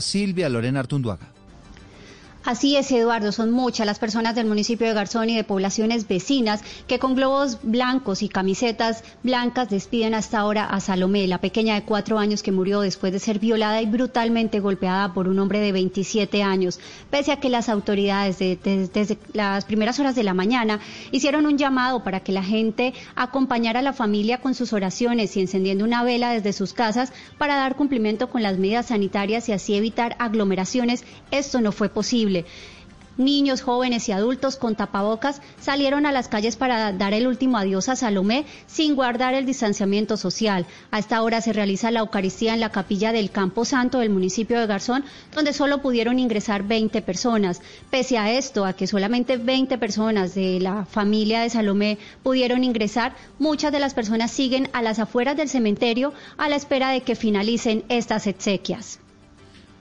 Silvia 0.00 0.48
Lorena 0.48 0.80
Artunduaga. 0.80 1.35
Así 2.46 2.76
es, 2.76 2.92
Eduardo, 2.92 3.32
son 3.32 3.50
muchas 3.50 3.88
las 3.88 3.98
personas 3.98 4.36
del 4.36 4.46
municipio 4.46 4.86
de 4.86 4.94
Garzón 4.94 5.28
y 5.28 5.34
de 5.34 5.42
poblaciones 5.42 6.06
vecinas 6.06 6.62
que 6.86 7.00
con 7.00 7.16
globos 7.16 7.58
blancos 7.64 8.22
y 8.22 8.28
camisetas 8.28 9.02
blancas 9.24 9.68
despiden 9.68 10.14
hasta 10.14 10.38
ahora 10.38 10.64
a 10.64 10.78
Salomé, 10.78 11.26
la 11.26 11.40
pequeña 11.40 11.74
de 11.74 11.82
cuatro 11.82 12.20
años 12.20 12.44
que 12.44 12.52
murió 12.52 12.82
después 12.82 13.12
de 13.12 13.18
ser 13.18 13.40
violada 13.40 13.82
y 13.82 13.86
brutalmente 13.86 14.60
golpeada 14.60 15.12
por 15.12 15.26
un 15.26 15.40
hombre 15.40 15.58
de 15.58 15.72
27 15.72 16.44
años. 16.44 16.78
Pese 17.10 17.32
a 17.32 17.40
que 17.40 17.48
las 17.48 17.68
autoridades 17.68 18.38
desde 18.38 19.18
las 19.32 19.64
primeras 19.64 19.98
horas 19.98 20.14
de 20.14 20.22
la 20.22 20.32
mañana 20.32 20.78
hicieron 21.10 21.46
un 21.46 21.58
llamado 21.58 22.04
para 22.04 22.20
que 22.20 22.30
la 22.30 22.44
gente 22.44 22.94
acompañara 23.16 23.80
a 23.80 23.82
la 23.82 23.92
familia 23.92 24.40
con 24.40 24.54
sus 24.54 24.72
oraciones 24.72 25.36
y 25.36 25.40
encendiendo 25.40 25.84
una 25.84 26.04
vela 26.04 26.30
desde 26.30 26.52
sus 26.52 26.74
casas 26.74 27.12
para 27.38 27.56
dar 27.56 27.74
cumplimiento 27.74 28.30
con 28.30 28.44
las 28.44 28.56
medidas 28.56 28.86
sanitarias 28.86 29.48
y 29.48 29.52
así 29.52 29.74
evitar 29.74 30.14
aglomeraciones, 30.20 31.02
esto 31.32 31.60
no 31.60 31.72
fue 31.72 31.88
posible. 31.88 32.35
Niños, 33.18 33.62
jóvenes 33.62 34.10
y 34.10 34.12
adultos 34.12 34.56
con 34.56 34.74
tapabocas 34.74 35.40
salieron 35.58 36.04
a 36.04 36.12
las 36.12 36.28
calles 36.28 36.56
para 36.56 36.92
dar 36.92 37.14
el 37.14 37.26
último 37.26 37.56
adiós 37.56 37.88
a 37.88 37.96
Salomé 37.96 38.44
sin 38.66 38.94
guardar 38.94 39.32
el 39.32 39.46
distanciamiento 39.46 40.18
social. 40.18 40.66
A 40.90 40.98
esta 40.98 41.22
hora 41.22 41.40
se 41.40 41.54
realiza 41.54 41.90
la 41.90 42.00
Eucaristía 42.00 42.52
en 42.52 42.60
la 42.60 42.72
capilla 42.72 43.12
del 43.12 43.30
Campo 43.30 43.64
Santo 43.64 44.00
del 44.00 44.10
municipio 44.10 44.60
de 44.60 44.66
Garzón, 44.66 45.02
donde 45.34 45.54
solo 45.54 45.80
pudieron 45.80 46.18
ingresar 46.18 46.64
20 46.64 47.00
personas. 47.00 47.62
Pese 47.90 48.18
a 48.18 48.30
esto, 48.30 48.66
a 48.66 48.74
que 48.74 48.86
solamente 48.86 49.38
20 49.38 49.78
personas 49.78 50.34
de 50.34 50.60
la 50.60 50.84
familia 50.84 51.40
de 51.40 51.48
Salomé 51.48 51.96
pudieron 52.22 52.64
ingresar, 52.64 53.16
muchas 53.38 53.72
de 53.72 53.80
las 53.80 53.94
personas 53.94 54.30
siguen 54.30 54.68
a 54.74 54.82
las 54.82 54.98
afueras 54.98 55.38
del 55.38 55.48
cementerio 55.48 56.12
a 56.36 56.50
la 56.50 56.56
espera 56.56 56.90
de 56.90 57.00
que 57.00 57.16
finalicen 57.16 57.82
estas 57.88 58.26
exequias. 58.26 58.98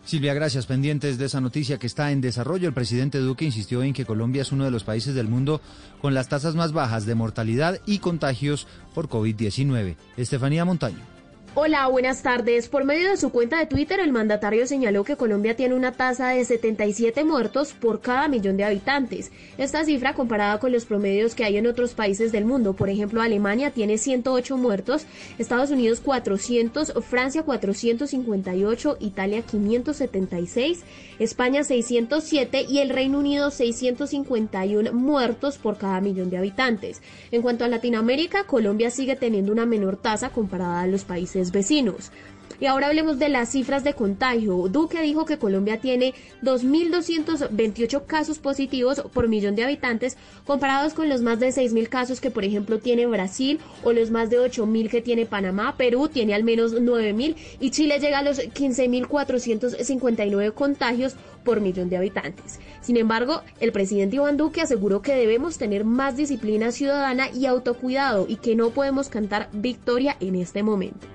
Silvia, 0.05 0.35
gracias. 0.35 0.67
Pendientes 0.67 1.17
de 1.17 1.25
esa 1.25 1.41
noticia 1.41 1.79
que 1.79 1.87
está 1.87 2.11
en 2.11 2.21
desarrollo, 2.21 2.67
el 2.67 2.75
presidente 2.75 3.17
Duque 3.17 3.43
insistió 3.43 3.81
en 3.81 3.93
que 3.93 4.05
Colombia 4.05 4.43
es 4.43 4.51
uno 4.51 4.63
de 4.63 4.71
los 4.71 4.83
países 4.83 5.15
del 5.15 5.27
mundo 5.27 5.61
con 5.99 6.13
las 6.13 6.29
tasas 6.29 6.53
más 6.53 6.73
bajas 6.73 7.07
de 7.07 7.15
mortalidad 7.15 7.81
y 7.87 7.97
contagios 7.97 8.67
por 8.93 9.09
COVID-19. 9.09 9.95
Estefanía 10.15 10.63
Montaño. 10.63 11.14
Hola, 11.57 11.87
buenas 11.87 12.21
tardes. 12.21 12.67
Por 12.67 12.83
medio 12.83 13.09
de 13.09 13.15
su 13.15 13.29
cuenta 13.29 13.57
de 13.57 13.65
Twitter, 13.65 14.01
el 14.01 14.11
mandatario 14.11 14.67
señaló 14.67 15.05
que 15.05 15.15
Colombia 15.15 15.55
tiene 15.55 15.73
una 15.73 15.93
tasa 15.93 16.31
de 16.31 16.43
77 16.43 17.23
muertos 17.23 17.71
por 17.71 18.01
cada 18.01 18.27
millón 18.27 18.57
de 18.57 18.65
habitantes. 18.65 19.31
Esta 19.57 19.85
cifra 19.85 20.13
comparada 20.15 20.59
con 20.59 20.73
los 20.73 20.83
promedios 20.83 21.33
que 21.33 21.45
hay 21.45 21.55
en 21.55 21.65
otros 21.65 21.93
países 21.93 22.33
del 22.33 22.43
mundo, 22.43 22.73
por 22.73 22.89
ejemplo, 22.89 23.21
Alemania 23.21 23.71
tiene 23.71 23.97
108 23.97 24.57
muertos, 24.57 25.05
Estados 25.37 25.71
Unidos 25.71 26.01
400, 26.01 26.91
Francia 27.09 27.43
458, 27.43 28.97
Italia 28.99 29.41
576, 29.41 30.83
España 31.19 31.63
607 31.63 32.65
y 32.67 32.79
el 32.79 32.89
Reino 32.89 33.19
Unido 33.19 33.49
651 33.49 34.91
muertos 34.91 35.57
por 35.57 35.77
cada 35.77 36.01
millón 36.01 36.29
de 36.29 36.37
habitantes. 36.37 37.01
En 37.31 37.41
cuanto 37.41 37.63
a 37.63 37.69
Latinoamérica, 37.69 38.43
Colombia 38.43 38.89
sigue 38.89 39.15
teniendo 39.15 39.53
una 39.53 39.65
menor 39.65 39.95
tasa 39.95 40.31
comparada 40.31 40.81
a 40.81 40.87
los 40.87 41.05
países 41.05 41.44
vecinos. 41.51 42.11
Y 42.59 42.65
ahora 42.65 42.87
hablemos 42.87 43.19
de 43.19 43.29
las 43.29 43.49
cifras 43.49 43.83
de 43.83 43.93
contagio. 43.93 44.67
Duque 44.69 45.01
dijo 45.01 45.25
que 45.25 45.37
Colombia 45.37 45.79
tiene 45.79 46.13
2.228 46.43 48.05
casos 48.05 48.39
positivos 48.39 49.01
por 49.13 49.27
millón 49.27 49.55
de 49.55 49.63
habitantes, 49.63 50.17
comparados 50.45 50.93
con 50.93 51.09
los 51.09 51.21
más 51.21 51.39
de 51.39 51.49
6.000 51.49 51.89
casos 51.89 52.21
que, 52.21 52.31
por 52.31 52.43
ejemplo, 52.43 52.79
tiene 52.79 53.05
Brasil 53.05 53.59
o 53.83 53.93
los 53.93 54.09
más 54.11 54.29
de 54.29 54.39
8.000 54.39 54.89
que 54.89 55.01
tiene 55.01 55.25
Panamá. 55.25 55.75
Perú 55.77 56.07
tiene 56.07 56.33
al 56.33 56.43
menos 56.43 56.73
9.000 56.73 57.35
y 57.59 57.71
Chile 57.71 57.99
llega 57.99 58.19
a 58.19 58.23
los 58.23 58.39
15.459 58.39 60.53
contagios 60.53 61.15
por 61.43 61.61
millón 61.61 61.89
de 61.89 61.97
habitantes. 61.97 62.59
Sin 62.81 62.97
embargo, 62.97 63.41
el 63.59 63.71
presidente 63.71 64.17
Iván 64.17 64.35
Duque 64.35 64.61
aseguró 64.61 65.01
que 65.01 65.15
debemos 65.15 65.57
tener 65.57 65.85
más 65.85 66.17
disciplina 66.17 66.71
ciudadana 66.71 67.29
y 67.31 67.45
autocuidado 67.45 68.25
y 68.27 68.35
que 68.37 68.55
no 68.55 68.71
podemos 68.71 69.09
cantar 69.09 69.49
victoria 69.53 70.17
en 70.19 70.35
este 70.35 70.63
momento. 70.63 71.07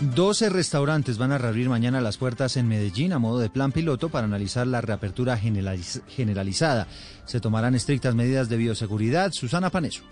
12 0.00 0.50
restaurantes 0.50 1.16
van 1.16 1.32
a 1.32 1.38
reabrir 1.38 1.70
mañana 1.70 2.02
las 2.02 2.18
puertas 2.18 2.58
en 2.58 2.68
Medellín 2.68 3.14
a 3.14 3.18
modo 3.18 3.38
de 3.38 3.48
plan 3.48 3.72
piloto 3.72 4.10
para 4.10 4.26
analizar 4.26 4.66
la 4.66 4.82
reapertura 4.82 5.38
generalizada. 5.38 6.86
Se 7.24 7.40
tomarán 7.40 7.74
estrictas 7.74 8.14
medidas 8.14 8.50
de 8.50 8.58
bioseguridad. 8.58 9.32
Susana 9.32 9.70
Paneso 9.70 10.02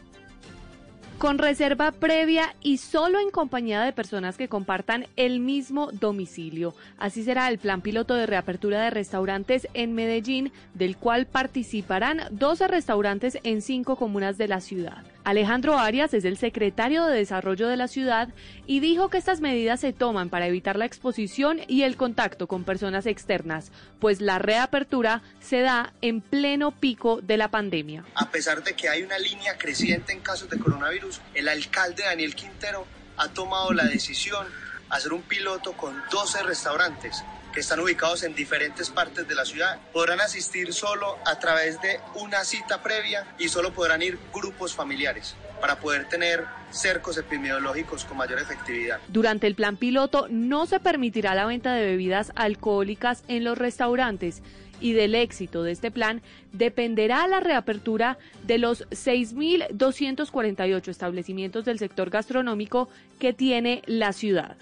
con 1.19 1.39
reserva 1.39 1.91
previa 1.93 2.55
y 2.61 2.79
solo 2.79 3.19
en 3.19 3.31
compañía 3.31 3.81
de 3.83 3.93
personas 3.93 4.37
que 4.37 4.49
compartan 4.49 5.07
el 5.17 5.41
mismo 5.41 5.91
domicilio. 5.93 6.75
Así 6.99 7.23
será 7.23 7.49
el 7.49 7.59
plan 7.59 7.81
piloto 7.81 8.15
de 8.15 8.27
reapertura 8.27 8.83
de 8.83 8.91
restaurantes 8.91 9.67
en 9.73 9.95
Medellín, 9.95 10.53
del 10.75 10.99
cual 10.99 11.27
participarán 11.27 12.23
12 12.31 12.69
restaurantes 12.69 13.39
en 13.43 13.63
cinco 13.63 13.97
comunas 13.97 14.37
de 14.37 14.49
la 14.49 14.61
ciudad. 14.61 15.03
Alejandro 15.25 15.79
Arias 15.79 16.13
es 16.13 16.27
el 16.27 16.37
secretario 16.37 17.07
de 17.07 17.17
Desarrollo 17.17 17.67
de 17.67 17.79
la 17.79 17.89
ciudad 17.89 18.29
y 18.67 18.81
dijo 18.81 19.09
que 19.09 19.17
estas 19.17 19.41
medidas 19.41 19.81
se 19.81 19.95
toman 19.95 20.29
para 20.29 20.47
evitar 20.47 20.77
la 20.77 20.85
exposición 20.85 21.61
y 21.67 21.83
el 21.83 21.97
contacto 21.97 22.47
con 22.47 22.65
personas 22.65 23.07
externas, 23.07 23.73
pues 24.01 24.21
la 24.21 24.39
reapertura 24.39 25.23
se 25.41 25.61
da 25.61 25.95
en 26.03 26.21
pleno 26.21 26.73
pico 26.73 27.21
de 27.23 27.39
la 27.39 27.49
pandemia. 27.49 28.05
A 28.15 28.31
pesar 28.31 28.63
de 28.63 28.75
que 28.75 28.91
hay 28.91 29.03
una 29.03 29.19
línea 29.19 29.57
creciente 29.57 30.13
en 30.13 30.21
casos 30.21 30.51
de 30.51 30.59
coronavirus, 30.59 31.23
el 31.33 31.49
alcalde 31.49 32.03
Daniel 32.05 32.35
Quintero 32.35 32.87
ha 33.17 33.29
tomado 33.29 33.73
la 33.73 33.85
decisión 33.85 34.47
de 34.47 34.65
hacer 34.91 35.13
un 35.13 35.23
piloto 35.23 35.73
con 35.73 35.95
12 36.11 36.43
restaurantes 36.43 37.25
que 37.55 37.61
están 37.61 37.79
ubicados 37.79 38.25
en 38.25 38.35
diferentes 38.35 38.91
partes 38.91 39.27
de 39.29 39.35
la 39.35 39.45
ciudad. 39.45 39.79
Podrán 39.93 40.21
asistir 40.21 40.73
solo 40.73 41.19
a 41.25 41.39
través 41.39 41.81
de 41.81 42.01
una 42.17 42.45
cita 42.45 42.83
previa 42.83 43.25
y 43.39 43.49
solo 43.49 43.73
podrán 43.73 44.03
ir 44.03 44.19
grupos 44.35 44.75
familiares 44.75 45.37
para 45.61 45.79
poder 45.79 46.09
tener 46.09 46.45
cercos 46.71 47.17
epidemiológicos 47.17 48.05
con 48.05 48.19
mayor 48.19 48.41
efectividad. 48.41 48.99
Durante 49.09 49.47
el 49.47 49.55
plan 49.55 49.77
piloto 49.77 50.27
no 50.29 50.67
se 50.67 50.81
permitirá 50.81 51.35
la 51.37 51.47
venta 51.47 51.73
de 51.73 51.87
bebidas 51.87 52.33
alcohólicas 52.35 53.23
en 53.29 53.45
los 53.45 53.57
restaurantes 53.57 54.43
y 54.81 54.93
del 54.93 55.15
éxito 55.15 55.63
de 55.63 55.71
este 55.73 55.93
plan 55.93 56.21
dependerá 56.53 57.27
la 57.29 57.39
reapertura 57.41 58.19
de 58.43 58.59
los 58.59 58.87
6.248 58.91 60.89
establecimientos 60.89 61.65
del 61.65 61.79
sector 61.79 62.11
gastronómico 62.11 62.89
que 63.21 63.33
tiene 63.33 63.83
la 63.87 64.13
ciudad. 64.13 64.57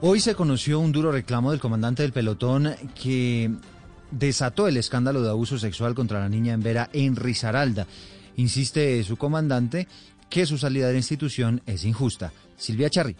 Hoy 0.00 0.20
se 0.20 0.34
conoció 0.34 0.80
un 0.80 0.92
duro 0.92 1.12
reclamo 1.12 1.50
del 1.50 1.60
comandante 1.60 2.02
del 2.02 2.12
pelotón 2.12 2.74
que 3.00 3.50
desató 4.10 4.66
el 4.66 4.76
escándalo 4.76 5.22
de 5.22 5.30
abuso 5.30 5.58
sexual 5.58 5.94
contra 5.94 6.20
la 6.20 6.28
niña 6.28 6.54
en 6.54 6.62
Vera 6.62 6.88
en 6.92 7.16
Risaralda. 7.16 7.86
Insiste 8.36 9.02
su 9.04 9.16
comandante 9.16 9.86
que 10.30 10.46
su 10.46 10.56
salida 10.56 10.86
de 10.86 10.92
la 10.92 10.98
institución 10.98 11.60
es 11.66 11.84
injusta. 11.84 12.32
Silvia 12.56 12.88
Charri. 12.88 13.16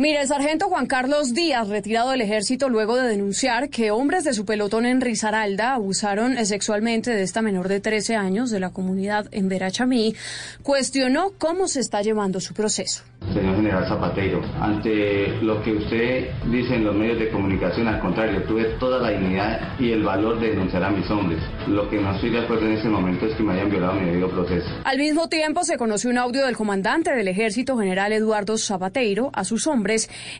Mire, 0.00 0.20
el 0.20 0.28
sargento 0.28 0.68
Juan 0.68 0.86
Carlos 0.86 1.34
Díaz, 1.34 1.68
retirado 1.68 2.10
del 2.10 2.20
ejército 2.20 2.68
luego 2.68 2.94
de 2.94 3.08
denunciar 3.08 3.68
que 3.68 3.90
hombres 3.90 4.22
de 4.22 4.32
su 4.32 4.44
pelotón 4.46 4.86
en 4.86 5.00
Risaralda 5.00 5.74
abusaron 5.74 6.36
sexualmente 6.46 7.10
de 7.10 7.24
esta 7.24 7.42
menor 7.42 7.66
de 7.66 7.80
13 7.80 8.14
años 8.14 8.52
de 8.52 8.60
la 8.60 8.70
comunidad 8.70 9.26
en 9.32 9.48
Verachamí, 9.48 10.14
cuestionó 10.62 11.32
cómo 11.36 11.66
se 11.66 11.80
está 11.80 12.00
llevando 12.00 12.38
su 12.38 12.54
proceso. 12.54 13.02
Señor 13.34 13.56
General 13.56 13.88
Zapatero, 13.88 14.40
ante 14.60 15.30
lo 15.42 15.60
que 15.64 15.72
usted 15.72 16.28
dice 16.48 16.76
en 16.76 16.84
los 16.84 16.94
medios 16.94 17.18
de 17.18 17.30
comunicación, 17.30 17.88
al 17.88 18.00
contrario, 18.00 18.44
tuve 18.44 18.66
toda 18.78 19.00
la 19.00 19.10
dignidad 19.10 19.76
y 19.80 19.90
el 19.90 20.04
valor 20.04 20.38
de 20.38 20.50
denunciar 20.50 20.84
a 20.84 20.90
mis 20.90 21.10
hombres. 21.10 21.42
Lo 21.66 21.90
que 21.90 22.00
no 22.00 22.14
estoy 22.14 22.30
de 22.30 22.38
acuerdo 22.38 22.66
en 22.66 22.74
este 22.74 22.88
momento 22.88 23.26
es 23.26 23.34
que 23.34 23.42
me 23.42 23.54
hayan 23.54 23.68
violado 23.68 23.94
mi 23.94 24.06
debido 24.06 24.30
proceso. 24.30 24.68
Al 24.84 24.98
mismo 24.98 25.28
tiempo, 25.28 25.64
se 25.64 25.76
conoció 25.76 26.08
un 26.10 26.18
audio 26.18 26.46
del 26.46 26.56
comandante 26.56 27.12
del 27.12 27.26
ejército 27.26 27.76
general 27.76 28.12
Eduardo 28.12 28.56
Zapatero 28.56 29.30
a 29.34 29.42
sus 29.42 29.66
hombres 29.66 29.87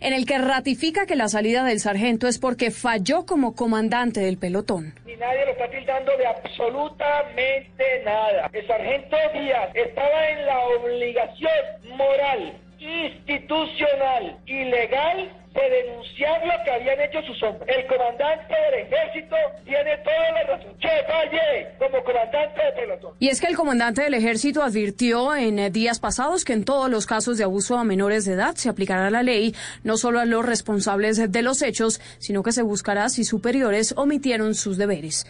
en 0.00 0.12
el 0.12 0.26
que 0.26 0.38
ratifica 0.38 1.06
que 1.06 1.16
la 1.16 1.28
salida 1.28 1.64
del 1.64 1.80
sargento 1.80 2.28
es 2.28 2.38
porque 2.38 2.70
falló 2.70 3.24
como 3.26 3.54
comandante 3.54 4.20
del 4.20 4.38
pelotón. 4.38 4.94
Ni 5.06 5.16
nadie 5.16 5.44
lo 5.46 5.52
está 5.52 5.70
tildando 5.70 6.16
de 6.16 6.26
absolutamente 6.26 7.84
nada. 8.04 8.50
El 8.52 8.66
sargento 8.66 9.16
Díaz 9.32 9.70
estaba 9.74 10.28
en 10.30 10.46
la 10.46 10.58
obligación 10.60 11.50
moral, 11.96 12.58
institucional 12.78 14.38
y 14.46 14.64
legal 14.64 15.32
de 15.58 15.82
denunciar 15.82 16.40
lo 16.46 16.64
que 16.64 16.70
habían 16.70 17.00
hecho 17.00 17.22
sus 17.26 17.42
hombres. 17.42 17.68
El 17.76 17.86
comandante 17.86 18.54
del 18.54 18.86
ejército 18.86 19.36
tiene 19.64 19.96
toda 19.98 20.32
la 20.32 20.42
razón. 20.44 20.74
Que 20.80 20.88
falle 21.06 21.76
como 21.78 22.04
comandante 22.04 22.60
de 22.62 22.72
pelotón. 22.80 23.12
Y 23.18 23.28
es 23.28 23.40
que 23.40 23.46
el 23.46 23.56
comandante 23.56 24.02
del 24.02 24.14
ejército 24.14 24.62
advirtió 24.62 25.34
en 25.34 25.58
eh, 25.58 25.70
días 25.70 25.98
pasados 25.98 26.44
que 26.44 26.52
en 26.52 26.64
todos 26.64 26.90
los 26.90 27.06
casos 27.06 27.38
de 27.38 27.44
abuso 27.44 27.76
a 27.76 27.84
menores 27.84 28.24
de 28.24 28.34
edad 28.34 28.54
se 28.54 28.68
aplicará 28.68 29.10
la 29.10 29.22
ley, 29.22 29.54
no 29.82 29.96
solo 29.96 30.20
a 30.20 30.24
los 30.24 30.44
responsables 30.44 31.30
de 31.30 31.42
los 31.42 31.62
hechos, 31.62 32.00
sino 32.18 32.42
que 32.42 32.52
se 32.52 32.62
buscará 32.62 33.08
si 33.08 33.24
superiores 33.24 33.94
omitieron 33.96 34.54
sus 34.54 34.76
deberes. 34.76 35.26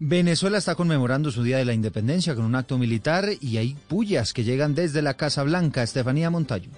Venezuela 0.00 0.58
está 0.58 0.76
conmemorando 0.76 1.32
su 1.32 1.42
Día 1.42 1.58
de 1.58 1.64
la 1.64 1.74
Independencia 1.74 2.36
con 2.36 2.44
un 2.44 2.54
acto 2.54 2.78
militar 2.78 3.30
y 3.40 3.56
hay 3.56 3.74
pullas 3.88 4.32
que 4.32 4.44
llegan 4.44 4.74
desde 4.74 5.02
la 5.02 5.14
Casa 5.14 5.42
Blanca. 5.42 5.82
Estefanía 5.82 6.30
Montayo. 6.30 6.70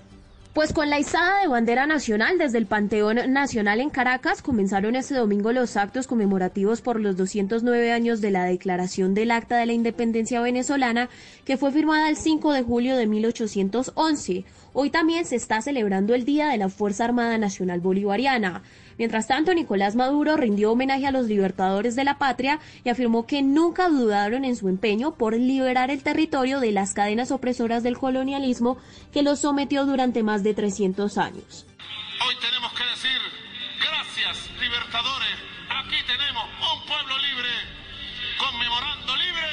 Pues 0.52 0.73
con 0.73 0.91
la 0.91 0.99
izada 0.99 1.43
de 1.43 1.47
bandera 1.47 1.87
nacional 1.87 2.37
desde 2.37 2.58
el 2.58 2.67
Panteón 2.67 3.32
Nacional 3.32 3.81
en 3.81 3.88
Caracas 3.88 4.43
comenzaron 4.43 4.97
este 4.97 5.14
domingo 5.14 5.52
los 5.52 5.76
actos 5.76 6.08
conmemorativos 6.08 6.81
por 6.81 6.99
los 6.99 7.17
209 7.17 7.93
años 7.93 8.20
de 8.20 8.32
la 8.32 8.43
declaración 8.44 9.14
del 9.14 9.31
Acta 9.31 9.58
de 9.58 9.67
la 9.67 9.75
Independencia 9.75 10.41
venezolana 10.41 11.08
que 11.44 11.56
fue 11.56 11.70
firmada 11.70 12.08
el 12.08 12.17
5 12.17 12.52
de 12.52 12.62
julio 12.64 12.97
de 12.97 13.06
1811. 13.06 14.44
Hoy 14.73 14.91
también 14.91 15.25
se 15.25 15.37
está 15.37 15.62
celebrando 15.62 16.17
el 16.17 16.25
Día 16.25 16.49
de 16.49 16.58
la 16.58 16.69
Fuerza 16.69 17.05
Armada 17.05 17.38
Nacional 17.38 17.79
Bolivariana. 17.79 18.62
Mientras 19.00 19.26
tanto, 19.26 19.55
Nicolás 19.55 19.97
Maduro 19.97 20.37
rindió 20.37 20.73
homenaje 20.73 21.06
a 21.06 21.11
los 21.11 21.25
libertadores 21.25 21.97
de 21.97 22.05
la 22.05 22.19
patria 22.19 22.61
y 22.85 22.91
afirmó 22.91 23.26
que 23.26 23.41
nunca 23.41 23.88
dudaron 23.88 24.44
en 24.44 24.56
su 24.56 24.69
empeño 24.69 25.14
por 25.14 25.32
liberar 25.32 25.91
el 25.91 26.02
territorio 26.02 26.61
de 26.61 26.70
las 26.70 26.93
cadenas 26.93 27.31
opresoras 27.31 27.82
del 27.82 27.97
colonialismo 27.97 28.76
que 29.11 29.23
los 29.23 29.41
sometió 29.41 29.87
durante 29.87 30.23
más 30.23 30.43
de 30.43 30.52
300 30.52 31.17
años. 31.17 31.64
Hoy 32.29 32.35
tenemos 32.43 32.75
que 32.75 32.85
decir, 32.85 33.19
gracias 33.81 34.50
libertadores, 34.61 35.37
aquí 35.70 35.97
tenemos 36.06 36.44
un 36.44 36.87
pueblo 36.87 37.17
libre, 37.17 37.49
conmemorando 38.37 39.17
libre 39.17 39.49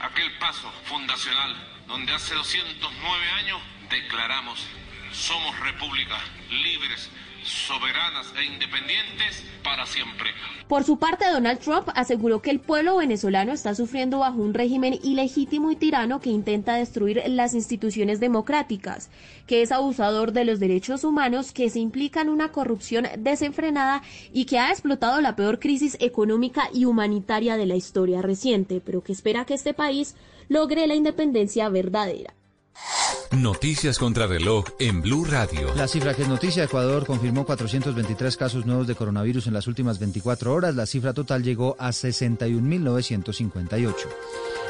aquel 0.00 0.38
paso 0.38 0.72
fundacional 0.84 1.54
donde 1.86 2.14
hace 2.14 2.34
209 2.34 3.28
años 3.40 3.60
declaramos, 3.90 4.66
somos 5.12 5.60
repúblicas 5.60 6.22
libres 6.48 7.10
soberanas 7.46 8.32
e 8.36 8.44
independientes 8.44 9.44
para 9.62 9.86
siempre. 9.86 10.30
Por 10.68 10.82
su 10.82 10.98
parte, 10.98 11.30
Donald 11.30 11.60
Trump 11.60 11.88
aseguró 11.94 12.42
que 12.42 12.50
el 12.50 12.58
pueblo 12.58 12.96
venezolano 12.96 13.52
está 13.52 13.74
sufriendo 13.74 14.18
bajo 14.18 14.42
un 14.42 14.52
régimen 14.52 14.98
ilegítimo 15.02 15.70
y 15.70 15.76
tirano 15.76 16.20
que 16.20 16.30
intenta 16.30 16.74
destruir 16.74 17.22
las 17.28 17.54
instituciones 17.54 18.18
democráticas, 18.18 19.10
que 19.46 19.62
es 19.62 19.70
abusador 19.70 20.32
de 20.32 20.44
los 20.44 20.58
derechos 20.58 21.04
humanos, 21.04 21.52
que 21.52 21.70
se 21.70 21.78
implica 21.78 22.20
en 22.20 22.30
una 22.30 22.50
corrupción 22.50 23.06
desenfrenada 23.18 24.02
y 24.32 24.46
que 24.46 24.58
ha 24.58 24.70
explotado 24.70 25.20
la 25.20 25.36
peor 25.36 25.60
crisis 25.60 25.96
económica 26.00 26.68
y 26.74 26.84
humanitaria 26.84 27.56
de 27.56 27.66
la 27.66 27.76
historia 27.76 28.22
reciente, 28.22 28.80
pero 28.84 29.02
que 29.02 29.12
espera 29.12 29.44
que 29.44 29.54
este 29.54 29.72
país 29.72 30.16
logre 30.48 30.86
la 30.86 30.94
independencia 30.94 31.68
verdadera. 31.68 32.34
Noticias 33.32 33.98
contra 33.98 34.26
reloj 34.26 34.64
en 34.78 35.02
Blue 35.02 35.24
Radio. 35.24 35.74
La 35.74 35.88
cifra 35.88 36.14
que 36.14 36.22
es 36.22 36.28
noticia, 36.28 36.64
Ecuador 36.64 37.04
confirmó 37.04 37.44
423 37.44 38.36
casos 38.36 38.64
nuevos 38.64 38.86
de 38.86 38.94
coronavirus 38.94 39.48
en 39.48 39.54
las 39.54 39.66
últimas 39.66 39.98
24 39.98 40.54
horas. 40.54 40.74
La 40.74 40.86
cifra 40.86 41.12
total 41.12 41.42
llegó 41.42 41.76
a 41.78 41.90
61.958. 41.90 43.94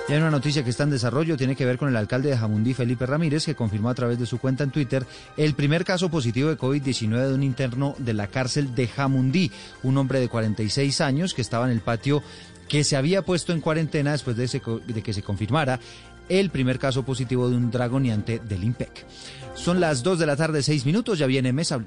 Y 0.08 0.12
hay 0.12 0.18
una 0.18 0.30
noticia 0.30 0.62
que 0.62 0.70
está 0.70 0.84
en 0.84 0.90
desarrollo, 0.90 1.36
tiene 1.36 1.56
que 1.56 1.66
ver 1.66 1.78
con 1.78 1.88
el 1.88 1.96
alcalde 1.96 2.30
de 2.30 2.38
Jamundí, 2.38 2.74
Felipe 2.74 3.06
Ramírez, 3.06 3.44
que 3.44 3.56
confirmó 3.56 3.90
a 3.90 3.94
través 3.94 4.20
de 4.20 4.26
su 4.26 4.38
cuenta 4.38 4.62
en 4.62 4.70
Twitter 4.70 5.04
el 5.36 5.54
primer 5.54 5.84
caso 5.84 6.08
positivo 6.08 6.48
de 6.48 6.56
COVID-19 6.56 7.26
de 7.26 7.34
un 7.34 7.42
interno 7.42 7.96
de 7.98 8.14
la 8.14 8.28
cárcel 8.28 8.76
de 8.76 8.86
Jamundí, 8.86 9.50
un 9.82 9.98
hombre 9.98 10.20
de 10.20 10.28
46 10.28 11.00
años 11.00 11.34
que 11.34 11.42
estaba 11.42 11.66
en 11.66 11.72
el 11.72 11.80
patio 11.80 12.22
que 12.68 12.84
se 12.84 12.96
había 12.96 13.22
puesto 13.22 13.52
en 13.52 13.60
cuarentena 13.60 14.12
después 14.12 14.36
de, 14.36 15.02
que 15.02 15.12
se 15.12 15.22
confirmara 15.22 15.80
el 16.28 16.50
primer 16.50 16.78
caso 16.78 17.04
positivo 17.04 17.48
de 17.48 17.56
un 17.56 17.70
dragoniante 17.70 18.40
del 18.40 18.64
IMPEC. 18.64 19.06
Son 19.54 19.80
las 19.80 20.02
2 20.02 20.18
de 20.18 20.26
la 20.26 20.36
tarde, 20.36 20.62
6 20.62 20.84
minutos, 20.86 21.18
ya 21.18 21.26
viene 21.26 21.52
Mesa. 21.52 21.80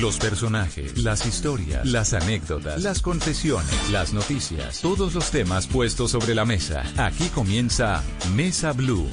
Los 0.00 0.18
personajes, 0.18 0.96
las 0.98 1.26
historias, 1.26 1.84
las 1.84 2.14
anécdotas, 2.14 2.82
las 2.82 3.02
confesiones, 3.02 3.90
las 3.90 4.14
noticias, 4.14 4.80
todos 4.80 5.14
los 5.14 5.30
temas 5.30 5.66
puestos 5.66 6.12
sobre 6.12 6.34
la 6.34 6.46
mesa. 6.46 6.84
Aquí 6.96 7.28
comienza 7.28 8.02
Mesa 8.34 8.72
Blue. 8.72 9.08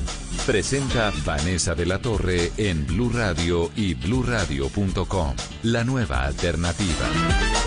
Presenta 0.45 1.11
Vanessa 1.25 1.75
de 1.75 1.87
la 1.87 1.99
Torre 1.99 2.51
en 2.55 2.85
Blue 2.85 3.09
Radio 3.09 3.69
y 3.75 3.95
bluradio.com. 3.95 5.35
La 5.63 5.83
nueva 5.83 6.23
alternativa. 6.23 7.66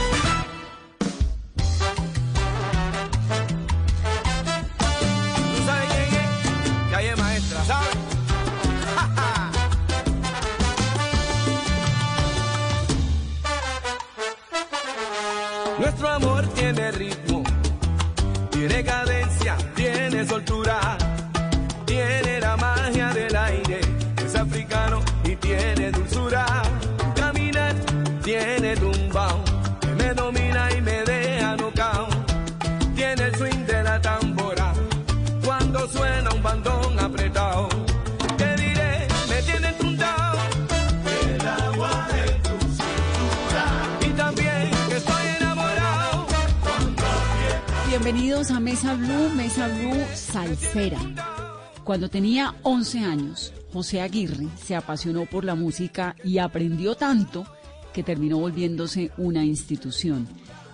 Tenía 52.11 52.55
11 52.62 52.99
años, 53.01 53.53
José 53.73 54.01
Aguirre 54.01 54.49
se 54.62 54.75
apasionó 54.75 55.27
por 55.27 55.45
la 55.45 55.55
música 55.55 56.17
y 56.25 56.39
aprendió 56.39 56.95
tanto 56.95 57.47
que 57.93 58.03
terminó 58.03 58.39
volviéndose 58.39 59.11
una 59.17 59.45
institución. 59.45 60.29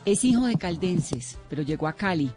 Es 0.05 0.25
hijo 0.25 0.47
de 0.47 0.56
caldenses, 0.56 1.38
pero 1.49 1.62
llegó 1.62 1.88
a 1.88 1.94
Cali, 1.94 2.31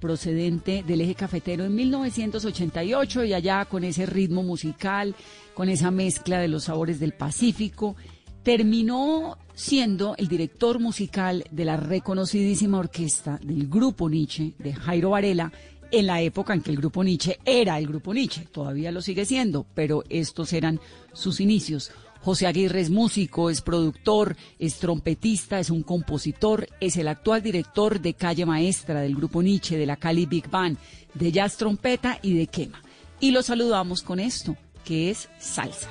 procedente 0.00 0.84
del 0.86 1.00
eje 1.00 1.14
cafetero 1.14 1.64
en 1.64 1.74
1988 1.74 3.24
y 3.24 3.32
allá 3.34 3.64
con 3.64 3.84
ese 3.84 4.06
ritmo 4.06 4.42
musical, 4.42 5.14
con 5.54 5.68
esa 5.68 5.90
mezcla 5.90 6.38
de 6.38 6.48
los 6.48 6.64
sabores 6.64 7.00
del 7.00 7.14
Pacífico, 7.14 7.96
terminó 8.42 9.36
siendo 9.54 10.14
el 10.16 10.28
director 10.28 10.78
musical 10.78 11.44
de 11.50 11.64
la 11.64 11.76
reconocidísima 11.76 12.78
orquesta 12.78 13.38
del 13.42 13.68
Grupo 13.68 14.08
Nietzsche 14.08 14.54
de 14.58 14.72
Jairo 14.72 15.10
Varela 15.10 15.52
en 15.90 16.06
la 16.06 16.20
época 16.20 16.54
en 16.54 16.62
que 16.62 16.70
el 16.70 16.76
Grupo 16.76 17.02
Nietzsche 17.02 17.38
era 17.44 17.78
el 17.78 17.86
Grupo 17.86 18.12
Nietzsche, 18.12 18.46
todavía 18.52 18.92
lo 18.92 19.00
sigue 19.00 19.24
siendo, 19.24 19.66
pero 19.74 20.04
estos 20.08 20.52
eran 20.52 20.80
sus 21.12 21.40
inicios. 21.40 21.90
José 22.20 22.46
Aguirre 22.46 22.80
es 22.80 22.90
músico, 22.90 23.48
es 23.48 23.62
productor, 23.62 24.36
es 24.58 24.78
trompetista, 24.78 25.60
es 25.60 25.70
un 25.70 25.82
compositor, 25.82 26.68
es 26.80 26.96
el 26.96 27.08
actual 27.08 27.42
director 27.42 28.00
de 28.00 28.14
Calle 28.14 28.44
Maestra 28.44 29.00
del 29.00 29.14
Grupo 29.14 29.42
Nietzsche, 29.42 29.78
de 29.78 29.86
la 29.86 29.96
Cali 29.96 30.26
Big 30.26 30.50
Band, 30.50 30.76
de 31.14 31.32
Jazz 31.32 31.56
Trompeta 31.56 32.18
y 32.22 32.34
de 32.34 32.48
Quema. 32.48 32.82
Y 33.20 33.30
lo 33.30 33.42
saludamos 33.42 34.02
con 34.02 34.20
esto, 34.20 34.56
que 34.84 35.10
es 35.10 35.28
salsa. 35.38 35.88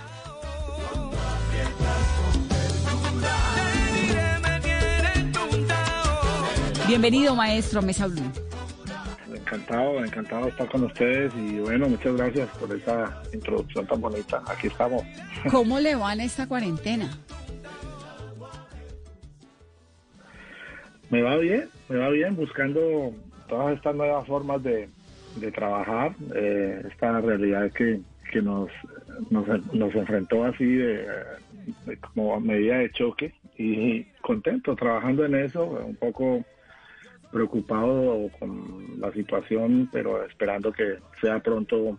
Bienvenido, 6.88 7.36
maestro, 7.36 7.80
a 7.80 7.82
Mesa 7.82 8.08
Blue. 8.08 8.47
Encantado, 9.48 10.04
encantado 10.04 10.44
de 10.44 10.50
estar 10.50 10.68
con 10.68 10.84
ustedes 10.84 11.34
y 11.38 11.60
bueno, 11.60 11.88
muchas 11.88 12.18
gracias 12.18 12.50
por 12.58 12.76
esa 12.76 13.24
introducción 13.34 13.88
tan 13.88 14.02
bonita. 14.02 14.44
Aquí 14.46 14.68
estamos. 14.68 15.04
¿Cómo 15.52 15.80
le 15.80 15.96
va 15.96 16.12
en 16.12 16.20
esta 16.20 16.48
cuarentena? 16.48 17.10
Me 21.10 21.22
va 21.22 21.38
bien, 21.38 21.70
me 21.88 21.98
va 21.98 22.10
bien 22.10 22.36
buscando 22.36 23.14
todas 23.48 23.78
estas 23.78 23.96
nuevas 23.96 24.28
formas 24.28 24.62
de, 24.64 24.90
de 25.38 25.52
trabajar, 25.54 26.14
eh, 26.36 26.84
esta 26.92 27.22
realidad 27.22 27.72
que, 27.72 28.02
que 28.30 28.42
nos, 28.42 28.70
nos, 29.30 29.48
nos 29.74 29.96
enfrentó 29.96 30.44
así 30.44 30.66
de, 30.66 31.08
de 31.86 31.98
como 32.14 32.38
medida 32.42 32.80
de 32.80 32.92
choque 32.92 33.34
y 33.58 34.04
contento 34.22 34.76
trabajando 34.76 35.24
en 35.24 35.36
eso, 35.36 35.64
un 35.64 35.96
poco 35.96 36.44
preocupado 37.32 38.30
con 38.40 39.00
la 39.00 39.12
situación, 39.12 39.90
pero 39.92 40.24
esperando 40.24 40.72
que 40.72 40.98
sea 41.22 41.40
pronto 41.40 41.98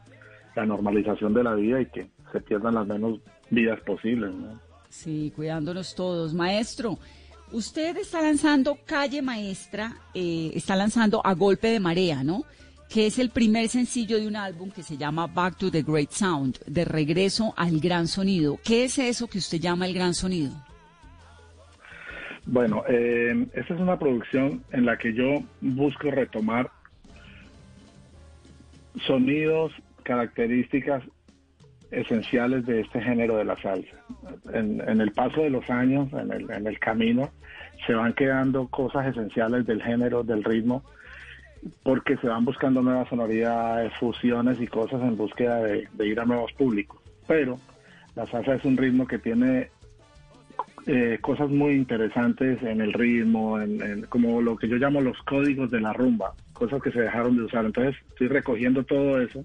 la 0.55 0.67
normalización 0.67 1.35
de 1.35 1.45
la 1.45 1.55
vida 1.55 1.81
y 1.81 1.87
que 1.87 2.09
se 2.33 2.41
pierdan 2.41 2.75
las 2.75 2.87
menos 2.87 3.21
vidas 3.51 3.81
posibles. 3.81 4.33
Sí, 4.89 5.33
cuidándonos 5.37 5.95
todos. 5.95 6.35
Maestro, 6.35 6.99
usted 7.53 7.97
está 7.97 8.23
lanzando 8.23 8.79
Calle 8.85 9.23
Maestra, 9.23 9.97
eh, 10.15 10.51
está 10.55 10.77
lanzando 10.77 11.25
A 11.25 11.35
Golpe 11.35 11.69
de 11.69 11.81
Marea, 11.81 12.25
¿no? 12.25 12.45
Que 12.89 13.07
es 13.07 13.19
el 13.19 13.31
primer 13.31 13.69
sencillo 13.69 14.19
de 14.19 14.27
un 14.27 14.37
álbum 14.37 14.71
que 14.71 14.83
se 14.83 14.97
llama 14.97 15.27
Back 15.27 15.59
to 15.59 15.71
the 15.71 15.83
Great 15.83 16.11
Sound, 16.11 16.59
de 16.67 16.85
regreso 16.87 17.53
al 17.57 17.81
gran 17.81 18.09
sonido. 18.09 18.59
¿Qué 18.65 18.85
es 18.85 18.99
eso 18.99 19.27
que 19.27 19.39
usted 19.39 19.61
llama 19.61 19.87
el 19.87 19.93
gran 19.93 20.15
sonido? 20.15 20.53
Bueno, 22.51 22.83
eh, 22.89 23.47
esta 23.53 23.75
es 23.75 23.81
una 23.81 23.99
producción 23.99 24.65
en 24.73 24.87
la 24.87 24.97
que 24.97 25.13
yo 25.13 25.43
busco 25.61 26.11
retomar 26.11 26.71
sonidos, 29.07 29.71
características 30.03 31.05
esenciales 31.91 32.65
de 32.65 32.81
este 32.81 33.03
género 33.03 33.37
de 33.37 33.45
la 33.45 33.57
salsa. 33.57 33.97
En, 34.55 34.81
en 34.81 35.03
el 35.03 35.13
paso 35.13 35.43
de 35.43 35.51
los 35.51 35.69
años, 35.69 36.11
en 36.15 36.33
el, 36.33 36.51
en 36.51 36.67
el 36.67 36.79
camino, 36.79 37.29
se 37.87 37.93
van 37.93 38.15
quedando 38.15 38.67
cosas 38.69 39.09
esenciales 39.09 39.67
del 39.67 39.83
género, 39.83 40.23
del 40.23 40.43
ritmo, 40.43 40.83
porque 41.83 42.17
se 42.17 42.29
van 42.29 42.47
buscando 42.47 42.81
nuevas 42.81 43.11
sonoridades, 43.11 43.93
fusiones 44.01 44.59
y 44.59 44.67
cosas 44.67 45.03
en 45.03 45.19
búsqueda 45.19 45.63
de, 45.63 45.87
de 45.93 46.07
ir 46.07 46.19
a 46.19 46.25
nuevos 46.25 46.51
públicos. 46.55 46.99
Pero 47.27 47.59
la 48.17 48.25
salsa 48.25 48.55
es 48.55 48.65
un 48.65 48.79
ritmo 48.79 49.07
que 49.07 49.19
tiene 49.19 49.69
eh, 50.91 51.19
cosas 51.21 51.51
muy 51.51 51.75
interesantes 51.75 52.63
en 52.63 52.81
el 52.81 52.95
ritmo, 52.95 53.61
en, 53.61 54.07
como 54.09 54.41
lo 54.41 54.57
que 54.57 54.69
yo 54.69 54.77
llamo 54.77 55.03
los 55.03 55.19
códigos 55.19 55.71
de 55.71 55.83
la 55.83 55.93
rumba, 55.93 56.33
cosas 56.55 56.81
que 56.83 56.91
se 56.91 57.03
dejaron 57.03 57.37
de 57.37 57.43
usar. 57.43 57.67
Entonces 57.67 57.95
estoy 58.09 58.29
recogiendo 58.29 58.83
todo 58.83 59.21
eso 59.21 59.45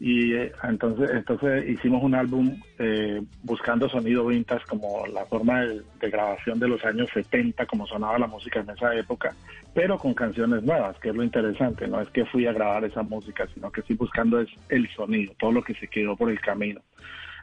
y 0.00 0.34
eh, 0.34 0.52
entonces 0.64 1.10
entonces 1.12 1.68
hicimos 1.68 2.02
un 2.02 2.16
álbum 2.16 2.60
eh, 2.78 3.22
buscando 3.44 3.88
sonido 3.88 4.26
vintage 4.26 4.64
como 4.66 5.06
la 5.06 5.24
forma 5.26 5.60
de, 5.62 5.82
de, 6.00 6.10
grabación 6.10 6.58
de 6.58 6.68
los 6.68 6.84
años 6.84 7.08
70 7.12 7.66
como 7.66 7.86
sonaba 7.86 8.18
la 8.18 8.28
música 8.28 8.60
en 8.60 8.70
esa 8.70 8.94
época 8.94 9.34
pero 9.74 9.98
con 9.98 10.14
canciones 10.14 10.62
nuevas 10.62 10.96
que 11.00 11.08
es 11.08 11.16
lo 11.16 11.24
interesante 11.24 11.88
no 11.88 12.00
es 12.00 12.08
que 12.10 12.24
fui 12.26 12.46
a 12.46 12.52
grabar 12.52 12.84
esa 12.84 13.02
música 13.02 13.48
sino 13.52 13.72
que 13.72 13.80
estoy 13.80 13.96
buscando 13.96 14.40
es 14.40 14.48
el 14.68 14.88
sonido 14.90 15.32
todo 15.36 15.50
lo 15.50 15.62
que 15.62 15.74
se 15.74 15.88
quedó 15.88 16.14
por 16.16 16.30
el 16.30 16.40
camino 16.40 16.80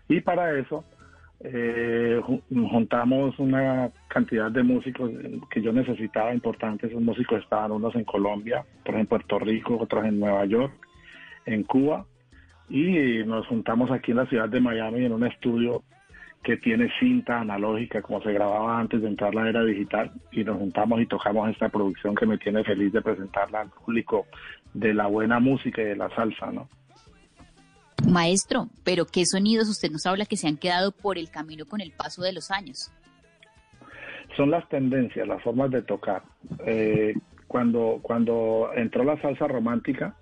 y 0.07 0.22
para 0.22 0.57
eso 0.57 0.86
eh, 1.42 2.22
juntamos 2.50 3.38
una 3.39 3.92
cantidad 4.08 4.50
de 4.50 4.63
músicos 4.63 5.12
que 5.50 5.62
yo 5.62 5.74
necesitaba 5.74 6.34
importantes 6.34 6.89
esos 6.89 7.01
músicos 7.01 7.44
estaban 7.44 7.72
unos 7.72 7.94
en 7.96 8.06
Colombia 8.06 8.65
otros 8.82 9.00
en 9.00 9.06
Puerto 9.06 9.39
Rico 9.39 9.77
otros 9.77 10.06
en 10.06 10.20
Nueva 10.20 10.46
York 10.46 10.74
en 11.46 11.63
Cuba 11.63 12.06
y 12.70 13.24
nos 13.25 13.46
juntamos 13.48 13.92
aquí 13.92 14.12
en 14.12 14.18
la 14.18 14.25
ciudad 14.27 14.50
de 14.50 14.62
Miami 14.62 15.06
en 15.06 15.12
un 15.12 15.25
estudio 15.25 15.84
que 16.42 16.58
tiene 16.58 16.89
cinta 17.00 17.42
analógica 17.42 18.01
como 18.01 18.22
se 18.22 18.32
grababa 18.32 18.80
antes 18.80 19.01
de 19.01 19.08
entrar 19.08 19.36
la 19.36 19.50
era 19.50 19.63
digital 19.63 20.12
y 20.32 20.44
nos 20.44 20.58
juntamos 20.58 21.01
y 21.01 21.08
tocamos 21.08 21.50
esta 21.50 21.70
producción 21.70 22.15
que 22.15 22.27
me 22.27 22.38
tiene 22.38 22.63
feliz 22.63 22.94
de 22.94 23.01
presentarla 23.01 23.62
al 23.62 23.70
público 23.70 24.27
de 24.74 24.94
la 24.94 25.08
buena 25.08 25.39
música 25.39 25.82
y 25.82 25.86
de 25.86 25.96
la 25.96 26.10
salsa, 26.15 26.51
¿no? 26.51 26.70
Maestro, 28.08 28.68
pero 28.84 29.06
¿qué 29.06 29.26
sonidos 29.26 29.70
usted 29.70 29.92
nos 29.92 30.06
habla 30.06 30.26
que 30.26 30.38
se 30.38 30.48
han 30.48 30.58
quedado 30.58 30.92
por 30.92 31.18
el 31.18 31.30
camino 31.30 31.66
con 31.66 31.82
el 31.82 31.92
paso 31.92 32.22
de 32.22 32.34
los 32.34 32.52
años? 32.52 32.92
Son 34.36 34.52
las 34.52 34.68
tendencias, 34.70 35.28
las 35.28 35.42
formas 35.42 35.72
de 35.72 35.82
tocar. 35.82 36.24
Eh, 36.66 37.14
cuando, 37.48 38.00
cuando 38.02 38.70
entró 38.76 39.04
la 39.04 39.20
salsa 39.22 39.48
romántica, 39.48 40.16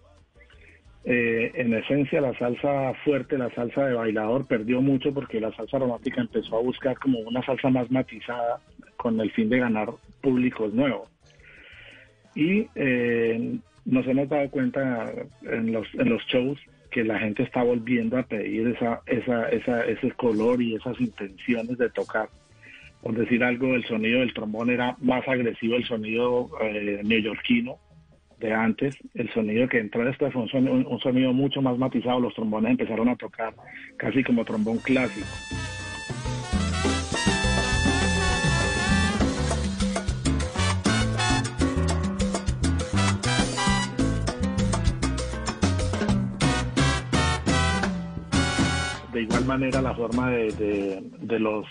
eh, 1.05 1.51
en 1.55 1.73
esencia 1.73 2.21
la 2.21 2.37
salsa 2.37 2.93
fuerte, 3.03 3.37
la 3.37 3.53
salsa 3.53 3.85
de 3.85 3.93
bailador 3.93 4.45
perdió 4.45 4.81
mucho 4.81 5.13
porque 5.13 5.41
la 5.41 5.53
salsa 5.55 5.77
romántica 5.77 6.21
empezó 6.21 6.57
a 6.57 6.61
buscar 6.61 6.97
como 6.97 7.19
una 7.19 7.43
salsa 7.45 7.69
más 7.69 7.91
matizada 7.91 8.61
con 8.95 9.19
el 9.19 9.31
fin 9.31 9.49
de 9.49 9.59
ganar 9.59 9.89
públicos 10.21 10.73
nuevos. 10.73 11.09
Y 12.35 12.67
eh, 12.75 13.57
nos 13.85 14.07
hemos 14.07 14.29
dado 14.29 14.49
cuenta 14.49 15.11
en 15.41 15.71
los, 15.73 15.87
en 15.95 16.09
los 16.09 16.21
shows 16.27 16.59
que 16.93 17.03
la 17.03 17.19
gente 17.19 17.43
está 17.43 17.63
volviendo 17.63 18.17
a 18.17 18.23
pedir 18.23 18.67
esa, 18.67 19.01
esa, 19.07 19.49
esa, 19.49 19.85
ese 19.85 20.11
color 20.11 20.61
y 20.61 20.75
esas 20.75 20.99
intenciones 21.01 21.77
de 21.77 21.89
tocar. 21.89 22.29
Por 23.01 23.15
decir 23.15 23.43
algo, 23.43 23.73
el 23.73 23.83
sonido 23.85 24.21
del 24.21 24.33
trombón 24.33 24.69
era 24.69 24.95
más 25.01 25.27
agresivo, 25.27 25.75
el 25.75 25.85
sonido 25.85 26.49
eh, 26.61 27.01
neoyorquino, 27.03 27.77
de 28.39 28.53
antes, 28.53 28.95
el 29.13 29.31
sonido 29.33 29.67
que 29.67 29.79
entró 29.79 30.03
después 30.05 30.31
fue 30.33 30.43
un 30.43 30.49
sonido, 30.49 30.73
un 30.73 30.99
sonido 30.99 31.33
mucho 31.33 31.61
más 31.61 31.77
matizado, 31.77 32.19
los 32.19 32.33
trombones 32.33 32.71
empezaron 32.71 33.09
a 33.09 33.15
tocar 33.15 33.53
casi 33.97 34.23
como 34.23 34.43
trombón 34.43 34.77
clásico. 34.77 35.27
De 49.13 49.21
igual 49.21 49.45
manera 49.45 49.81
la 49.81 49.93
forma 49.93 50.31
de, 50.31 51.01
de, 51.21 51.39
los 51.39 51.67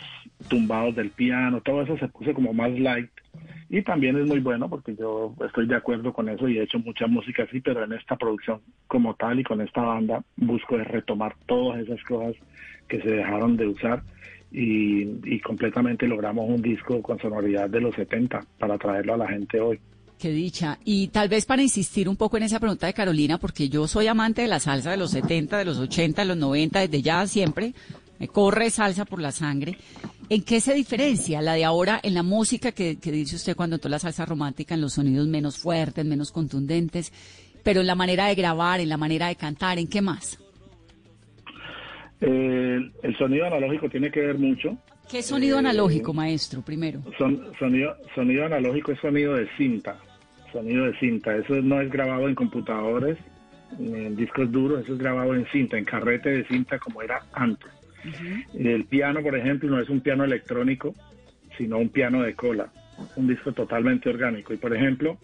tumbados 0.48 0.94
del 0.94 1.10
piano, 1.10 1.60
todo 1.60 1.82
eso 1.82 1.96
se 1.98 2.08
puso 2.08 2.32
como 2.34 2.52
más 2.52 2.70
light 2.78 3.10
y 3.68 3.82
también 3.82 4.16
es 4.16 4.26
muy 4.26 4.40
bueno 4.40 4.68
porque 4.68 4.94
yo 4.94 5.34
estoy 5.44 5.66
de 5.66 5.74
acuerdo 5.74 6.12
con 6.12 6.28
eso 6.28 6.48
y 6.48 6.58
he 6.58 6.62
hecho 6.62 6.78
mucha 6.78 7.06
música 7.06 7.42
así, 7.42 7.60
pero 7.60 7.82
en 7.82 7.92
esta 7.94 8.16
producción 8.16 8.60
como 8.86 9.14
tal 9.14 9.40
y 9.40 9.44
con 9.44 9.60
esta 9.60 9.82
banda 9.82 10.22
busco 10.36 10.76
retomar 10.76 11.34
todas 11.46 11.80
esas 11.80 12.02
cosas 12.04 12.34
que 12.86 13.00
se 13.00 13.10
dejaron 13.10 13.56
de 13.56 13.66
usar 13.66 14.02
y 14.52 15.40
completamente 15.40 16.06
logramos 16.06 16.48
un 16.48 16.60
disco 16.60 17.00
con 17.02 17.18
sonoridad 17.18 17.70
de 17.70 17.80
los 17.80 17.94
70 17.94 18.40
para 18.58 18.76
traerlo 18.78 19.14
a 19.14 19.18
la 19.18 19.28
gente 19.28 19.58
hoy. 19.60 19.80
Qué 20.22 20.30
dicha. 20.30 20.78
Y 20.84 21.08
tal 21.08 21.28
vez 21.28 21.46
para 21.46 21.62
insistir 21.62 22.08
un 22.08 22.14
poco 22.14 22.36
en 22.36 22.44
esa 22.44 22.60
pregunta 22.60 22.86
de 22.86 22.94
Carolina, 22.94 23.38
porque 23.38 23.68
yo 23.68 23.88
soy 23.88 24.06
amante 24.06 24.42
de 24.42 24.46
la 24.46 24.60
salsa 24.60 24.92
de 24.92 24.96
los 24.96 25.10
70, 25.10 25.58
de 25.58 25.64
los 25.64 25.78
80, 25.78 26.22
de 26.22 26.28
los 26.28 26.36
90, 26.36 26.78
desde 26.78 27.02
ya 27.02 27.26
siempre. 27.26 27.74
Me 28.20 28.28
corre 28.28 28.70
salsa 28.70 29.04
por 29.04 29.20
la 29.20 29.32
sangre. 29.32 29.76
¿En 30.28 30.44
qué 30.44 30.60
se 30.60 30.74
diferencia 30.74 31.42
la 31.42 31.54
de 31.54 31.64
ahora 31.64 31.98
en 32.04 32.14
la 32.14 32.22
música 32.22 32.70
que, 32.70 33.00
que 33.00 33.10
dice 33.10 33.34
usted 33.34 33.56
cuando 33.56 33.74
entró 33.74 33.90
la 33.90 33.98
salsa 33.98 34.24
romántica, 34.24 34.76
en 34.76 34.82
los 34.82 34.92
sonidos 34.92 35.26
menos 35.26 35.58
fuertes, 35.58 36.04
menos 36.04 36.30
contundentes, 36.30 37.12
pero 37.64 37.80
en 37.80 37.88
la 37.88 37.96
manera 37.96 38.28
de 38.28 38.36
grabar, 38.36 38.78
en 38.78 38.90
la 38.90 38.96
manera 38.96 39.26
de 39.26 39.34
cantar, 39.34 39.80
¿en 39.80 39.88
qué 39.88 40.02
más? 40.02 40.38
Eh, 42.20 42.78
el 43.02 43.18
sonido 43.18 43.46
analógico 43.46 43.88
tiene 43.88 44.08
que 44.12 44.20
ver 44.20 44.38
mucho. 44.38 44.78
¿Qué 45.10 45.20
sonido 45.20 45.56
eh, 45.56 45.58
analógico, 45.58 46.14
maestro, 46.14 46.62
primero? 46.62 47.02
Son, 47.18 47.42
sonido, 47.58 47.96
sonido 48.14 48.44
analógico 48.44 48.92
es 48.92 49.00
sonido 49.00 49.34
de 49.34 49.48
cinta, 49.56 49.98
sonido 50.52 50.86
de 50.86 50.98
cinta. 50.98 51.36
Eso 51.36 51.54
no 51.62 51.80
es 51.80 51.90
grabado 51.90 52.28
en 52.28 52.34
computadores, 52.34 53.18
en 53.78 54.16
discos 54.16 54.50
duros, 54.52 54.84
eso 54.84 54.92
es 54.94 54.98
grabado 54.98 55.34
en 55.34 55.46
cinta, 55.46 55.78
en 55.78 55.84
carrete 55.84 56.30
de 56.30 56.44
cinta 56.44 56.78
como 56.78 57.02
era 57.02 57.22
antes. 57.32 57.70
El 58.54 58.84
piano, 58.84 59.22
por 59.22 59.36
ejemplo, 59.36 59.70
no 59.70 59.80
es 59.80 59.88
un 59.88 60.00
piano 60.00 60.24
electrónico, 60.24 60.94
sino 61.56 61.78
un 61.78 61.88
piano 61.88 62.22
de 62.22 62.34
cola, 62.34 62.72
un 63.16 63.28
disco 63.28 63.52
totalmente 63.52 64.08
orgánico. 64.08 64.52
Y, 64.52 64.56
por 64.56 64.74
ejemplo, 64.74 65.18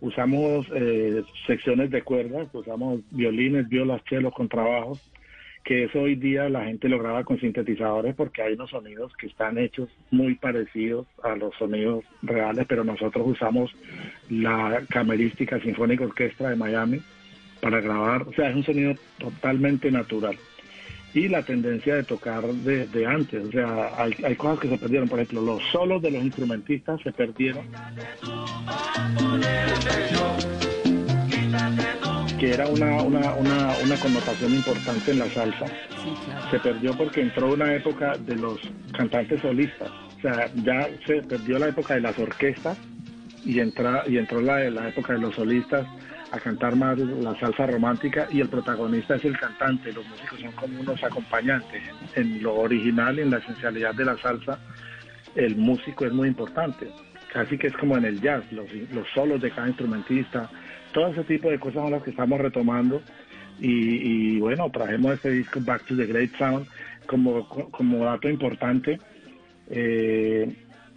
usamos 0.00 0.66
eh, 0.74 1.22
secciones 1.46 1.90
de 1.90 2.02
cuerdas, 2.02 2.48
usamos 2.52 3.00
violines, 3.10 3.68
violas, 3.68 4.02
chelos, 4.04 4.34
contrabajos, 4.34 5.00
que 5.66 5.82
eso 5.84 6.02
hoy 6.02 6.14
día 6.14 6.48
la 6.48 6.64
gente 6.64 6.88
lo 6.88 7.00
graba 7.00 7.24
con 7.24 7.40
sintetizadores 7.40 8.14
porque 8.14 8.40
hay 8.40 8.54
unos 8.54 8.70
sonidos 8.70 9.12
que 9.16 9.26
están 9.26 9.58
hechos 9.58 9.88
muy 10.12 10.36
parecidos 10.36 11.08
a 11.24 11.34
los 11.34 11.56
sonidos 11.56 12.04
reales, 12.22 12.66
pero 12.68 12.84
nosotros 12.84 13.26
usamos 13.26 13.74
la 14.30 14.84
Camerística 14.88 15.58
Sinfónica 15.58 16.04
Orquestra 16.04 16.50
de 16.50 16.56
Miami 16.56 17.02
para 17.60 17.80
grabar, 17.80 18.22
o 18.22 18.32
sea, 18.32 18.48
es 18.48 18.54
un 18.54 18.62
sonido 18.62 18.94
totalmente 19.18 19.90
natural 19.90 20.38
y 21.14 21.26
la 21.26 21.42
tendencia 21.42 21.96
de 21.96 22.04
tocar 22.04 22.44
desde 22.44 22.86
de 22.86 23.06
antes. 23.06 23.44
O 23.44 23.50
sea, 23.50 23.90
hay, 23.96 24.14
hay, 24.22 24.36
cosas 24.36 24.60
que 24.60 24.68
se 24.68 24.76
perdieron. 24.76 25.08
Por 25.08 25.18
ejemplo, 25.18 25.40
los 25.40 25.62
solos 25.72 26.02
de 26.02 26.10
los 26.10 26.22
instrumentistas 26.22 27.00
se 27.00 27.10
perdieron. 27.10 27.64
Que 32.38 32.52
era 32.52 32.66
una, 32.66 33.02
una, 33.02 33.34
una, 33.34 33.68
una 33.82 33.96
connotación 33.96 34.52
importante 34.54 35.10
en 35.10 35.18
la 35.20 35.28
salsa. 35.30 35.66
Sí, 35.66 36.14
claro. 36.26 36.50
Se 36.50 36.58
perdió 36.60 36.96
porque 36.96 37.22
entró 37.22 37.52
una 37.52 37.74
época 37.74 38.16
de 38.18 38.36
los 38.36 38.60
cantantes 38.96 39.40
solistas. 39.40 39.90
O 40.18 40.20
sea, 40.20 40.50
ya 40.56 40.88
se 41.06 41.22
perdió 41.22 41.58
la 41.58 41.68
época 41.68 41.94
de 41.94 42.00
las 42.02 42.18
orquestas 42.18 42.76
y, 43.44 43.58
entra, 43.60 44.02
y 44.06 44.18
entró 44.18 44.40
la, 44.40 44.68
la 44.70 44.88
época 44.88 45.14
de 45.14 45.20
los 45.20 45.34
solistas 45.34 45.86
a 46.30 46.40
cantar 46.40 46.76
más 46.76 46.98
la 46.98 47.38
salsa 47.38 47.66
romántica 47.66 48.26
y 48.30 48.40
el 48.40 48.48
protagonista 48.48 49.14
es 49.14 49.24
el 49.24 49.38
cantante, 49.38 49.92
los 49.92 50.06
músicos 50.06 50.40
son 50.40 50.52
como 50.52 50.80
unos 50.80 51.02
acompañantes. 51.02 51.82
En 52.14 52.42
lo 52.42 52.56
original, 52.56 53.18
en 53.18 53.30
la 53.30 53.38
esencialidad 53.38 53.94
de 53.94 54.04
la 54.04 54.18
salsa, 54.18 54.58
el 55.34 55.56
músico 55.56 56.04
es 56.04 56.12
muy 56.12 56.28
importante, 56.28 56.88
casi 57.32 57.56
que 57.56 57.68
es 57.68 57.76
como 57.76 57.96
en 57.96 58.04
el 58.04 58.20
jazz, 58.20 58.42
los, 58.50 58.70
los 58.92 59.06
solos 59.14 59.40
de 59.40 59.50
cada 59.50 59.68
instrumentista, 59.68 60.50
todo 60.96 61.08
ese 61.08 61.24
tipo 61.24 61.50
de 61.50 61.58
cosas 61.58 61.82
son 61.82 61.90
las 61.90 62.02
que 62.02 62.08
estamos 62.08 62.40
retomando 62.40 63.02
y, 63.60 64.36
y 64.38 64.40
bueno, 64.40 64.70
trajimos 64.70 65.12
este 65.12 65.30
disco 65.30 65.60
Back 65.62 65.84
to 65.84 65.94
the 65.94 66.06
Great 66.06 66.34
Sound 66.38 66.66
como, 67.04 67.46
como 67.46 68.06
dato 68.06 68.30
importante. 68.30 68.98
Eh, 69.68 70.50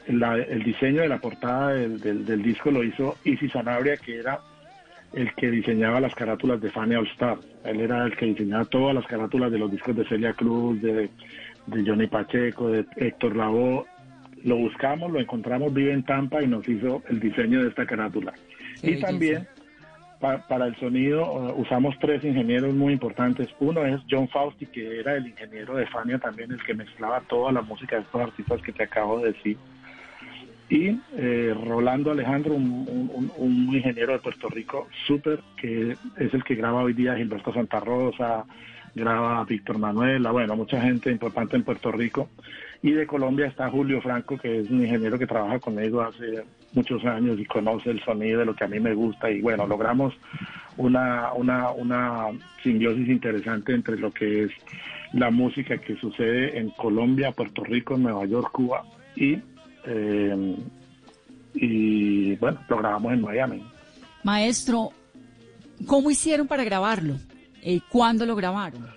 la, 0.08 0.38
el 0.38 0.64
diseño 0.64 1.02
de 1.02 1.10
la 1.10 1.18
portada 1.18 1.74
del, 1.74 2.00
del, 2.00 2.26
del, 2.26 2.42
disco 2.42 2.72
lo 2.72 2.82
hizo 2.82 3.18
Isi 3.26 3.50
Sanabria, 3.50 3.98
que 3.98 4.20
era 4.20 4.40
el 5.12 5.36
que 5.36 5.52
diseñaba 5.52 6.00
las 6.00 6.16
carátulas 6.16 6.62
de 6.62 6.72
Fanny 6.72 6.96
All 6.96 7.08
Star. 7.08 7.38
Él 7.66 7.82
era 7.82 8.06
el 8.06 8.16
que 8.16 8.28
diseñaba 8.28 8.64
todas 8.64 8.96
las 8.96 9.06
carátulas 9.06 9.52
de 9.52 9.60
los 9.60 9.70
discos 9.70 9.98
de 9.98 10.06
Celia 10.06 10.32
Cruz, 10.32 10.82
de, 10.82 11.10
de 11.68 11.84
Johnny 11.86 12.08
Pacheco, 12.08 12.70
de 12.70 12.86
Héctor 12.96 13.36
Lavoe. 13.36 13.84
Lo 14.46 14.56
buscamos, 14.56 15.12
lo 15.12 15.20
encontramos, 15.20 15.74
vive 15.74 15.92
en 15.92 16.04
Tampa 16.04 16.42
y 16.42 16.48
nos 16.48 16.66
hizo 16.70 17.04
el 17.10 17.20
diseño 17.20 17.64
de 17.64 17.68
esta 17.68 17.86
carátula. 17.86 18.32
Sí, 18.76 18.92
y 18.92 19.02
también 19.02 19.46
para 20.20 20.66
el 20.66 20.76
sonido 20.78 21.54
usamos 21.56 21.96
tres 22.00 22.24
ingenieros 22.24 22.74
muy 22.74 22.94
importantes. 22.94 23.48
Uno 23.60 23.86
es 23.86 24.02
John 24.10 24.28
Fausti, 24.28 24.66
que 24.66 25.00
era 25.00 25.16
el 25.16 25.28
ingeniero 25.28 25.76
de 25.76 25.88
Fania 25.88 26.20
también, 26.20 26.52
el 26.52 26.62
que 26.64 26.74
mezclaba 26.74 27.22
toda 27.22 27.52
la 27.52 27.62
música 27.62 27.96
de 27.96 28.02
estos 28.02 28.22
artistas 28.22 28.62
que 28.62 28.74
te 28.74 28.84
acabo 28.84 29.20
de 29.20 29.32
decir. 29.32 29.58
Y 30.70 31.00
eh, 31.18 31.56
Rolando 31.66 32.12
Alejandro, 32.12 32.54
un, 32.54 33.70
ingeniero 33.74 34.14
de 34.14 34.20
Puerto 34.20 34.50
Rico 34.50 34.88
súper, 35.08 35.40
que 35.58 35.98
es 36.18 36.34
el 36.34 36.44
que 36.44 36.56
graba 36.56 36.84
hoy 36.84 36.94
día 36.94 37.16
Gilberto 37.16 37.52
Santa 37.52 37.80
Rosa, 37.80 38.46
graba 38.94 39.44
Víctor 39.46 39.80
Manuel, 39.80 40.28
bueno, 40.28 40.56
mucha 40.56 40.80
gente 40.82 41.12
importante 41.12 41.56
en 41.56 41.64
Puerto 41.64 41.92
Rico. 41.92 42.30
Y 42.82 42.92
de 42.92 43.08
Colombia 43.08 43.48
está 43.48 43.70
Julio 43.70 44.02
Franco, 44.02 44.38
que 44.38 44.60
es 44.60 44.70
un 44.70 44.82
ingeniero 44.84 45.18
que 45.18 45.28
trabaja 45.28 45.60
conmigo 45.60 46.02
hace 46.02 46.44
muchos 46.74 47.04
años 47.06 47.40
y 47.40 47.46
conoce 47.46 47.92
el 47.92 48.04
sonido 48.04 48.40
de 48.40 48.46
lo 48.46 48.56
que 48.56 48.64
a 48.64 48.68
mí 48.68 48.80
me 48.80 48.94
gusta. 48.94 49.30
Y 49.30 49.42
bueno, 49.42 49.66
logramos 49.68 50.14
una, 50.78 51.34
una, 51.34 51.72
una 51.72 52.28
simbiosis 52.64 53.08
interesante 53.08 53.74
entre 53.74 53.98
lo 53.98 54.12
que 54.12 54.44
es 54.44 54.52
la 55.14 55.32
música 55.32 55.78
que 55.78 55.96
sucede 55.98 56.58
en 56.58 56.70
Colombia, 56.72 57.32
Puerto 57.32 57.64
Rico, 57.64 57.98
Nueva 57.98 58.26
York, 58.26 58.52
Cuba 58.52 58.84
y, 59.16 59.38
eh, 59.86 60.56
y 61.54 62.36
bueno, 62.36 62.60
lo 62.70 62.78
grabamos 62.78 63.14
en 63.14 63.22
Miami. 63.22 63.64
Maestro, 64.24 64.92
¿cómo 65.88 66.12
hicieron 66.12 66.48
para 66.48 66.64
grabarlo? 66.64 67.16
Eh, 67.62 67.80
¿Cuándo 67.90 68.26
lo 68.26 68.36
grabaron? 68.36 68.88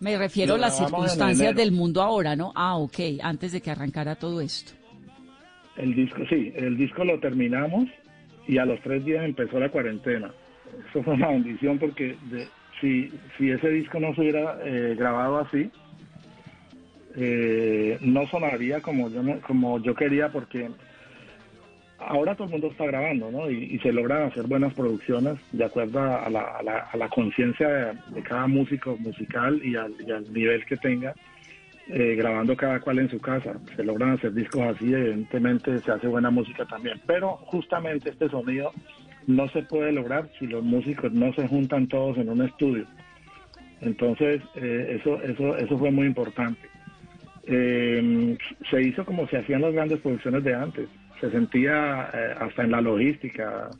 Me 0.00 0.16
refiero 0.16 0.54
a 0.54 0.58
las 0.58 0.78
circunstancias 0.78 1.54
del 1.54 1.72
mundo 1.72 2.02
ahora, 2.02 2.36
¿no? 2.36 2.52
Ah, 2.54 2.76
ok, 2.76 2.98
antes 3.20 3.52
de 3.52 3.60
que 3.60 3.70
arrancara 3.70 4.14
todo 4.14 4.40
esto. 4.40 4.77
El 5.78 5.94
disco, 5.94 6.22
sí, 6.28 6.52
el 6.56 6.76
disco 6.76 7.04
lo 7.04 7.18
terminamos 7.20 7.88
y 8.46 8.58
a 8.58 8.64
los 8.64 8.80
tres 8.80 9.04
días 9.04 9.24
empezó 9.24 9.58
la 9.58 9.70
cuarentena. 9.70 10.30
Eso 10.90 11.02
fue 11.02 11.14
una 11.14 11.28
bendición 11.28 11.78
porque 11.78 12.16
si, 12.80 13.12
si 13.36 13.50
ese 13.50 13.70
disco 13.70 14.00
no 14.00 14.14
se 14.14 14.20
hubiera 14.22 14.58
eh, 14.64 14.94
grabado 14.98 15.38
así, 15.38 15.70
eh, 17.16 17.98
no 18.00 18.26
sonaría 18.26 18.80
como 18.80 19.08
yo, 19.10 19.22
como 19.40 19.82
yo 19.82 19.94
quería 19.94 20.28
porque 20.28 20.68
ahora 21.98 22.34
todo 22.34 22.44
el 22.44 22.52
mundo 22.52 22.68
está 22.68 22.86
grabando, 22.86 23.30
¿no? 23.30 23.50
Y, 23.50 23.78
se 23.80 23.92
logran 23.92 24.22
hacer 24.22 24.44
buenas 24.46 24.74
producciones 24.74 25.38
de 25.52 25.64
acuerdo 25.64 26.00
a 26.00 26.28
la, 26.30 26.42
a 26.92 26.96
la, 26.96 27.08
conciencia 27.08 27.68
de, 28.08 28.22
cada 28.22 28.46
músico 28.46 28.96
musical 28.98 29.60
y 29.64 29.76
al, 29.76 29.94
nivel 30.32 30.64
que 30.66 30.76
tenga, 30.76 31.14
eh, 31.88 32.14
grabando 32.16 32.56
cada 32.56 32.80
cual 32.80 32.98
en 32.98 33.10
su 33.10 33.20
casa. 33.20 33.58
Se 33.76 33.84
logran 33.84 34.10
hacer 34.10 34.32
discos 34.32 34.62
así, 34.62 34.92
evidentemente 34.92 35.78
se 35.78 35.92
hace 35.92 36.06
buena 36.06 36.30
música 36.30 36.64
también. 36.66 37.00
Pero 37.06 37.36
justamente 37.36 38.10
este 38.10 38.28
sonido 38.28 38.72
no 39.26 39.48
se 39.48 39.62
puede 39.62 39.92
lograr 39.92 40.28
si 40.38 40.46
los 40.46 40.62
músicos 40.62 41.12
no 41.12 41.32
se 41.34 41.46
juntan 41.48 41.86
todos 41.88 42.16
en 42.18 42.28
un 42.28 42.42
estudio. 42.42 42.86
Entonces, 43.80 44.42
eh, 44.56 44.98
eso, 45.00 45.22
eso, 45.22 45.56
eso 45.56 45.78
fue 45.78 45.90
muy 45.90 46.06
importante. 46.06 46.68
Eh, 47.44 48.36
se 48.70 48.82
hizo 48.82 49.04
como 49.04 49.26
se 49.28 49.38
hacían 49.38 49.62
las 49.62 49.72
grandes 49.72 50.00
producciones 50.00 50.44
de 50.44 50.54
antes 50.54 50.88
se 51.20 51.30
sentía 51.30 52.10
eh, 52.12 52.34
hasta 52.38 52.62
en 52.62 52.70
la 52.70 52.80
logística. 52.80 53.70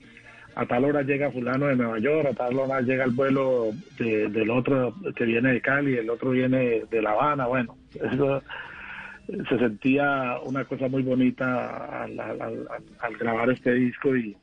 A 0.58 0.66
tal 0.66 0.84
hora 0.86 1.02
llega 1.02 1.30
fulano 1.30 1.68
de 1.68 1.76
Nueva 1.76 2.00
York, 2.00 2.30
a 2.32 2.34
tal 2.34 2.58
hora 2.58 2.80
llega 2.80 3.04
el 3.04 3.12
vuelo 3.12 3.70
del 3.96 4.50
otro 4.50 4.92
que 5.14 5.24
viene 5.24 5.52
de 5.52 5.60
Cali, 5.60 5.94
el 5.94 6.10
otro 6.10 6.30
viene 6.30 6.82
de 6.90 7.00
La 7.00 7.12
Habana. 7.12 7.46
Bueno, 7.46 7.76
eso 7.94 8.42
se 9.28 9.56
sentía 9.56 10.40
una 10.44 10.64
cosa 10.64 10.88
muy 10.88 11.04
bonita 11.04 12.02
al, 12.02 13.16
grabar 13.20 13.50
este 13.50 13.72
disco 13.72 14.16
y, 14.16 14.36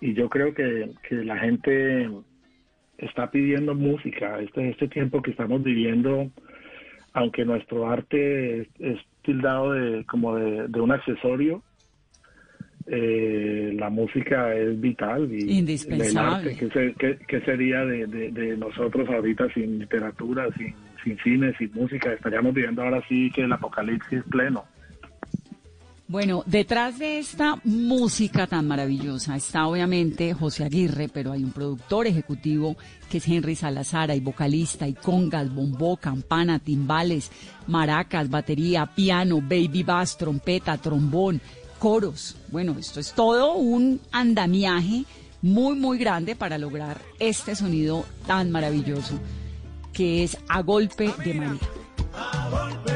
y 0.00 0.14
yo 0.14 0.28
creo 0.28 0.52
que, 0.52 0.90
la 1.10 1.38
gente 1.38 2.10
está 2.98 3.30
pidiendo 3.30 3.76
música. 3.76 4.40
Este, 4.40 4.70
este 4.70 4.88
tiempo 4.88 5.22
que 5.22 5.30
estamos 5.30 5.62
viviendo, 5.62 6.28
aunque 7.12 7.44
nuestro 7.44 7.88
arte 7.88 8.62
es, 8.80 8.98
tildado 9.22 9.74
de, 9.74 10.04
como 10.06 10.34
de 10.34 10.80
un 10.80 10.90
accesorio, 10.90 11.62
eh, 12.86 13.72
la 13.76 13.90
música 13.90 14.54
es 14.54 14.80
vital 14.80 15.28
y 15.32 15.58
indispensable. 15.58 16.56
¿qué, 16.56 17.40
sería 17.40 17.84
de, 17.84 18.56
nosotros 18.56 19.08
ahorita 19.08 19.52
sin 19.52 19.80
literatura, 19.80 20.46
sin, 20.56 20.74
sin 21.02 21.18
cine, 21.18 21.52
sin 21.58 21.72
música? 21.74 22.12
Estaríamos 22.12 22.54
viviendo 22.54 22.82
ahora 22.82 23.02
sí 23.08 23.30
que 23.34 23.42
el 23.42 23.52
apocalipsis 23.52 24.22
pleno. 24.30 24.64
Bueno, 26.08 26.44
detrás 26.46 27.00
de 27.00 27.18
esta 27.18 27.56
música 27.64 28.46
tan 28.46 28.68
maravillosa 28.68 29.34
está 29.34 29.66
obviamente 29.66 30.32
José 30.34 30.62
Aguirre, 30.62 31.08
pero 31.08 31.32
hay 31.32 31.42
un 31.42 31.50
productor 31.50 32.06
ejecutivo 32.06 32.76
que 33.10 33.18
es 33.18 33.26
Henry 33.26 33.56
Salazar, 33.56 34.12
hay 34.12 34.20
vocalista, 34.20 34.86
y 34.86 34.94
congas, 34.94 35.52
bombó, 35.52 35.96
campana, 35.96 36.60
timbales, 36.60 37.32
maracas, 37.66 38.30
batería, 38.30 38.86
piano, 38.86 39.40
baby 39.40 39.82
bass, 39.82 40.16
trompeta, 40.16 40.78
trombón, 40.78 41.40
coros. 41.86 42.34
Bueno, 42.48 42.74
esto 42.80 42.98
es 42.98 43.12
todo 43.12 43.54
un 43.54 44.00
andamiaje 44.10 45.04
muy, 45.40 45.76
muy 45.76 45.98
grande 45.98 46.34
para 46.34 46.58
lograr 46.58 47.00
este 47.20 47.54
sonido 47.54 48.04
tan 48.26 48.50
maravilloso 48.50 49.20
que 49.92 50.24
es 50.24 50.36
a 50.48 50.62
golpe 50.62 51.14
de 51.24 51.34
marea. 51.34 52.95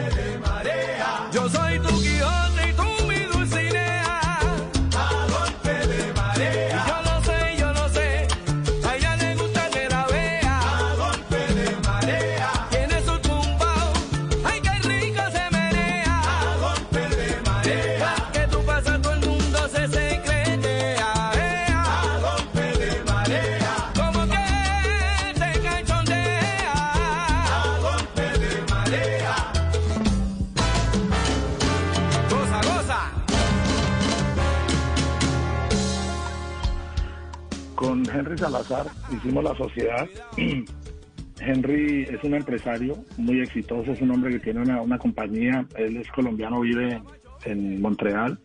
Salazar 38.40 38.87
hicimos 39.12 39.44
la 39.44 39.55
sociedad. 39.55 40.09
Henry 41.40 42.05
es 42.05 42.24
un 42.24 42.35
empresario 42.35 42.96
muy 43.18 43.40
exitoso, 43.40 43.92
es 43.92 44.00
un 44.00 44.11
hombre 44.11 44.33
que 44.33 44.40
tiene 44.40 44.61
una, 44.61 44.98
compañía, 44.98 45.66
él 45.76 45.98
es 45.98 46.11
colombiano, 46.11 46.61
vive 46.61 47.03
en 47.44 47.83
Montreal. 47.83 48.38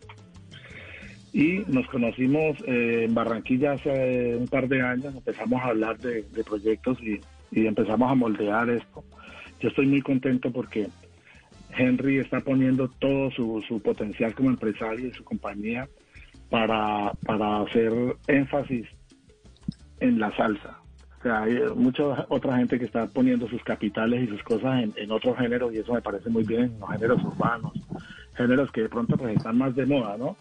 Y 1.32 1.62
nos 1.68 1.86
conocimos 1.88 2.58
eh, 2.66 3.04
en 3.04 3.14
Barranquilla 3.14 3.72
hace 3.72 4.36
un 4.36 4.48
par 4.48 4.68
de 4.68 4.82
años, 4.82 5.14
empezamos 5.14 5.62
a 5.62 5.68
hablar 5.68 5.98
de, 5.98 6.24
proyectos 6.44 6.98
y, 7.02 7.20
empezamos 7.52 8.10
a 8.10 8.14
moldear 8.14 8.68
esto. 8.68 9.02
Yo 9.60 9.68
estoy 9.70 9.86
muy 9.86 10.02
contento 10.02 10.50
porque 10.52 10.88
Henry 11.76 12.18
está 12.18 12.40
poniendo 12.40 12.88
todo 12.98 13.30
su, 13.30 13.62
su 13.66 13.80
potencial 13.80 14.34
como 14.34 14.50
empresario 14.50 15.08
y 15.08 15.12
su 15.12 15.24
compañía 15.24 15.88
para, 16.50 17.12
para 17.24 17.62
hacer 17.62 17.92
énfasis 18.26 18.86
en 20.00 20.18
la 20.18 20.34
salsa. 20.36 20.78
O 21.18 21.22
sea, 21.22 21.42
hay 21.42 21.58
mucha 21.74 22.26
otra 22.28 22.56
gente 22.56 22.78
que 22.78 22.84
está 22.84 23.06
poniendo 23.06 23.48
sus 23.48 23.62
capitales 23.64 24.24
y 24.24 24.28
sus 24.28 24.42
cosas 24.42 24.82
en, 24.82 24.92
en 24.96 25.10
otros 25.10 25.36
géneros 25.38 25.72
y 25.74 25.78
eso 25.78 25.92
me 25.92 26.02
parece 26.02 26.28
muy 26.30 26.44
bien, 26.44 26.76
los 26.78 26.90
géneros 26.90 27.22
urbanos, 27.24 27.72
géneros 28.34 28.70
que 28.70 28.82
de 28.82 28.88
pronto 28.88 29.16
pues 29.16 29.36
están 29.36 29.58
más 29.58 29.74
de 29.74 29.86
moda, 29.86 30.16
¿no? 30.16 30.36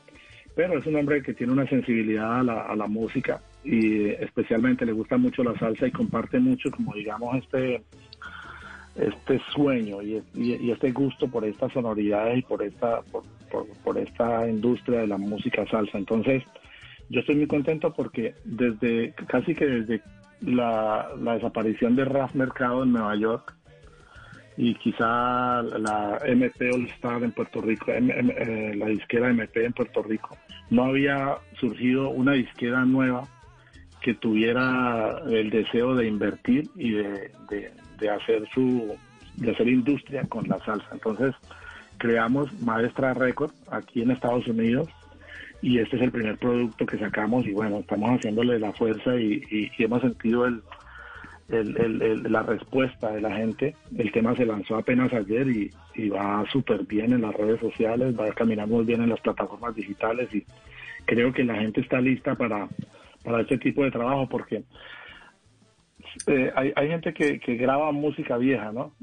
Pero 0.56 0.78
es 0.80 0.86
un 0.86 0.96
hombre 0.96 1.22
que 1.22 1.34
tiene 1.34 1.54
una 1.54 1.68
sensibilidad 1.68 2.39
a 2.39 2.76
la, 2.76 2.88
música 2.88 3.41
y 3.63 4.10
especialmente 4.10 4.86
le 4.86 4.94
gusta 4.94 5.18
mucho 5.18 5.44
la 5.44 5.58
salsa 5.60 5.88
y 5.88 5.91
comparte 5.91 6.39
mucho, 6.39 6.72
como 6.72 6.94
digamos, 6.94 7.36
este 7.36 7.84
este 8.96 9.41
sueño 9.54 10.02
y, 10.02 10.24
y, 10.34 10.72
este 10.72 10.91
gusto 10.94 11.28
por 11.28 11.44
estas 11.44 11.74
sonoridades 11.74 12.38
y 12.38 12.41
por 12.44 12.63
esta 12.63 13.02
por, 13.02 13.24
por 13.84 13.98
esta 13.98 14.48
industria 14.48 15.02
de 15.02 15.08
la 15.08 15.18
música 15.18 15.65
salsa. 15.68 15.98
Entonces, 15.98 16.44
yo 17.10 17.20
estoy 17.20 17.36
muy 17.36 17.48
contento 17.48 17.94
porque 17.94 18.36
desde 18.44 19.13
casi 19.28 19.54
que 19.54 19.65
desde 19.65 20.02
la, 20.41 21.10
desaparición 21.34 21.96
de 21.96 22.06
Raf 22.06 22.34
Mercado 22.36 22.84
en 22.84 22.94
Nueva 22.94 23.15
York 23.15 23.54
y 24.58 24.74
quizá 24.76 25.62
la 25.62 26.20
MP 26.26 26.70
All 26.74 26.86
Star 26.88 27.24
en 27.24 27.32
Puerto 27.32 27.62
Rico, 27.62 27.91
eh, 27.91 28.74
la 28.76 28.86
disquera 28.88 29.30
MP 29.30 29.65
en 29.65 29.74
Puerto 29.74 30.02
Rico, 30.02 30.38
no 30.70 30.86
había 30.86 31.38
surgido 31.60 32.10
una 32.10 32.34
disquera 32.34 32.86
nueva 32.86 33.28
que 34.02 34.13
tuviera 34.13 35.20
el 35.28 35.50
deseo 35.50 35.96
de 35.96 36.08
invertir 36.08 36.70
y 36.76 36.91
de, 36.91 37.32
de 38.00 38.10
hacer 38.10 38.48
su 38.54 38.96
de 39.36 39.52
hacer 39.52 39.68
industria 39.68 40.24
con 40.24 40.48
la 40.48 40.58
salsa. 40.63 40.88
Entonces 40.94 41.36
creamos 41.98 42.52
Maestra 42.62 43.13
Record 43.13 43.52
aquí 43.70 44.02
en 44.02 44.12
Estados 44.12 44.48
Unidos 44.48 44.88
y 45.62 45.80
este 45.80 45.96
es 45.96 46.02
el 46.04 46.12
primer 46.12 46.38
producto 46.38 46.86
que 46.86 46.98
sacamos 46.98 47.46
y 47.46 47.52
bueno, 47.52 47.80
estamos 47.80 48.12
haciéndole 48.12 48.60
la 48.60 48.72
fuerza 48.74 49.15
y, 49.15 49.72
hemos 49.78 50.02
sentido 50.02 50.46
el, 50.46 50.62
la 51.48 52.44
respuesta 52.44 53.12
de 53.12 53.22
la 53.22 53.36
gente. 53.36 53.76
El 53.98 54.12
tema 54.12 54.36
se 54.36 54.46
lanzó 54.46 54.78
apenas 54.78 55.13
ayer 55.13 55.48
y, 55.48 56.10
va 56.10 56.44
súper 56.52 56.86
bien 56.86 57.13
en 57.13 57.22
las 57.22 57.34
redes 57.34 57.60
sociales, 57.60 58.20
va 58.20 58.28
a 58.28 58.34
caminar 58.34 58.68
muy 58.68 58.84
bien 58.84 59.02
en 59.02 59.10
las 59.10 59.22
plataformas 59.22 59.76
digitales 59.76 60.34
y 60.34 60.46
creo 61.06 61.32
que 61.32 61.44
la 61.44 61.56
gente 61.56 61.82
está 61.82 62.02
lista 62.02 62.36
para, 62.36 62.68
para 63.24 63.41
este 63.41 63.58
tipo 63.58 63.84
de 63.84 63.91
trabajo 63.91 64.28
porque 64.28 64.63
eh, 66.28 66.52
hay, 66.56 66.74
hay 66.76 66.88
gente 66.89 67.13
que, 67.13 67.39
que 67.39 67.56
graba 67.56 67.91
música 67.91 68.38
vieja, 68.38 68.72
¿no? 68.72 68.94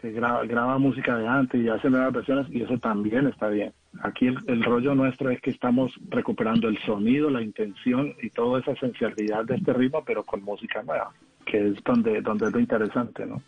Que 0.00 0.12
graba, 0.12 0.44
graba 0.44 0.78
música 0.78 1.16
de 1.16 1.26
antes 1.26 1.60
y 1.60 1.68
hace 1.68 1.88
nuevas 1.88 2.12
versiones 2.12 2.46
y 2.50 2.62
eso 2.62 2.78
también 2.78 3.26
está 3.26 3.48
bien. 3.48 3.72
Aquí 4.02 4.26
el, 4.26 4.62
rollo 4.62 4.94
nuestro 4.94 5.30
es 5.30 5.40
que 5.40 5.50
estamos 5.50 5.92
recuperando 6.08 6.68
el 6.68 6.78
sonido, 6.84 7.30
la 7.30 7.42
intención 7.42 8.14
y 8.22 8.30
toda 8.30 8.60
esa 8.60 8.72
esencialidad 8.72 9.44
de 9.44 9.56
este 9.56 9.72
ritmo, 9.72 10.04
pero 10.04 10.24
con 10.24 10.42
música 10.42 10.82
nueva, 10.82 11.10
que 11.46 11.68
es 11.68 11.82
donde, 11.84 12.20
donde 12.20 12.46
es 12.46 12.52
lo 12.52 12.60
interesante, 12.60 13.26
¿no? 13.26 13.42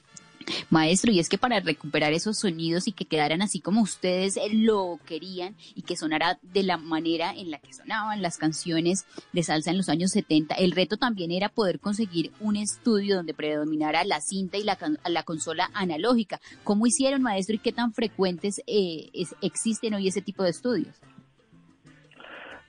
Maestro, 0.70 1.12
y 1.12 1.18
es 1.18 1.28
que 1.28 1.38
para 1.38 1.60
recuperar 1.60 2.12
esos 2.12 2.38
sonidos 2.38 2.88
y 2.88 2.92
que 2.92 3.04
quedaran 3.04 3.42
así 3.42 3.60
como 3.60 3.82
ustedes 3.82 4.38
lo 4.52 4.98
querían 5.06 5.54
y 5.74 5.82
que 5.82 5.96
sonara 5.96 6.38
de 6.42 6.62
la 6.62 6.76
manera 6.76 7.32
en 7.32 7.50
la 7.50 7.58
que 7.58 7.72
sonaban 7.72 8.22
las 8.22 8.38
canciones 8.38 9.06
de 9.32 9.42
salsa 9.42 9.70
en 9.70 9.76
los 9.76 9.88
años 9.88 10.12
70, 10.12 10.54
el 10.56 10.72
reto 10.72 10.96
también 10.96 11.30
era 11.30 11.48
poder 11.48 11.80
conseguir 11.80 12.32
un 12.40 12.56
estudio 12.56 13.16
donde 13.16 13.34
predominara 13.34 14.04
la 14.04 14.20
cinta 14.20 14.58
y 14.58 14.64
la, 14.64 14.78
la 15.08 15.22
consola 15.22 15.70
analógica. 15.74 16.40
¿Cómo 16.64 16.86
hicieron, 16.86 17.22
maestro, 17.22 17.56
y 17.56 17.58
qué 17.58 17.72
tan 17.72 17.92
frecuentes 17.92 18.62
eh, 18.66 19.10
existen 19.42 19.94
hoy 19.94 20.08
ese 20.08 20.22
tipo 20.22 20.42
de 20.42 20.50
estudios? 20.50 21.00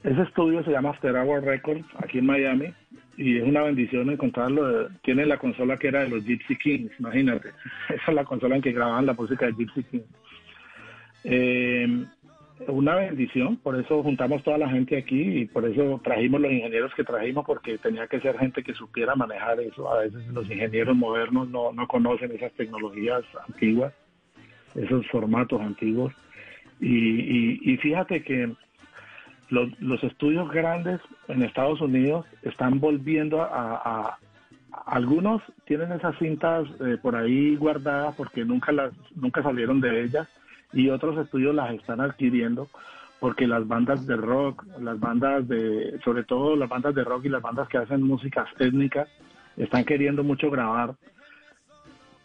Ese 0.04 0.22
estudio 0.24 0.63
se 0.63 0.72
llama 0.72 0.89
After 0.89 1.13
Records, 1.13 1.86
aquí 2.00 2.17
en 2.17 2.26
Miami, 2.26 2.74
y 3.17 3.38
es 3.38 3.43
una 3.43 3.63
bendición 3.63 4.10
encontrarlo. 4.10 4.89
Tiene 5.04 5.26
la 5.26 5.38
consola 5.38 5.78
que 5.78 5.88
era 5.88 6.02
de 6.02 6.10
los 6.10 6.24
Gypsy 6.26 6.56
Kings, 6.56 6.91
imagínate. 7.00 7.50
Esa 7.89 8.04
es 8.08 8.13
la 8.13 8.26
consola 8.26 8.56
en 8.56 8.62
que 8.62 8.71
grababan 8.71 9.06
la 9.06 9.13
música 9.13 9.45
de 9.45 9.54
Gypsy 9.54 9.84
Kings. 9.84 10.06
Eh, 11.24 12.06
una 12.67 12.95
bendición, 12.95 13.58
por 13.58 13.80
eso 13.80 14.04
juntamos 14.04 14.43
toda 14.43 14.58
la 14.58 14.69
gente 14.69 14.95
aquí 14.95 15.39
y 15.39 15.45
por 15.45 15.65
eso 15.65 16.00
trajimos 16.04 16.41
los 16.41 16.52
ingenieros 16.52 16.93
que 16.93 17.04
trajimos, 17.04 17.45
porque 17.45 17.78
tenía 17.80 18.08
que 18.08 18.19
ser 18.19 18.38
gente 18.38 18.63
que 18.63 18.74
supiera 18.74 19.15
manejar 19.15 19.60
eso. 19.60 19.91
A 19.91 20.02
veces 20.02 20.28
los 20.28 20.50
ingenieros 20.50 20.95
modernos 20.95 21.50
no, 21.50 21.71
no 21.74 21.88
conocen 21.88 22.32
esas 22.32 22.54
tecnologías 22.54 23.24
antiguas, 23.47 23.93
esos 24.76 25.08
formatos 25.08 25.60
antiguos. 25.60 26.13
y, 26.80 27.71
y 27.71 27.78
fíjate 27.78 28.24
que 28.24 28.52
los, 29.52 30.04
estudios 30.04 30.50
grandes 30.50 31.02
en 31.28 31.44
Estados 31.44 31.82
Unidos 31.82 32.26
están 32.42 32.80
volviendo 32.80 33.42
a, 33.42 34.18
algunos 34.86 35.42
tienen 35.66 35.92
esas 35.92 36.18
cintas 36.18 36.66
eh, 36.80 36.98
por 37.02 37.16
ahí 37.16 37.58
guardadas 37.58 38.16
porque 38.16 38.46
nunca 38.46 38.72
las 38.72 38.94
nunca 39.16 39.44
salieron 39.44 39.82
de 39.82 40.04
ellas 40.04 40.28
y 40.72 40.90
otros 40.90 41.18
estudios 41.18 41.54
las 41.54 41.74
están 41.74 42.00
adquiriendo 42.00 42.70
porque 43.20 43.46
las 43.46 43.68
bandas 43.68 44.08
de 44.08 44.16
rock, 44.16 44.66
las 44.80 45.00
bandas 45.00 45.48
de 45.48 46.00
sobre 46.06 46.24
todo 46.24 46.56
las 46.56 46.70
bandas 46.70 46.96
de 46.96 47.04
rock 47.04 47.26
y 47.26 47.30
las 47.30 47.42
bandas 47.42 47.68
que 47.68 47.78
hacen 47.78 48.02
músicas 48.02 48.48
étnicas 48.58 49.10
están 49.58 49.84
queriendo 49.84 50.24
mucho 50.24 50.50
grabar 50.50 50.96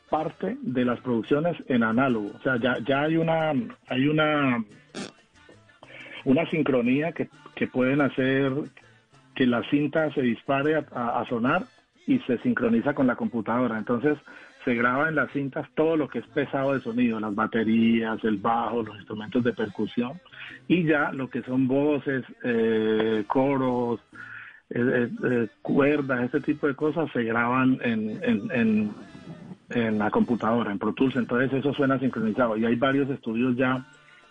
parte 0.09 0.57
de 0.63 0.85
las 0.85 1.01
producciones 1.01 1.57
en 1.67 1.83
análogo, 1.83 2.31
o 2.39 2.43
sea, 2.43 2.57
ya 2.59 2.79
ya 2.87 3.03
hay 3.03 3.17
una 3.17 3.53
hay 3.89 4.07
una 4.07 4.65
una 6.27 6.45
sincronía 6.51 7.13
que, 7.13 7.29
pueden 7.69 8.01
hacer 8.01 8.53
que 9.35 9.47
la 9.47 9.63
cinta 9.71 10.13
se 10.13 10.23
dispare 10.23 10.75
a, 10.77 11.25
sonar 11.29 11.65
y 12.07 12.19
se 12.21 12.39
sincroniza 12.39 12.95
con 12.95 13.07
la 13.07 13.15
computadora. 13.15 13.79
Entonces 13.79 14.19
se 14.65 14.75
graba 14.75 15.09
en 15.09 15.15
las 15.15 15.31
cintas 15.31 15.69
todo 15.77 15.97
lo 15.97 16.09
que 16.09 16.19
es 16.19 16.27
pesado 16.27 16.75
de 16.75 16.81
sonido, 16.81 17.21
las 17.21 17.35
baterías, 17.35 18.23
el 18.25 18.39
bajo, 18.39 18.83
los 18.83 18.97
instrumentos 18.97 19.45
de 19.45 19.53
percusión 19.53 20.21
y 20.67 20.85
ya 20.85 21.13
lo 21.13 21.31
que 21.31 21.43
son 21.43 21.69
voces, 21.69 22.25
eh, 22.43 23.23
coros, 23.29 24.01
eh, 24.71 25.09
eh, 25.25 25.49
cuerdas, 25.63 26.25
este 26.25 26.41
tipo 26.41 26.67
de 26.67 26.75
cosas 26.75 27.09
se 27.13 27.23
graban 27.23 27.79
en, 27.83 28.21
en, 28.53 28.91
en 29.71 29.99
la 29.99 30.11
computadora, 30.11 30.73
en 30.73 30.79
Pro 30.81 30.93
Tools. 30.93 31.15
Entonces 31.15 31.53
eso 31.53 31.73
suena 31.73 32.01
sincronizado 32.01 32.57
y 32.57 32.65
hay 32.65 32.75
varios 32.75 33.09
estudios 33.11 33.57
ya 33.57 33.87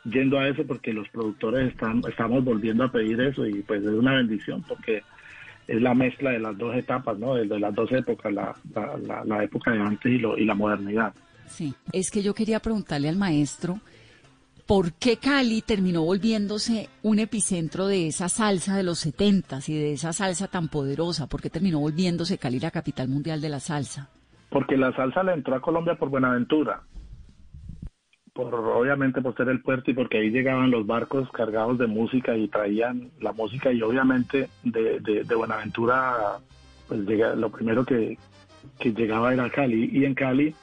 yendo 0.06 0.40
a 0.40 0.48
eso 0.48 0.66
porque 0.66 0.94
los 0.94 1.10
productores 1.10 1.72
están, 1.72 2.02
estamos 2.08 2.44
volviendo 2.44 2.84
a 2.84 2.92
pedir 2.92 3.20
eso 3.22 3.46
y 3.46 3.62
pues 3.64 3.84
es 3.84 3.90
una 3.90 4.16
bendición 4.16 4.64
porque 4.68 5.04
es 5.68 5.82
la 5.82 5.94
mezcla 5.94 6.32
de 6.32 6.40
las 6.40 6.58
dos 6.58 6.76
etapas, 6.76 7.18
¿no? 7.18 7.36
De, 7.36 7.46
las 7.60 7.74
dos 7.74 7.92
épocas, 7.92 8.32
la, 8.32 8.56
la, 9.26 9.44
época 9.44 9.72
de 9.72 9.80
antes 9.80 10.12
y, 10.12 10.20
lo, 10.20 10.38
y 10.38 10.46
la 10.46 10.54
modernidad. 10.54 11.14
Sí, 11.48 11.74
es 11.92 12.12
que 12.12 12.22
yo 12.22 12.34
quería 12.34 12.60
preguntarle 12.60 13.10
al 13.10 13.18
maestro 13.18 13.80
por 14.68 14.94
qué 14.94 15.18
Cali 15.18 15.62
terminó 15.62 16.04
volviéndose 16.04 16.90
un 17.04 17.20
epicentro 17.20 17.88
de 17.88 18.08
esa 18.08 18.30
salsa 18.30 18.78
de 18.78 18.84
los 18.84 19.00
setentas 19.00 19.70
y 19.70 19.76
de 19.76 19.94
esa 19.94 20.14
salsa 20.14 20.48
tan 20.48 20.68
poderosa. 20.70 21.28
¿Por 21.28 21.42
qué 21.42 21.50
terminó 21.50 21.80
volviéndose 21.80 22.38
Cali 22.38 22.60
la 22.60 22.72
capital 22.72 23.08
mundial 23.08 23.42
de 23.42 23.50
la 23.50 23.60
salsa? 23.60 24.10
Porque 24.50 24.78
la 24.78 24.96
salsa 24.96 25.24
le 25.24 25.34
entró 25.34 25.56
a 25.56 25.62
Colombia 25.62 25.96
por 25.96 26.10
Buenaventura 26.10 26.82
por 28.36 28.54
obviamente 28.54 29.22
por 29.22 29.34
ser 29.38 29.48
el 29.48 29.62
puerto 29.62 29.90
y 29.90 29.94
porque 29.94 30.18
ahí 30.18 30.30
llegaban 30.30 30.70
los 30.70 30.86
barcos 30.86 31.32
cargados 31.32 31.78
de 31.78 31.88
música 31.88 32.36
y 32.36 32.50
traían 32.50 33.10
la 33.22 33.32
música 33.32 33.72
y 33.72 33.82
obviamente 33.82 34.50
de, 34.62 35.00
de, 35.00 35.36
Buenaventura 35.36 36.40
pues 36.86 37.00
llega, 37.08 37.34
lo 37.34 37.50
primero 37.50 37.86
que, 37.86 38.18
llegaba 38.84 39.34
era 39.34 39.50
Cali. 39.50 39.90
Y 39.90 40.04
en 40.04 40.16
Cali 40.16 40.54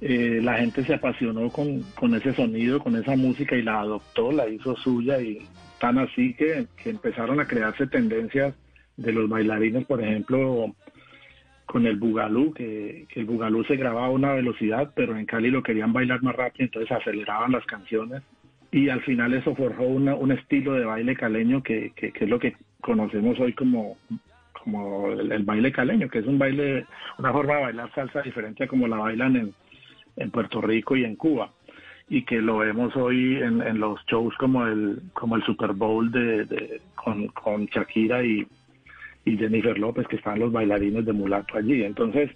eh, 0.00 0.40
la 0.42 0.54
gente 0.54 0.84
se 0.84 0.94
apasionó 0.94 1.50
con, 1.50 1.82
con, 1.94 2.16
ese 2.16 2.34
sonido, 2.34 2.80
con 2.80 2.96
esa 2.96 3.14
música 3.14 3.54
y 3.54 3.62
la 3.62 3.80
adoptó, 3.80 4.32
la 4.32 4.48
hizo 4.48 4.74
suya 4.74 5.20
y 5.20 5.46
tan 5.78 5.98
así 5.98 6.34
que, 6.34 6.66
que 6.82 6.90
empezaron 6.90 7.38
a 7.38 7.46
crearse 7.46 7.86
tendencias 7.86 8.56
de 8.96 9.12
los 9.12 9.28
bailarines, 9.28 9.84
por 9.86 10.02
ejemplo, 10.02 10.74
con 11.72 11.86
el 11.86 11.96
bugalú, 11.96 12.52
que, 12.52 13.06
el 13.14 13.24
bugalú 13.24 13.64
se 13.64 13.76
grababa 13.76 14.08
a 14.08 14.10
una 14.10 14.34
velocidad, 14.34 14.92
pero 14.94 15.16
en 15.16 15.24
Cali 15.24 15.50
lo 15.50 15.62
querían 15.62 15.94
bailar 15.94 16.22
más 16.22 16.36
rápido, 16.36 16.66
entonces 16.66 16.92
aceleraban 16.92 17.52
las 17.52 17.64
canciones. 17.64 18.22
Y 18.70 18.90
al 18.90 19.00
final 19.00 19.32
eso 19.32 19.54
forjó 19.54 19.84
un 19.84 20.32
estilo 20.32 20.74
de 20.74 20.84
baile 20.84 21.16
caleño 21.16 21.62
que, 21.62 21.92
es 21.96 22.28
lo 22.28 22.38
que 22.38 22.56
conocemos 22.82 23.40
hoy 23.40 23.54
como, 23.54 23.96
el, 25.18 25.44
baile 25.44 25.72
caleño, 25.72 26.10
que 26.10 26.18
es 26.18 26.26
un 26.26 26.38
baile, 26.38 26.84
una 27.18 27.32
forma 27.32 27.54
de 27.54 27.62
bailar 27.62 27.94
salsa 27.94 28.20
diferente 28.20 28.64
a 28.64 28.68
como 28.68 28.86
la 28.86 28.98
bailan 28.98 29.54
en, 30.16 30.30
Puerto 30.30 30.60
Rico 30.60 30.94
y 30.94 31.04
en 31.06 31.16
Cuba 31.16 31.52
y 32.10 32.24
que 32.24 32.42
lo 32.42 32.58
vemos 32.58 32.94
hoy 32.96 33.36
en, 33.36 33.62
en 33.62 33.80
los 33.80 33.98
shows 34.04 34.36
como 34.36 34.66
el 34.66 35.00
como 35.14 35.36
el 35.36 35.42
Super 35.44 35.72
Bowl 35.72 36.10
de, 36.12 36.82
con, 36.96 37.28
con 37.28 37.64
Shakira 37.64 38.22
y, 38.22 38.46
y 39.24 39.36
Jennifer 39.36 39.78
López, 39.78 40.06
que 40.08 40.16
están 40.16 40.40
los 40.40 40.52
bailarines 40.52 41.04
de 41.04 41.12
mulato 41.12 41.56
allí. 41.56 41.84
Entonces, 41.84 42.30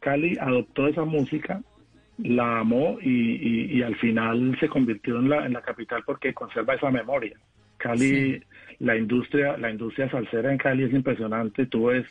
Cali 0.00 0.36
adoptó 0.40 0.86
esa 0.86 1.04
música, 1.04 1.62
la 2.18 2.60
amó 2.60 2.98
y, 3.00 3.82
al 3.82 3.96
final 3.96 4.56
se 4.60 4.68
convirtió 4.68 5.18
en 5.18 5.28
la, 5.28 5.46
en 5.46 5.52
la 5.52 5.62
capital 5.62 6.02
porque 6.06 6.32
conserva 6.32 6.74
esa 6.74 6.90
memoria. 6.90 7.36
Cali, 7.76 8.42
la 8.78 8.96
industria, 8.96 9.56
la 9.58 9.70
industria 9.70 10.10
salsera 10.10 10.52
en 10.52 10.58
Cali 10.58 10.84
es 10.84 10.92
impresionante. 10.92 11.66
Tú 11.66 11.86
ves 11.86 12.06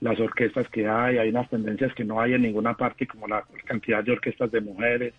las 0.00 0.18
orquestas 0.20 0.68
que 0.68 0.86
hay, 0.88 1.18
hay 1.18 1.30
unas 1.30 1.48
tendencias 1.48 1.94
que 1.94 2.04
no 2.04 2.20
hay 2.20 2.34
en 2.34 2.42
ninguna 2.42 2.74
parte, 2.74 3.06
como 3.06 3.26
la 3.26 3.44
cantidad 3.64 4.04
de 4.04 4.12
orquestas 4.12 4.50
de 4.50 4.60
mujeres, 4.60 5.14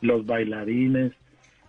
los 0.00 0.24
bailarines, 0.24 1.12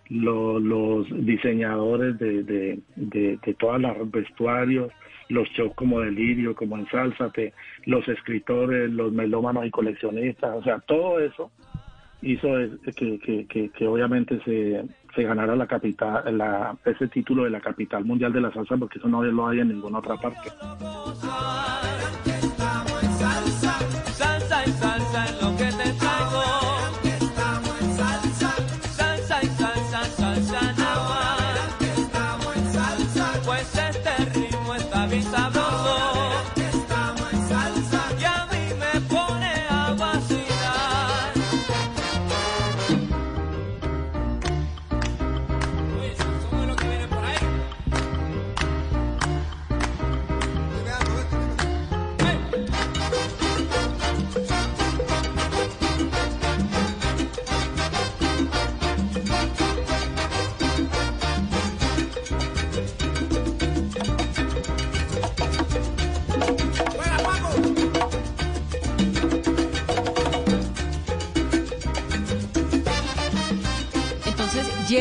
los 0.08 1.06
diseñadores 1.26 2.18
de, 2.18 2.42
de, 2.44 2.78
de, 2.94 3.38
de 3.44 3.54
todos 3.54 3.80
los 3.80 4.10
vestuarios, 4.10 4.92
los 5.28 5.48
shows 5.50 5.74
como 5.74 6.00
Delirio, 6.00 6.54
como 6.54 6.76
Ensálzate, 6.78 7.52
los 7.84 8.06
escritores, 8.08 8.90
los 8.90 9.12
melómanos 9.12 9.66
y 9.66 9.70
coleccionistas, 9.70 10.56
o 10.56 10.62
sea, 10.62 10.78
todo 10.80 11.18
eso 11.20 11.50
hizo 12.22 12.48
que, 12.96 13.46
que, 13.48 13.70
que, 13.70 13.86
obviamente 13.86 14.40
se, 14.44 14.84
se, 15.14 15.22
ganara 15.22 15.54
la 15.54 15.66
capital, 15.66 16.36
la, 16.36 16.76
ese 16.84 17.08
título 17.08 17.44
de 17.44 17.50
la 17.50 17.60
capital 17.60 18.04
mundial 18.04 18.32
de 18.32 18.40
la 18.40 18.52
salsa, 18.52 18.76
porque 18.76 18.98
eso 18.98 19.08
no 19.08 19.22
lo 19.22 19.46
hay 19.46 19.60
en 19.60 19.68
ninguna 19.68 19.98
otra 19.98 20.16
parte. 20.16 20.50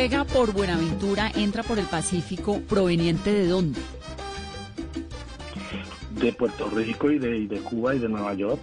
Llega 0.07 0.23
por 0.23 0.53
Buenaventura, 0.53 1.31
entra 1.35 1.63
por 1.63 1.79
el 1.79 1.85
Pacífico, 1.85 2.59
proveniente 2.69 3.33
de 3.33 3.47
dónde? 3.47 3.79
De 6.21 6.31
Puerto 6.31 6.69
Rico 6.69 7.09
y 7.09 7.17
de, 7.17 7.35
y 7.39 7.47
de 7.47 7.57
Cuba 7.61 7.95
y 7.95 7.99
de 7.99 8.07
Nueva 8.07 8.35
York. 8.35 8.59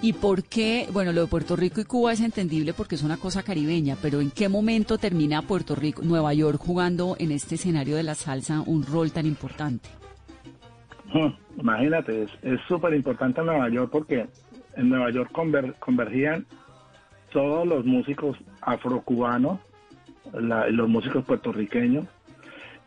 ¿Y 0.00 0.14
por 0.14 0.44
qué? 0.44 0.88
Bueno, 0.90 1.12
lo 1.12 1.20
de 1.20 1.26
Puerto 1.26 1.56
Rico 1.56 1.82
y 1.82 1.84
Cuba 1.84 2.14
es 2.14 2.20
entendible 2.22 2.72
porque 2.72 2.94
es 2.94 3.02
una 3.02 3.18
cosa 3.18 3.42
caribeña, 3.42 3.98
pero 4.00 4.22
¿en 4.22 4.30
qué 4.30 4.48
momento 4.48 4.96
termina 4.96 5.42
Puerto 5.42 5.74
Rico, 5.74 6.00
Nueva 6.02 6.32
York 6.32 6.58
jugando 6.58 7.16
en 7.18 7.32
este 7.32 7.56
escenario 7.56 7.96
de 7.96 8.04
la 8.04 8.14
salsa 8.14 8.62
un 8.64 8.82
rol 8.82 9.12
tan 9.12 9.26
importante? 9.26 9.90
Imagínate, 11.58 12.26
es 12.40 12.60
súper 12.66 12.94
importante 12.94 13.42
Nueva 13.42 13.68
York 13.68 13.90
porque 13.92 14.26
en 14.74 14.88
Nueva 14.88 15.10
York 15.10 15.30
convergían 15.80 16.46
todos 17.30 17.68
los 17.68 17.84
músicos 17.84 18.38
afrocubanos, 18.62 19.60
los 20.32 20.88
músicos 20.88 21.24
puertorriqueños, 21.24 22.06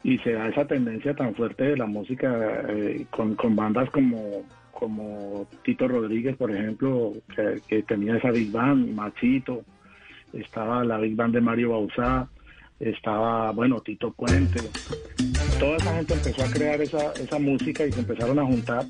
y 0.03 0.19
se 0.19 0.33
da 0.33 0.47
esa 0.47 0.65
tendencia 0.65 1.15
tan 1.15 1.33
fuerte 1.33 1.63
de 1.63 1.77
la 1.77 1.87
música 1.87 2.63
eh, 2.69 3.07
con, 3.09 3.55
bandas 3.55 3.89
como, 3.89 4.43
como 4.71 5.47
Tito 5.63 5.87
Rodríguez, 5.87 6.37
por 6.37 6.51
ejemplo, 6.51 7.13
que, 7.67 7.81
tenía 7.83 8.17
esa 8.17 8.29
big 8.29 8.51
band, 8.51 8.93
Machito, 8.93 9.63
estaba 10.31 10.83
la 10.83 10.99
big 10.99 11.15
band 11.15 11.33
de 11.33 11.41
Mario 11.41 11.71
Bauzá, 11.71 12.29
estaba, 12.79 13.51
bueno, 13.51 13.79
Tito 13.79 14.11
Puente. 14.11 14.61
Toda 15.59 15.77
esa 15.77 15.95
gente 15.95 16.13
empezó 16.13 16.43
a 16.43 16.51
crear 16.51 16.81
esa, 16.81 17.11
esa 17.13 17.39
música 17.39 17.85
y 17.85 17.91
se 17.91 18.01
empezaron 18.01 18.37
a 18.37 18.45
juntar. 18.45 18.85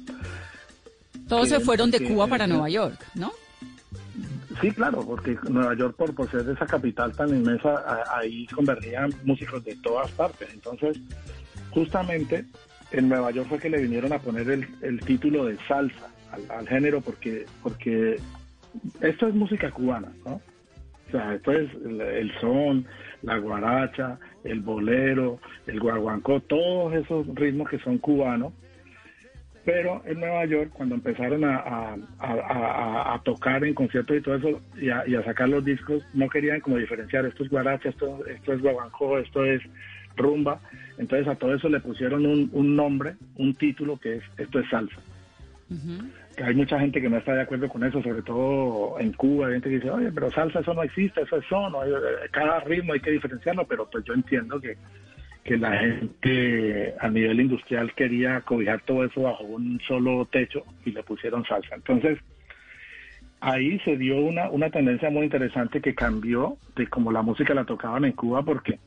Todos 1.29 1.47
se 1.47 1.61
fueron 1.61 1.91
de 1.91 2.01
Cuba 2.01 2.27
para 2.27 2.45
Nueva 2.45 2.69
York, 2.69 2.99
¿no? 3.15 3.31
Sí, 4.61 4.71
claro, 4.71 5.03
porque 5.05 5.37
Nueva 5.49 5.75
York, 5.75 5.95
por, 5.97 6.15
por 6.15 6.29
ser 6.29 6.49
esa 6.49 6.65
capital 6.65 7.11
tan 7.15 7.29
inmensa, 7.29 7.83
ahí 8.09 8.45
convergían 8.47 9.11
músicos 9.23 9.63
de 9.63 9.75
todas 9.77 10.09
partes. 10.11 10.49
Entonces, 10.53 10.99
justamente 11.71 12.45
en 12.91 13.09
Nueva 13.09 13.31
York 13.31 13.49
fue 13.49 13.59
que 13.59 13.69
le 13.69 13.81
vinieron 13.81 14.13
a 14.13 14.19
poner 14.19 14.49
el, 14.49 14.99
título 15.01 15.45
de 15.45 15.57
salsa 15.67 16.09
al, 16.49 16.67
género, 16.67 17.01
porque, 17.01 17.45
porque 17.61 18.17
esto 19.01 19.27
es 19.27 19.35
música 19.35 19.71
cubana, 19.71 20.11
¿no? 20.25 20.41
O 21.07 21.11
sea, 21.11 21.35
esto 21.35 21.51
es 21.51 21.69
el, 21.73 22.31
son, 22.39 22.85
la 23.21 23.37
guaracha, 23.37 24.17
el 24.43 24.61
bolero, 24.61 25.39
el 25.67 25.79
guaguancó, 25.79 26.39
todos 26.39 26.93
esos 26.93 27.27
ritmos 27.35 27.69
que 27.69 27.79
son 27.79 27.97
cubanos 27.99 28.53
pero 29.65 30.03
en 30.05 30.19
Nueva 30.19 30.45
York, 30.45 30.69
cuando 30.73 30.93
empezaron 30.93 31.43
a, 31.43 33.19
tocar 33.23 33.63
en 33.65 33.73
conciertos 33.73 34.15
y 34.15 34.21
todo 34.21 34.35
eso, 34.35 34.61
y 34.79 34.89
a, 34.89 35.23
sacar 35.23 35.49
los 35.49 35.65
discos, 35.65 36.03
no 36.13 36.29
querían 36.29 36.61
como 36.61 36.77
diferenciar, 36.77 37.25
esto 37.25 37.43
es 37.43 37.49
guaracha, 37.49 37.89
esto, 37.89 38.23
esto 38.27 38.53
es 38.53 38.61
guaguancó, 38.61 39.17
esto 39.17 39.43
es 39.43 39.63
rumba. 40.15 40.59
Entonces 40.99 41.27
a 41.27 41.35
todo 41.35 41.55
eso 41.55 41.67
le 41.67 41.79
pusieron 41.79 42.25
un, 42.25 42.75
nombre, 42.75 43.15
un 43.37 43.55
título 43.55 43.97
que 43.97 44.17
es, 44.17 44.23
esto 44.37 44.59
es 44.59 44.69
salsa. 44.69 45.01
hay 46.43 46.53
mucha 46.53 46.79
gente 46.79 47.01
que 47.01 47.09
no 47.09 47.17
está 47.17 47.33
de 47.33 47.41
acuerdo 47.41 47.67
con 47.67 47.83
eso, 47.83 48.03
sobre 48.03 48.21
todo 48.21 48.99
en 48.99 49.13
Cuba, 49.13 49.47
hay 49.47 49.53
gente 49.53 49.69
que 49.69 49.75
dice, 49.77 49.89
oye, 49.89 50.11
pero 50.11 50.29
salsa 50.29 50.59
eso 50.59 50.75
no 50.75 50.83
existe, 50.83 51.21
eso 51.21 51.37
es 51.37 51.45
son, 51.47 51.73
cada 52.31 52.59
ritmo 52.59 52.93
hay 52.93 52.99
que 52.99 53.11
diferenciarlo, 53.11 53.65
pero 53.65 53.89
pues 53.89 54.05
yo 54.05 54.13
entiendo 54.13 54.61
que 54.61 54.77
que 55.45 55.57
la 55.57 55.77
gente 55.77 56.95
a 56.99 57.07
nivel 57.07 57.39
industrial 57.39 57.93
quería 57.93 58.41
cobijar 58.41 58.81
todo 58.81 59.05
eso 59.05 59.21
bajo 59.21 59.43
un 59.43 59.79
solo 59.87 60.25
techo 60.25 60.63
y 60.83 60.91
le 60.91 61.03
pusieron 61.03 61.45
salsa. 61.45 61.75
Entonces, 61.75 62.17
ahí 63.41 63.77
se 63.85 63.95
dio 63.95 64.17
una, 64.17 64.49
una 64.49 64.71
tendencia 64.71 65.11
muy 65.11 65.25
interesante 65.25 65.81
que 65.81 65.93
cambió 65.93 66.57
de 66.75 66.87
como 66.87 67.11
la 67.11 67.21
música 67.21 67.53
la 67.53 67.63
tocaban 67.63 68.05
en 68.05 68.13
Cuba 68.13 68.41
porque, 68.41 68.79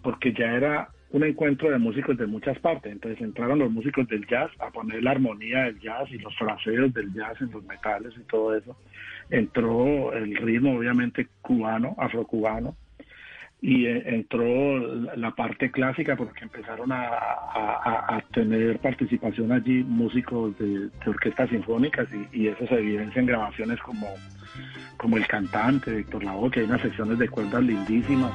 porque 0.00 0.32
ya 0.32 0.52
era 0.52 0.88
un 1.10 1.24
encuentro 1.24 1.70
de 1.70 1.78
músicos 1.78 2.16
de 2.16 2.28
muchas 2.28 2.56
partes. 2.60 2.92
Entonces 2.92 3.20
entraron 3.20 3.58
los 3.58 3.72
músicos 3.72 4.06
del 4.06 4.28
jazz 4.28 4.52
a 4.60 4.70
poner 4.70 5.02
la 5.02 5.10
armonía 5.10 5.64
del 5.64 5.80
jazz 5.80 6.08
y 6.12 6.18
los 6.18 6.36
fraseos 6.36 6.94
del 6.94 7.12
jazz 7.14 7.40
en 7.40 7.50
los 7.50 7.64
metales 7.64 8.14
y 8.16 8.22
todo 8.28 8.54
eso. 8.54 8.76
Entró 9.28 10.12
el 10.12 10.36
ritmo 10.36 10.76
obviamente 10.76 11.26
cubano, 11.42 11.96
afrocubano 11.98 12.76
y 13.66 13.84
eh, 13.84 14.00
entró 14.06 14.78
la 15.16 15.32
parte 15.32 15.72
clásica 15.72 16.14
porque 16.14 16.44
empezaron 16.44 16.92
a, 16.92 18.22
tener 18.32 18.78
participación 18.78 19.50
allí 19.50 19.82
músicos 19.82 20.56
de, 20.56 20.88
orquestas 21.04 21.50
sinfónicas 21.50 22.06
y, 22.32 22.46
eso 22.46 22.64
se 22.68 22.74
evidencia 22.74 23.18
en 23.18 23.26
grabaciones 23.26 23.80
como, 23.80 24.06
como 24.96 25.16
El 25.16 25.26
Cantante, 25.26 25.96
Víctor 25.96 26.22
Lavoe, 26.22 26.48
que 26.48 26.60
hay 26.60 26.66
unas 26.66 26.80
secciones 26.80 27.18
de 27.18 27.28
cuerdas 27.28 27.64
lindísimas. 27.64 28.30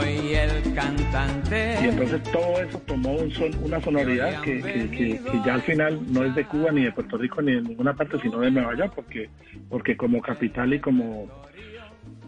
Soy 0.00 0.34
el 0.34 0.74
cantante. 0.74 1.78
Y 1.82 1.84
entonces 1.86 2.22
todo 2.24 2.60
eso 2.60 2.78
tomó 2.80 3.12
un 3.12 3.32
una 3.62 3.80
sonoridad 3.80 4.40
que, 4.42 5.20
ya 5.44 5.54
al 5.54 5.62
final 5.62 6.00
no 6.12 6.24
es 6.24 6.34
de 6.34 6.44
Cuba 6.44 6.70
ni 6.72 6.84
de 6.84 6.92
Puerto 6.92 7.16
Rico 7.16 7.42
ni 7.42 7.52
de 7.52 7.62
ninguna 7.62 7.94
parte, 7.94 8.18
sino 8.20 8.40
de 8.40 8.50
Nueva 8.50 8.74
York, 8.76 8.92
porque, 8.94 9.28
porque 9.68 9.96
como 9.96 10.20
capital 10.20 10.72
y 10.74 10.80
como, 10.80 11.28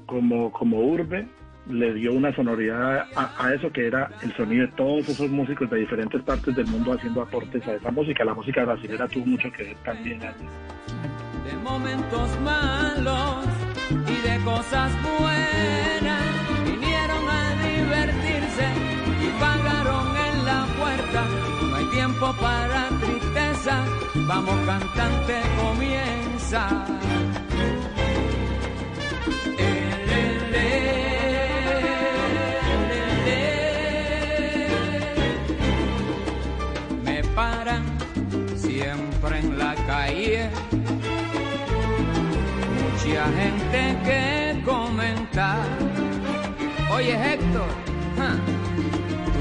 como, 0.07 0.53
como 0.53 0.79
urbe 0.79 1.27
le 1.71 1.95
dio 1.95 2.13
una 2.13 2.33
sonoridad 2.35 3.07
a, 3.17 3.53
eso 3.53 3.73
que 3.73 3.89
era 3.89 4.09
el 4.23 4.33
sonido 4.37 4.67
de 4.67 4.73
todos 4.75 5.09
esos 5.09 5.29
músicos 5.29 5.69
de 5.69 5.79
diferentes 5.79 6.23
partes 6.23 6.55
del 6.55 6.67
mundo 6.67 6.93
haciendo 6.93 7.23
aportes 7.23 7.67
a 7.67 7.75
esa 7.75 7.91
música. 7.91 8.25
La 8.25 8.35
música 8.35 8.65
brasileña 8.65 9.09
tuvo 9.09 9.27
mucho 9.27 9.51
que 9.51 9.65
ver 9.65 9.77
también 9.85 10.23
allí. 10.23 10.47
De 11.45 11.57
momentos 11.59 12.41
malos 12.41 13.47
y 13.91 14.29
de 14.29 14.45
cosas 14.45 14.93
buenas 15.03 15.96
No 21.25 21.77
hay 21.77 21.85
tiempo 21.87 22.35
para 22.41 22.89
tristeza, 23.01 23.85
vamos 24.15 24.55
cantante 24.67 25.35
comienza. 25.59 26.85
Me 37.03 37.25
paran 37.35 37.85
siempre 38.57 39.39
en 39.39 39.59
la 39.59 39.75
calle. 39.87 40.51
Mucha 42.77 43.25
gente 43.41 43.99
que 44.05 44.63
comentar. 44.65 45.65
Oye 46.93 47.15
Héctor, 47.33 47.69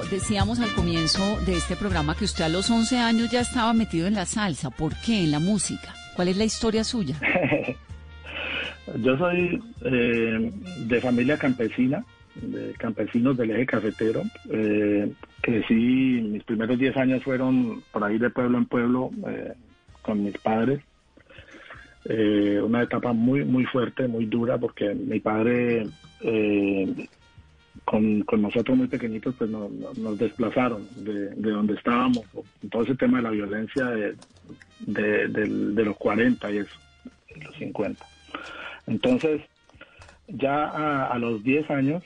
Decíamos 0.00 0.60
al 0.60 0.72
comienzo 0.72 1.38
de 1.44 1.56
este 1.56 1.76
programa 1.76 2.14
que 2.16 2.24
usted 2.24 2.44
a 2.44 2.48
los 2.48 2.70
11 2.70 2.98
años 2.98 3.30
ya 3.30 3.40
estaba 3.40 3.72
metido 3.72 4.06
en 4.06 4.14
la 4.14 4.24
salsa. 4.24 4.70
¿Por 4.70 4.94
qué? 5.04 5.24
En 5.24 5.30
la 5.30 5.38
música. 5.38 5.94
¿Cuál 6.16 6.28
es 6.28 6.36
la 6.36 6.44
historia 6.44 6.84
suya? 6.84 7.16
Yo 9.02 9.16
soy 9.16 9.62
eh, 9.84 10.52
de 10.86 11.00
familia 11.00 11.36
campesina, 11.36 12.04
de 12.34 12.72
campesinos 12.78 13.36
del 13.36 13.50
eje 13.50 13.66
cafetero. 13.66 14.22
Eh, 14.50 15.12
crecí, 15.40 15.74
mis 16.22 16.42
primeros 16.44 16.78
10 16.78 16.96
años 16.96 17.22
fueron 17.22 17.82
por 17.92 18.04
ahí 18.04 18.18
de 18.18 18.30
pueblo 18.30 18.58
en 18.58 18.66
pueblo 18.66 19.10
eh, 19.28 19.52
con 20.00 20.24
mis 20.24 20.36
padres. 20.38 20.80
Eh, 22.04 22.60
una 22.62 22.82
etapa 22.82 23.12
muy, 23.12 23.44
muy 23.44 23.64
fuerte, 23.66 24.08
muy 24.08 24.26
dura, 24.26 24.58
porque 24.58 24.94
mi 24.94 25.20
padre, 25.20 25.86
con, 27.84 28.22
con 28.22 28.42
nosotros 28.42 28.76
muy 28.76 28.86
pequeñitos, 28.86 29.34
pues 29.36 29.50
nos, 29.50 29.70
nos 29.98 30.18
desplazaron 30.18 30.86
de, 30.96 31.30
de 31.30 31.50
donde 31.50 31.74
estábamos. 31.74 32.22
Todo 32.70 32.82
ese 32.82 32.94
tema 32.94 33.18
de 33.18 33.22
la 33.24 33.30
violencia 33.30 33.86
de, 33.86 34.16
de, 34.80 35.28
de 35.28 35.84
los 35.84 35.96
40 35.96 36.50
y 36.52 36.58
eso, 36.58 36.74
los 37.44 37.54
50. 37.56 38.04
Entonces, 38.86 39.42
ya 40.28 40.64
a, 40.66 41.06
a 41.08 41.18
los 41.18 41.42
10 41.42 41.70
años... 41.70 42.02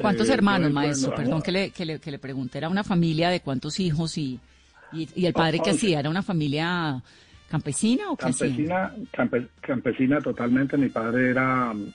¿Cuántos 0.00 0.28
eh, 0.28 0.34
hermanos, 0.34 0.70
maestro? 0.72 1.14
Perdón 1.14 1.40
que 1.42 1.52
le, 1.52 1.70
que, 1.70 1.84
le, 1.86 1.98
que 1.98 2.10
le 2.10 2.18
pregunte. 2.18 2.58
¿Era 2.58 2.68
una 2.68 2.84
familia 2.84 3.30
de 3.30 3.40
cuántos 3.40 3.80
hijos 3.80 4.18
y, 4.18 4.38
y, 4.92 5.08
y 5.14 5.26
el 5.26 5.32
padre 5.32 5.60
qué 5.62 5.70
Once. 5.70 5.86
hacía? 5.86 6.00
¿Era 6.00 6.10
una 6.10 6.22
familia 6.22 7.02
campesina 7.48 8.10
o 8.10 8.16
qué 8.16 8.26
hacía? 8.26 8.48
Campesina, 8.48 8.92
campe- 9.12 9.48
campesina 9.62 10.20
totalmente. 10.20 10.76
Mi 10.76 10.88
padre 10.90 11.30
era 11.30 11.72
mm, 11.72 11.92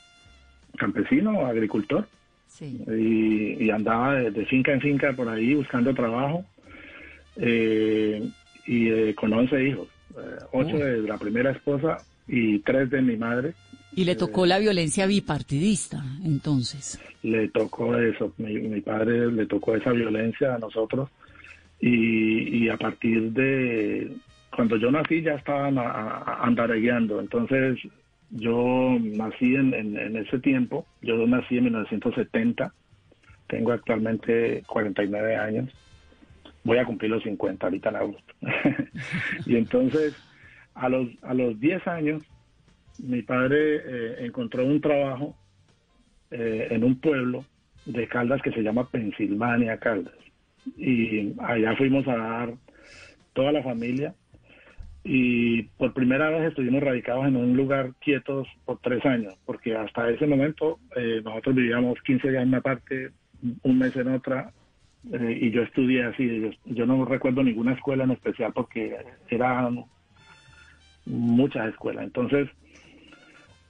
campesino, 0.78 1.46
agricultor, 1.46 2.08
Sí. 2.54 2.80
y, 2.88 3.64
y 3.66 3.70
andaba 3.72 4.14
de, 4.16 4.30
de 4.32 4.46
finca 4.46 4.72
en 4.74 4.80
finca 4.82 5.12
por 5.14 5.28
ahí 5.28 5.56
buscando 5.56 5.94
trabajo. 5.94 6.46
eh, 7.38 8.22
y 8.66 8.88
eh, 8.90 9.16
con 9.16 9.34
11 9.34 9.64
hijos, 9.68 9.88
eh, 10.18 10.22
ocho 10.54 10.78
de 10.78 11.02
la 11.02 11.18
primera 11.18 11.52
esposa 11.52 11.98
y 12.28 12.60
tres 12.60 12.90
de 12.92 13.02
mi 13.02 13.18
madre. 13.18 13.54
Y 13.96 14.06
le 14.06 14.16
tocó 14.16 14.46
la 14.46 14.58
violencia 14.60 15.06
bipartidista, 15.06 16.04
entonces. 16.24 17.00
Le 17.24 17.50
tocó 17.50 17.98
eso, 17.98 18.34
mi, 18.38 18.54
mi 18.60 18.82
padre 18.82 19.32
le 19.32 19.46
tocó 19.48 19.76
esa 19.76 19.92
violencia 19.92 20.56
a 20.56 20.60
nosotros. 20.60 21.10
Y, 21.82 22.64
y 22.66 22.70
a 22.70 22.78
partir 22.78 23.32
de 23.32 24.12
cuando 24.56 24.78
yo 24.78 24.90
nací 24.92 25.22
ya 25.22 25.34
estaban 25.34 25.78
a- 25.78 25.90
a- 25.92 26.44
andaregueando. 26.46 27.20
Entonces 27.20 27.78
yo 28.36 28.98
nací 29.02 29.56
en, 29.56 29.74
en- 29.74 30.18
ese 30.18 30.40
tiempo, 30.40 30.86
yo 31.02 31.16
nací 31.28 31.58
en 31.58 31.66
1970, 31.66 32.74
tengo 33.48 33.72
actualmente 33.72 34.64
49 34.66 35.36
años, 35.36 35.70
voy 36.64 36.78
a 36.78 36.86
cumplir 36.86 37.12
los 37.12 37.24
50 37.24 37.66
ahorita 37.68 37.90
en 37.90 37.96
agosto. 37.96 38.34
y 39.46 39.56
entonces 39.56 40.14
a 40.74 40.90
los, 40.90 41.08
a 41.22 41.34
los 41.34 41.60
10 41.60 41.86
años 41.88 42.24
mi 42.98 43.22
padre 43.22 43.76
eh, 43.86 44.26
encontró 44.26 44.66
un 44.66 44.82
trabajo 44.82 45.36
eh, 46.32 46.68
en 46.72 46.84
un 46.84 47.00
pueblo 47.00 47.46
de 47.86 48.08
Caldas 48.08 48.42
que 48.42 48.52
se 48.52 48.62
llama 48.62 48.90
Pensilvania, 48.90 49.78
Caldas. 49.78 50.14
Y 50.78 51.34
allá 51.42 51.76
fuimos 51.76 52.08
a 52.08 52.16
dar 52.16 52.54
toda 53.34 53.52
la 53.52 53.62
familia 53.64 54.16
y 55.04 55.64
por 55.64 55.94
primera 55.94 56.30
vez 56.30 56.50
estuvimos 56.50 56.82
radicados 56.82 57.28
en 57.28 57.36
un 57.36 57.58
lugar 57.58 57.92
quietos 58.00 58.48
por 58.66 58.80
tres 58.80 59.06
años, 59.06 59.38
porque 59.46 59.76
hasta 59.76 60.10
ese 60.10 60.26
momento 60.26 60.80
eh, 60.96 61.22
nosotros 61.24 61.56
vivíamos 61.56 62.02
15 62.04 62.30
días 62.30 62.44
en 62.44 62.50
una 62.50 62.62
parte, 62.62 63.10
un 63.64 63.78
mes 63.78 63.96
en 63.98 64.08
otra, 64.08 64.52
eh, 65.12 65.38
y 65.42 65.52
yo 65.52 65.64
estudié 65.64 66.06
así. 66.06 66.52
Yo, 66.66 66.86
no 66.86 67.04
recuerdo 67.04 67.44
ninguna 67.44 67.74
escuela 67.74 68.06
en 68.06 68.12
especial 68.12 68.54
porque 68.54 68.96
eran 69.28 69.84
muchas 71.06 71.68
escuelas. 71.68 72.06
Entonces, 72.06 72.48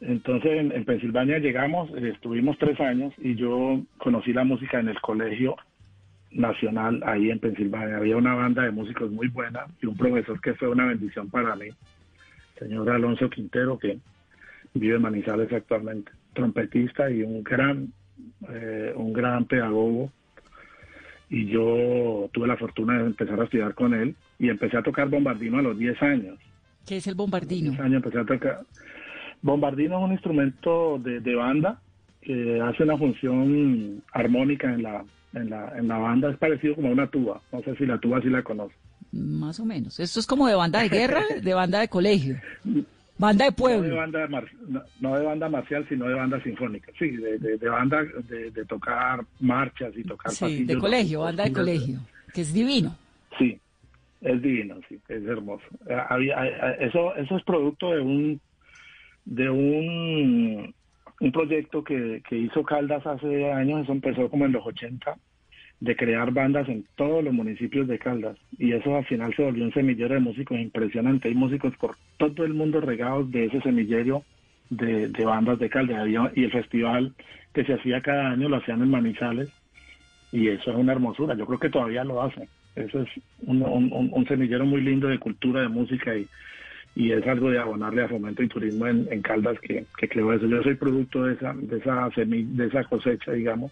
entonces 0.02 0.52
en, 0.52 0.72
en 0.72 0.86
Pensilvania 0.86 1.40
llegamos, 1.40 1.90
eh, 1.96 2.12
estuvimos 2.14 2.60
tres 2.60 2.80
años 2.80 3.12
y 3.18 3.34
yo 3.34 3.82
conocí 3.98 4.34
la 4.34 4.44
música 4.44 4.80
en 4.80 4.90
el 4.90 5.02
colegio 5.02 5.56
nacional 6.34 7.02
ahí 7.06 7.30
en 7.30 7.40
Pensilvania. 7.40 7.98
Había 7.98 8.18
una 8.18 8.36
banda 8.36 8.64
de 8.64 8.72
músicos 8.72 9.12
muy 9.12 9.28
buena 9.28 9.66
y 9.82 9.86
un 9.86 9.96
profesor 9.96 10.40
que 10.42 10.54
fue 10.56 10.70
una 10.70 10.88
bendición 10.88 11.30
para 11.30 11.56
mí, 11.56 11.68
señor 12.58 12.90
Alonso 12.90 13.30
Quintero, 13.30 13.78
que 13.78 14.00
vive 14.74 14.96
en 14.96 15.02
Manizales 15.02 15.52
actualmente, 15.52 16.12
trompetista 16.34 17.10
y 17.10 17.24
un 17.24 17.44
gran, 17.44 17.94
eh, 18.50 18.94
un 18.96 19.14
gran 19.14 19.46
pedagogo. 19.46 20.12
Y 21.30 21.48
yo 21.48 22.30
tuve 22.32 22.48
la 22.48 22.58
fortuna 22.58 23.00
de 23.00 23.06
empezar 23.06 23.40
a 23.40 23.46
estudiar 23.46 23.74
con 23.74 23.94
él 23.94 24.16
y 24.38 24.50
empecé 24.50 24.78
a 24.78 24.84
tocar 24.84 25.10
bombardino 25.10 25.60
a 25.60 25.64
los 25.64 25.78
10 25.78 26.02
años. 26.04 26.38
¿Qué 26.86 26.98
es 26.98 27.08
el 27.08 27.16
bombardino? 27.16 27.72
10 27.72 27.82
años 27.82 27.96
empecé 28.04 28.20
a 28.20 28.26
tocar. 28.26 28.62
Bombardino 29.42 29.98
es 29.98 30.04
un 30.04 30.12
instrumento 30.12 31.00
de, 31.00 31.20
de 31.22 31.36
banda 31.36 31.80
que 32.22 32.62
hace 32.62 32.84
una 32.84 32.98
función 32.98 34.02
armónica 34.14 34.74
en 34.74 34.84
la, 34.84 35.04
en, 35.34 35.50
la, 35.50 35.74
en 35.78 35.88
la 35.88 35.98
banda. 35.98 36.30
Es 36.32 36.38
parecido 36.38 36.76
como 36.76 36.90
a 36.90 36.92
una 36.92 37.08
tuba. 37.08 37.42
No 37.52 37.62
sé 37.62 37.76
si 37.76 37.86
la 37.86 37.98
tuba 38.00 38.22
sí 38.22 38.30
la 38.30 38.44
conoce. 38.44 38.76
Más 39.12 39.60
o 39.60 39.66
menos. 39.66 40.00
Esto 40.00 40.20
es 40.20 40.28
como 40.28 40.48
de 40.48 40.56
banda 40.56 40.82
de 40.82 40.90
guerra, 40.90 41.24
de 41.42 41.54
banda 41.54 41.80
de 41.80 41.88
colegio. 41.88 42.38
Banda 43.18 43.46
de 43.46 43.52
No 43.52 43.56
de 43.56 43.62
pueblo. 43.62 43.96
banda, 43.96 44.28
mar- 44.28 44.48
no, 44.68 44.82
no 45.00 45.16
de 45.20 45.24
banda 45.26 45.48
marcial, 45.50 45.86
sino 45.88 46.08
de 46.08 46.16
banda 46.16 46.42
sinfónica. 46.44 46.92
Sí, 46.98 47.12
de, 47.12 47.38
de, 47.38 47.58
de 47.58 47.70
banda 47.70 48.04
de, 48.28 48.50
de 48.52 48.66
tocar 48.66 49.24
marchas 49.40 49.94
y 49.96 50.04
tocar 50.04 50.32
Sí, 50.32 50.40
pasillos, 50.46 50.68
de 50.68 50.78
colegio, 50.80 51.20
¿no? 51.20 51.26
banda 51.26 51.44
de 51.44 51.54
colegio. 51.54 52.00
Que 52.34 52.42
es 52.42 52.52
divino. 52.54 52.98
Sí, 53.38 53.60
es 54.22 54.42
divino, 54.42 54.78
sí, 54.90 55.00
es 55.08 55.24
hermoso. 55.26 55.64
Eh, 55.88 55.96
había- 56.10 56.44
eh, 56.48 56.54
eh, 56.64 56.76
eso, 56.88 57.16
eso 57.16 57.38
es 57.38 57.44
producto 57.44 57.92
de 57.92 58.02
un 58.02 58.42
de 59.26 59.50
un, 59.50 60.74
un 61.24 61.32
proyecto 61.32 61.84
que, 61.86 62.22
que 62.28 62.38
hizo 62.38 62.64
Caldas 62.64 63.08
hace 63.08 63.50
años, 63.50 63.84
eso 63.84 63.94
empezó 63.94 64.30
como 64.30 64.46
en 64.46 64.52
los 64.52 64.66
80, 64.66 65.16
de 65.80 65.96
crear 65.96 66.32
bandas 66.32 66.68
en 66.68 66.86
todos 66.98 67.24
los 67.24 67.34
municipios 67.34 67.88
de 67.88 67.98
Caldas. 67.98 68.38
Y 68.58 68.74
eso 68.74 68.98
al 68.98 69.06
final 69.06 69.34
se 69.34 69.44
volvió 69.44 69.64
un 69.64 69.74
semillero 69.74 70.16
de 70.16 70.20
músicos 70.20 70.60
impresionante. 70.60 71.30
Hay 71.30 71.36
músicos 71.36 71.74
por 71.78 71.96
todo 72.18 72.44
el 72.44 72.54
mundo 72.54 72.82
regados 72.82 73.32
de 73.32 73.46
ese 73.46 73.62
semillero 73.62 74.24
de, 74.70 75.08
bandas 75.24 75.60
de 75.60 75.70
Caldas. 75.70 76.00
Había- 76.00 76.32
y 76.36 76.44
el 76.44 76.52
festival 76.52 77.14
que 77.54 77.64
se 77.64 77.74
hacía 77.74 78.02
cada 78.02 78.32
año 78.32 78.50
lo 78.50 78.58
hacían 78.58 78.82
en 78.82 78.92
Manizales. 78.92 79.48
Y 80.34 80.50
eso 80.50 80.72
es 80.72 80.78
una 80.78 80.92
hermosura. 80.92 81.36
Yo 81.38 81.46
creo 81.46 81.60
que 81.60 81.70
todavía 81.70 82.04
lo 82.04 82.22
hacen. 82.22 82.50
Eso 82.76 83.02
es 83.02 83.10
un 83.46 84.26
semillero 84.28 84.66
muy 84.66 84.82
lindo 84.82 85.08
de 85.08 85.20
cultura, 85.20 85.62
de 85.62 85.70
música 85.70 86.18
y, 86.18 86.28
y 86.96 87.12
es 87.12 87.26
algo 87.28 87.50
de 87.50 87.58
abonarle 87.60 88.04
a 88.04 88.08
fomento 88.08 88.44
y 88.44 88.48
turismo 88.48 88.86
en, 88.88 89.08
en 89.12 89.22
Caldas 89.22 89.60
que, 89.60 89.86
que 89.98 90.08
creo 90.08 90.32
eso. 90.34 90.46
Yo 90.46 90.62
soy 90.62 90.76
producto 90.76 91.24
de 91.24 91.34
esa, 91.34 91.54
de 91.56 91.78
esa 91.78 92.08
semi- 92.12 92.46
de 92.56 92.68
esa 92.68 92.84
cosecha, 92.84 93.32
digamos. 93.32 93.72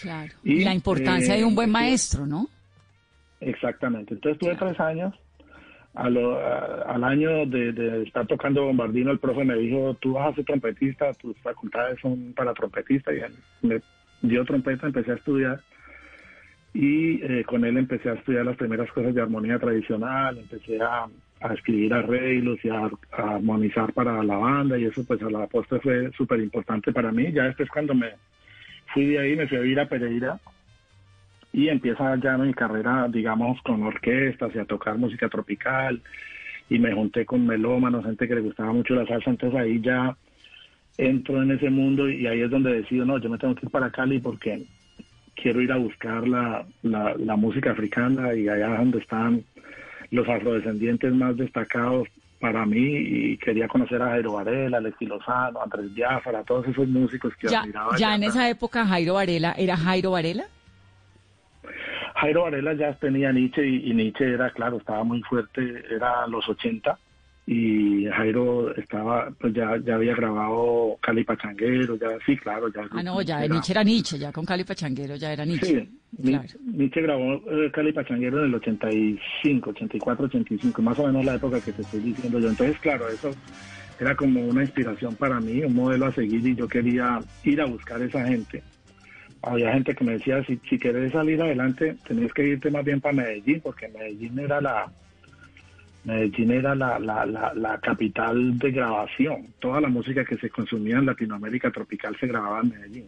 Claro. 0.00 0.32
Y, 0.44 0.64
la 0.64 0.74
importancia 0.74 1.34
eh, 1.34 1.38
de 1.38 1.44
un 1.44 1.54
buen 1.54 1.68
sí. 1.68 1.72
maestro, 1.72 2.26
¿no? 2.26 2.46
Exactamente. 3.40 4.14
Entonces 4.14 4.38
tuve 4.38 4.54
tres 4.56 4.78
años. 4.80 5.14
A 5.94 6.08
lo- 6.08 6.38
a- 6.38 6.82
al 6.94 7.04
año 7.04 7.44
de, 7.46 7.72
de 7.72 8.02
estar 8.04 8.26
tocando 8.26 8.64
bombardino, 8.64 9.10
el 9.10 9.18
profe 9.18 9.44
me 9.44 9.56
dijo, 9.56 9.94
tú 10.00 10.14
vas 10.14 10.32
a 10.32 10.34
ser 10.34 10.44
trompetista, 10.44 11.12
tus 11.14 11.36
facultades 11.38 11.98
son 12.00 12.32
para 12.34 12.54
trompetista. 12.54 13.12
Y 13.12 13.18
él 13.18 13.32
me 13.62 13.80
dio 14.22 14.44
trompeta, 14.44 14.86
empecé 14.86 15.12
a 15.12 15.16
estudiar. 15.16 15.60
Y 16.74 17.22
eh, 17.22 17.44
con 17.44 17.64
él 17.66 17.76
empecé 17.76 18.08
a 18.08 18.14
estudiar 18.14 18.46
las 18.46 18.56
primeras 18.56 18.90
cosas 18.92 19.14
de 19.14 19.20
armonía 19.20 19.58
tradicional, 19.58 20.38
empecé 20.38 20.80
a, 20.80 21.06
a 21.42 21.54
escribir 21.54 21.92
arreglos 21.92 22.58
y 22.64 22.68
a, 22.68 22.90
a 23.12 23.34
armonizar 23.34 23.92
para 23.92 24.22
la 24.22 24.36
banda 24.36 24.78
y 24.78 24.84
eso 24.84 25.04
pues 25.04 25.22
a 25.22 25.30
la 25.30 25.46
postre 25.46 25.80
fue 25.80 26.10
súper 26.12 26.40
importante 26.40 26.92
para 26.92 27.10
mí. 27.12 27.32
Ya 27.32 27.44
después 27.44 27.68
cuando 27.68 27.94
me 27.94 28.12
fui 28.92 29.06
de 29.06 29.18
ahí 29.18 29.36
me 29.36 29.48
fui 29.48 29.58
a 29.58 29.60
vivir 29.60 29.80
a 29.80 29.88
Pereira 29.88 30.38
y 31.52 31.68
empieza 31.68 32.16
ya 32.16 32.38
mi 32.38 32.54
carrera, 32.54 33.08
digamos, 33.08 33.60
con 33.62 33.82
orquestas 33.82 34.54
y 34.54 34.58
a 34.58 34.64
tocar 34.64 34.96
música 34.96 35.28
tropical 35.28 36.00
y 36.70 36.78
me 36.78 36.92
junté 36.92 37.26
con 37.26 37.46
melómanos, 37.46 38.04
gente 38.04 38.26
que 38.26 38.34
le 38.34 38.40
gustaba 38.40 38.72
mucho 38.72 38.94
la 38.94 39.06
salsa, 39.06 39.30
entonces 39.30 39.60
ahí 39.60 39.80
ya 39.80 40.16
entro 40.96 41.42
en 41.42 41.50
ese 41.50 41.70
mundo 41.70 42.08
y 42.08 42.26
ahí 42.26 42.40
es 42.40 42.50
donde 42.50 42.72
decido, 42.72 43.04
no, 43.04 43.18
yo 43.18 43.28
me 43.28 43.38
tengo 43.38 43.54
que 43.54 43.66
ir 43.66 43.72
para 43.72 43.90
Cali 43.90 44.18
porque 44.18 44.62
quiero 45.34 45.60
ir 45.60 45.72
a 45.72 45.76
buscar 45.76 46.26
la, 46.26 46.66
la, 46.82 47.14
la 47.18 47.36
música 47.36 47.72
africana 47.72 48.34
y 48.34 48.48
allá 48.48 48.76
donde 48.76 48.98
están 48.98 49.44
los 50.12 50.28
afrodescendientes 50.28 51.12
más 51.12 51.36
destacados 51.36 52.06
para 52.38 52.64
mí 52.66 52.78
y 52.80 53.36
quería 53.38 53.66
conocer 53.66 54.00
a 54.02 54.10
Jairo 54.10 54.32
Varela, 54.34 54.78
Alexi 54.78 55.06
Lozano, 55.06 55.60
Andrés 55.62 55.94
Diáfara, 55.94 56.42
todos 56.44 56.66
esos 56.68 56.86
músicos 56.88 57.34
que 57.36 57.48
Ya, 57.48 57.60
admiraba. 57.62 57.96
ya 57.96 58.14
en 58.14 58.22
esa 58.24 58.48
época 58.48 58.86
Jairo 58.86 59.14
Varela, 59.14 59.54
¿era 59.58 59.76
Jairo 59.76 60.10
Varela? 60.12 60.44
Jairo 62.16 62.42
Varela 62.42 62.74
ya 62.74 62.92
tenía 62.94 63.32
Nietzsche 63.32 63.66
y, 63.66 63.90
y 63.90 63.94
Nietzsche 63.94 64.32
era, 64.34 64.50
claro, 64.50 64.76
estaba 64.78 65.02
muy 65.04 65.22
fuerte, 65.22 65.82
era 65.90 66.26
los 66.26 66.46
80 66.48 66.98
y 67.44 68.06
Jairo 68.06 68.74
estaba, 68.76 69.30
pues 69.40 69.52
ya, 69.52 69.76
ya 69.84 69.96
había 69.96 70.14
grabado 70.14 70.96
Cali 71.00 71.24
Pachanguero, 71.24 71.96
ya, 71.96 72.08
sí, 72.24 72.36
claro, 72.36 72.72
ya. 72.72 72.82
Ah, 72.92 73.02
no, 73.02 73.20
ya 73.20 73.46
Nietzsche 73.48 73.72
era 73.72 73.82
Nietzsche, 73.82 74.18
ya 74.18 74.30
con 74.30 74.44
Cali 74.44 74.62
Pachanguero 74.62 75.16
ya 75.16 75.32
era 75.32 75.44
Nietzsche. 75.44 75.88
Sí, 76.22 76.38
Nietzsche 76.64 77.02
grabó 77.02 77.34
eh, 77.50 77.70
Cali 77.72 77.92
Pachanguero 77.92 78.38
en 78.40 78.44
el 78.44 78.54
85, 78.54 79.70
84, 79.70 80.26
85, 80.26 80.82
más 80.82 80.98
o 81.00 81.06
menos 81.06 81.24
la 81.24 81.34
época 81.34 81.60
que 81.60 81.72
te 81.72 81.82
estoy 81.82 82.00
diciendo 82.00 82.38
yo. 82.38 82.48
Entonces, 82.48 82.78
claro, 82.78 83.08
eso 83.08 83.32
era 83.98 84.14
como 84.14 84.40
una 84.46 84.62
inspiración 84.62 85.16
para 85.16 85.40
mí, 85.40 85.62
un 85.64 85.74
modelo 85.74 86.06
a 86.06 86.12
seguir 86.12 86.46
y 86.46 86.54
yo 86.54 86.68
quería 86.68 87.18
ir 87.42 87.60
a 87.60 87.66
buscar 87.66 88.00
a 88.00 88.04
esa 88.04 88.24
gente. 88.24 88.62
Había 89.42 89.72
gente 89.72 89.96
que 89.96 90.04
me 90.04 90.12
decía, 90.12 90.44
si, 90.44 90.60
si 90.70 90.78
querés 90.78 91.10
salir 91.10 91.42
adelante, 91.42 91.96
tenés 92.06 92.32
que 92.32 92.46
irte 92.46 92.70
más 92.70 92.84
bien 92.84 93.00
para 93.00 93.16
Medellín, 93.16 93.60
porque 93.60 93.88
Medellín 93.88 94.38
era 94.38 94.60
la, 94.60 94.92
Medellín 96.04 96.50
era 96.50 96.74
la, 96.74 96.98
la, 96.98 97.24
la, 97.54 97.78
capital 97.78 98.58
de 98.58 98.72
grabación. 98.72 99.46
Toda 99.60 99.80
la 99.80 99.88
música 99.88 100.24
que 100.24 100.36
se 100.36 100.50
consumía 100.50 100.98
en 100.98 101.06
Latinoamérica 101.06 101.70
tropical 101.70 102.16
se 102.18 102.26
grababa 102.26 102.60
en 102.60 102.70
Medellín. 102.70 103.06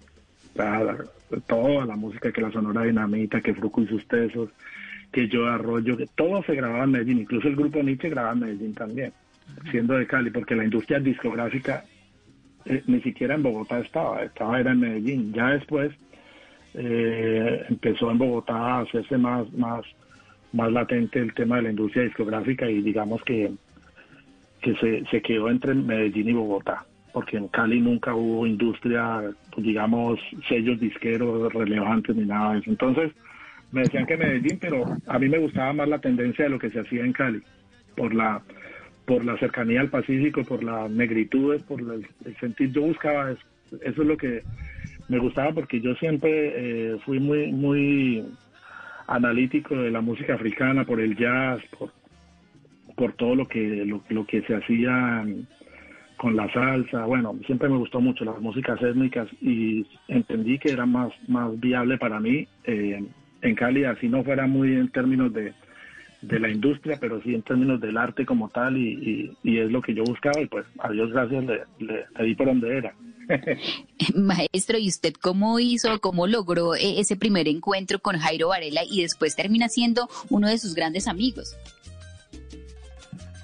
toda 1.46 1.86
la 1.86 1.96
música 1.96 2.30
que 2.30 2.40
la 2.40 2.52
Sonora 2.52 2.82
Dinamita, 2.82 3.40
que 3.40 3.54
Fruco 3.54 3.82
y 3.82 3.88
sus 3.88 4.06
tesos, 4.06 4.50
que 5.10 5.28
Yo 5.28 5.46
Arroyo, 5.46 5.96
que 5.96 6.06
todo 6.14 6.42
se 6.44 6.54
grababa 6.54 6.84
en 6.84 6.92
Medellín. 6.92 7.18
Incluso 7.20 7.48
el 7.48 7.56
grupo 7.56 7.82
Nietzsche 7.82 8.10
grababa 8.10 8.34
en 8.34 8.40
Medellín 8.40 8.74
también, 8.74 9.12
siendo 9.72 9.94
de 9.94 10.06
Cali, 10.06 10.30
porque 10.30 10.54
la 10.54 10.64
industria 10.64 11.00
discográfica 11.00 11.84
eh, 12.64 12.82
ni 12.86 13.00
siquiera 13.00 13.34
en 13.34 13.42
Bogotá 13.42 13.80
estaba, 13.80 14.22
estaba 14.22 14.60
era 14.60 14.70
en 14.70 14.80
Medellín. 14.80 15.32
Ya 15.32 15.48
después 15.50 15.92
eh, 16.74 17.64
empezó 17.68 18.10
en 18.12 18.18
Bogotá 18.18 18.54
a 18.54 18.80
hacerse 18.80 19.18
más, 19.18 19.52
más 19.52 19.84
más 20.54 20.70
latente 20.72 21.18
el 21.18 21.34
tema 21.34 21.56
de 21.56 21.62
la 21.62 21.70
industria 21.70 22.04
discográfica 22.04 22.70
y 22.70 22.80
digamos 22.80 23.22
que, 23.24 23.50
que 24.62 24.74
se, 24.76 25.04
se 25.10 25.20
quedó 25.20 25.50
entre 25.50 25.74
Medellín 25.74 26.28
y 26.28 26.32
Bogotá, 26.32 26.86
porque 27.12 27.36
en 27.36 27.48
Cali 27.48 27.80
nunca 27.80 28.14
hubo 28.14 28.46
industria, 28.46 29.22
digamos, 29.56 30.20
sellos 30.48 30.78
disqueros 30.78 31.52
relevantes 31.52 32.14
ni 32.14 32.24
nada 32.24 32.52
de 32.52 32.60
eso. 32.60 32.70
Entonces, 32.70 33.12
me 33.72 33.82
decían 33.82 34.06
que 34.06 34.16
Medellín, 34.16 34.58
pero 34.60 34.84
a 35.08 35.18
mí 35.18 35.28
me 35.28 35.38
gustaba 35.38 35.72
más 35.72 35.88
la 35.88 35.98
tendencia 35.98 36.44
de 36.44 36.50
lo 36.50 36.58
que 36.60 36.70
se 36.70 36.80
hacía 36.80 37.04
en 37.04 37.12
Cali, 37.12 37.42
por 37.96 38.14
la 38.14 38.40
por 39.06 39.22
la 39.22 39.36
cercanía 39.36 39.82
al 39.82 39.90
Pacífico, 39.90 40.44
por 40.44 40.64
las 40.64 40.90
negritudes, 40.90 41.62
por 41.64 41.78
el, 41.78 42.06
sentir, 42.40 42.72
yo 42.72 42.82
buscaba 42.82 43.32
eso, 43.32 43.42
eso 43.82 44.00
es 44.00 44.08
lo 44.08 44.16
que 44.16 44.42
me 45.08 45.18
gustaba 45.18 45.52
porque 45.52 45.78
yo 45.78 45.94
siempre 45.96 46.30
eh, 46.94 46.96
fui 47.04 47.20
muy 47.20 47.52
muy 47.52 48.24
analítico 49.06 49.76
de 49.76 49.90
la 49.90 50.00
música 50.00 50.34
africana, 50.34 50.84
por 50.84 51.00
el 51.00 51.16
jazz, 51.16 51.60
por, 51.78 51.92
por 52.96 53.12
todo 53.14 53.34
lo 53.34 53.46
que, 53.46 53.84
lo, 54.08 54.26
que 54.26 54.42
se 54.42 54.54
hacía 54.54 55.24
con 56.16 56.36
la 56.36 56.52
salsa. 56.52 57.04
Bueno, 57.04 57.38
siempre 57.46 57.68
me 57.68 57.76
gustó 57.76 58.00
mucho 58.00 58.24
las 58.24 58.40
músicas 58.40 58.80
étnicas 58.82 59.28
y 59.40 59.86
entendí 60.08 60.58
que 60.58 60.72
era 60.72 60.86
más, 60.86 61.12
más 61.28 61.58
viable 61.60 61.98
para 61.98 62.20
mí 62.20 62.46
eh, 62.64 63.04
en 63.42 63.54
Cali, 63.54 63.84
así 63.84 64.08
no 64.08 64.24
fuera 64.24 64.46
muy 64.46 64.74
en 64.74 64.88
términos 64.88 65.32
de, 65.32 65.52
de 66.22 66.40
la 66.40 66.48
industria, 66.48 66.96
pero 67.00 67.20
sí 67.22 67.34
en 67.34 67.42
términos 67.42 67.80
del 67.80 67.96
arte 67.96 68.24
como 68.24 68.48
tal 68.48 68.76
y, 68.76 69.32
y, 69.42 69.58
es 69.58 69.70
lo 69.70 69.82
que 69.82 69.94
yo 69.94 70.04
buscaba 70.04 70.40
y 70.40 70.46
pues 70.46 70.64
a 70.78 70.90
Dios 70.90 71.12
gracias 71.12 71.44
le, 71.44 71.62
le, 71.78 72.24
di 72.24 72.34
por 72.34 72.46
donde 72.46 72.76
era. 72.76 72.94
Maestro, 74.14 74.78
¿y 74.78 74.88
usted 74.88 75.14
cómo 75.14 75.58
hizo, 75.58 76.00
cómo 76.00 76.26
logró 76.26 76.74
eh, 76.74 77.00
ese 77.00 77.16
primer 77.16 77.48
encuentro 77.48 77.98
con 77.98 78.18
Jairo 78.18 78.48
Varela 78.48 78.82
y 78.88 79.02
después 79.02 79.36
termina 79.36 79.68
siendo 79.68 80.08
uno 80.30 80.48
de 80.48 80.58
sus 80.58 80.74
grandes 80.74 81.08
amigos? 81.08 81.56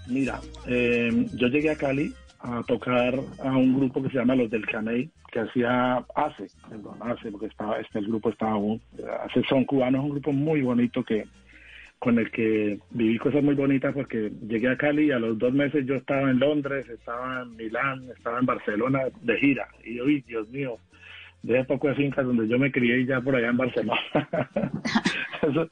Mira, 0.06 0.40
eh, 0.66 1.26
yo 1.34 1.48
llegué 1.48 1.70
a 1.70 1.76
Cali 1.76 2.12
a 2.40 2.62
tocar 2.64 3.20
a 3.44 3.56
un 3.56 3.76
grupo 3.76 4.02
que 4.02 4.08
se 4.08 4.16
llama 4.16 4.34
Los 4.34 4.50
del 4.50 4.66
Caney, 4.66 5.10
que 5.30 5.40
hacía 5.40 6.04
hace, 6.14 6.46
perdón, 6.68 6.98
hace, 7.00 7.30
porque 7.30 7.46
estaba, 7.46 7.78
este 7.78 7.98
el 7.98 8.06
grupo 8.06 8.30
estaba 8.30 8.52
aún, 8.52 8.80
hace 9.24 9.42
son 9.48 9.64
cubanos, 9.64 10.02
un 10.02 10.10
grupo 10.10 10.32
muy 10.32 10.62
bonito 10.62 11.04
que 11.04 11.26
con 12.00 12.18
el 12.18 12.30
que 12.30 12.80
viví 12.90 13.18
cosas 13.18 13.44
muy 13.44 13.54
bonitas 13.54 13.94
porque 13.94 14.32
llegué 14.48 14.68
a 14.68 14.76
Cali 14.76 15.08
y 15.08 15.12
a 15.12 15.18
los 15.18 15.38
dos 15.38 15.52
meses 15.52 15.84
yo 15.84 15.96
estaba 15.96 16.30
en 16.30 16.40
Londres, 16.40 16.88
estaba 16.88 17.42
en 17.42 17.54
Milán, 17.56 18.08
estaba 18.16 18.38
en 18.38 18.46
Barcelona 18.46 19.00
de 19.20 19.36
gira. 19.36 19.68
Y 19.84 20.00
uy, 20.00 20.24
Dios 20.26 20.48
mío, 20.48 20.78
de 21.42 21.62
poco 21.66 21.88
de 21.88 21.96
fincas 21.96 22.24
donde 22.24 22.48
yo 22.48 22.58
me 22.58 22.72
crié 22.72 23.04
ya 23.04 23.20
por 23.20 23.36
allá 23.36 23.48
en 23.48 23.56
Barcelona. 23.58 24.00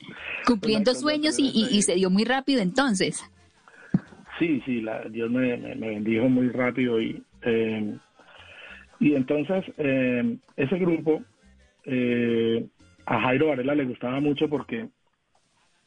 Cumpliendo 0.47 0.95
sueños 0.95 1.37
y, 1.39 1.81
se 1.81 1.95
dio 1.95 2.11
muy 2.11 2.25
rápido 2.25 2.61
entonces. 2.61 3.25
Sí, 4.39 4.63
sí, 4.67 4.83
la, 4.83 5.05
Dios 5.05 5.31
me, 5.31 5.57
bendijo 5.57 6.29
muy 6.29 6.51
rápido 6.51 7.01
y, 7.01 7.23
eh, 7.41 7.97
y 9.01 9.15
entonces 9.15 9.65
eh, 9.79 10.37
ese 10.57 10.79
grupo 10.79 11.23
eh, 11.85 12.67
a 13.07 13.19
Jairo 13.23 13.49
Varela 13.49 13.75
le 13.75 13.87
gustaba 13.87 14.21
mucho 14.21 14.47
porque 14.51 14.89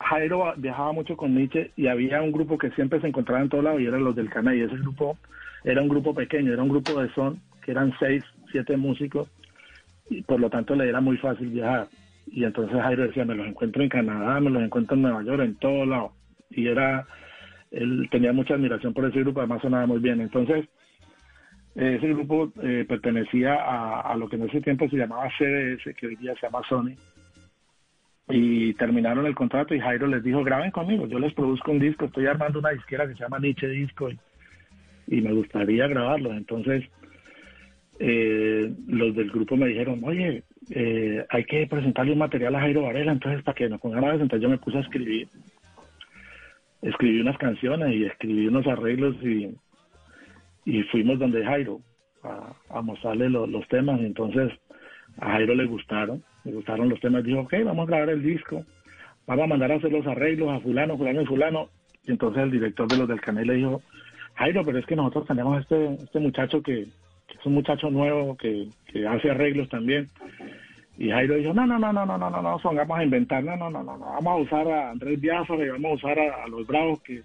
Jairo 0.03 0.53
viajaba 0.57 0.91
mucho 0.91 1.15
con 1.15 1.35
Nietzsche 1.35 1.71
y 1.75 1.87
había 1.87 2.21
un 2.21 2.31
grupo 2.31 2.57
que 2.57 2.71
siempre 2.71 2.99
se 3.01 3.07
encontraba 3.07 3.41
en 3.41 3.49
todos 3.49 3.63
lados 3.63 3.81
y 3.81 3.85
eran 3.85 4.03
los 4.03 4.15
del 4.15 4.29
Cana 4.29 4.55
y 4.55 4.61
ese 4.61 4.75
grupo 4.77 5.17
era 5.63 5.81
un 5.81 5.89
grupo 5.89 6.13
pequeño, 6.13 6.53
era 6.53 6.63
un 6.63 6.69
grupo 6.69 7.01
de 7.01 7.09
son 7.13 7.39
que 7.63 7.71
eran 7.71 7.93
seis, 7.99 8.23
siete 8.51 8.77
músicos 8.77 9.29
y 10.09 10.21
por 10.23 10.39
lo 10.39 10.49
tanto 10.49 10.75
le 10.75 10.89
era 10.89 11.01
muy 11.01 11.17
fácil 11.17 11.49
viajar. 11.49 11.87
Y 12.27 12.43
entonces 12.43 12.81
Jairo 12.81 13.03
decía 13.03 13.25
me 13.25 13.35
los 13.35 13.47
encuentro 13.47 13.83
en 13.83 13.89
Canadá, 13.89 14.39
me 14.39 14.49
los 14.49 14.63
encuentro 14.63 14.95
en 14.95 15.03
Nueva 15.03 15.23
York, 15.23 15.41
en 15.43 15.55
todos 15.55 15.87
lados 15.87 16.11
y 16.49 16.67
era 16.67 17.05
él 17.71 18.09
tenía 18.11 18.33
mucha 18.33 18.55
admiración 18.55 18.93
por 18.93 19.05
ese 19.05 19.21
grupo, 19.21 19.39
además 19.39 19.61
sonaba 19.61 19.85
muy 19.85 19.99
bien. 19.99 20.19
Entonces 20.19 20.67
ese 21.75 22.07
grupo 22.09 22.51
eh, 22.61 22.85
pertenecía 22.87 23.55
a, 23.55 24.01
a, 24.01 24.17
lo 24.17 24.27
que 24.27 24.35
en 24.35 24.43
ese 24.43 24.59
tiempo 24.59 24.89
se 24.89 24.97
llamaba 24.97 25.29
CDS, 25.37 25.95
que 25.95 26.07
hoy 26.07 26.15
día 26.17 26.33
se 26.35 26.47
llama 26.47 26.61
Sony, 26.67 26.95
y 28.31 28.73
terminaron 28.75 29.25
el 29.25 29.35
contrato 29.35 29.75
y 29.75 29.79
Jairo 29.79 30.07
les 30.07 30.23
dijo, 30.23 30.43
graben 30.43 30.71
conmigo, 30.71 31.05
yo 31.07 31.19
les 31.19 31.33
produzco 31.33 31.71
un 31.71 31.79
disco, 31.79 32.05
estoy 32.05 32.27
armando 32.27 32.59
una 32.59 32.69
disquera 32.69 33.07
que 33.07 33.13
se 33.13 33.19
llama 33.19 33.39
Nietzsche 33.39 33.67
Disco 33.67 34.09
y, 35.07 35.21
me 35.21 35.33
gustaría 35.33 35.87
grabarlo. 35.87 36.31
Entonces, 36.31 36.85
eh, 37.99 38.71
los 38.87 39.13
del 39.13 39.29
grupo 39.29 39.57
me 39.57 39.67
dijeron, 39.67 40.01
oye, 40.03 40.43
eh, 40.69 41.25
hay 41.29 41.43
que 41.43 41.67
presentarle 41.67 42.13
un 42.13 42.19
material 42.19 42.55
a 42.55 42.61
Jairo 42.61 42.83
Varela, 42.83 43.11
entonces 43.11 43.43
para 43.43 43.55
que 43.55 43.67
nos 43.67 43.83
a 43.83 43.99
presentar, 43.99 44.39
yo 44.39 44.49
me 44.49 44.57
puse 44.57 44.77
a 44.77 44.81
escribir. 44.81 45.27
Escribí 46.81 47.19
unas 47.19 47.37
canciones 47.37 47.93
y 47.93 48.05
escribí 48.05 48.47
unos 48.47 48.65
arreglos 48.67 49.15
y, 49.21 49.53
y 50.65 50.83
fuimos 50.83 51.19
donde 51.19 51.43
Jairo 51.43 51.81
a, 52.23 52.81
mostrarle 52.81 53.29
los 53.29 53.67
temas. 53.67 53.99
Entonces, 53.99 54.51
a 55.17 55.31
Jairo 55.31 55.53
le 55.53 55.65
gustaron 55.65 56.23
me 56.43 56.51
gustaron 56.51 56.89
los 56.89 56.99
temas, 56.99 57.23
dijo, 57.23 57.41
ok, 57.41 57.53
vamos 57.65 57.87
a 57.87 57.91
grabar 57.91 58.09
el 58.09 58.23
disco, 58.23 58.63
vamos 59.27 59.45
a 59.45 59.47
mandar 59.47 59.71
a 59.71 59.75
hacer 59.75 59.91
los 59.91 60.05
arreglos 60.07 60.49
a 60.49 60.59
fulano, 60.59 60.97
fulano 60.97 61.21
y 61.21 61.25
fulano. 61.25 61.69
Y 62.03 62.11
entonces 62.11 62.43
el 62.43 62.51
director 62.51 62.87
de 62.87 62.97
los 62.97 63.07
del 63.07 63.21
canal 63.21 63.45
le 63.45 63.55
dijo, 63.55 63.81
Jairo, 64.35 64.63
pero 64.65 64.79
es 64.79 64.85
que 64.85 64.95
nosotros 64.95 65.27
tenemos 65.27 65.61
este, 65.61 65.93
este 65.95 66.19
muchacho 66.19 66.61
que, 66.61 66.81
es 66.81 67.45
un 67.45 67.53
muchacho 67.53 67.89
nuevo 67.89 68.35
que, 68.35 68.67
hace 69.07 69.29
arreglos 69.29 69.69
también. 69.69 70.07
Y 70.97 71.09
Jairo 71.09 71.35
dijo, 71.35 71.53
no, 71.53 71.65
no, 71.65 71.79
no, 71.79 71.93
no, 71.93 72.05
no, 72.05 72.17
no, 72.17 72.29
no, 72.29 72.41
no, 72.41 72.59
son, 72.59 72.75
vamos 72.75 72.99
a 72.99 73.03
inventar, 73.03 73.43
no, 73.43 73.55
no, 73.55 73.69
no, 73.69 73.83
no, 73.83 73.97
vamos 73.97 74.27
a 74.27 74.35
usar 74.35 74.67
a 74.67 74.91
Andrés 74.91 75.19
Biafara 75.19 75.65
y 75.65 75.69
vamos 75.69 75.91
a 75.91 75.95
usar 75.95 76.19
a, 76.19 76.47
los 76.47 76.67
bravos 76.67 77.01
que 77.01 77.21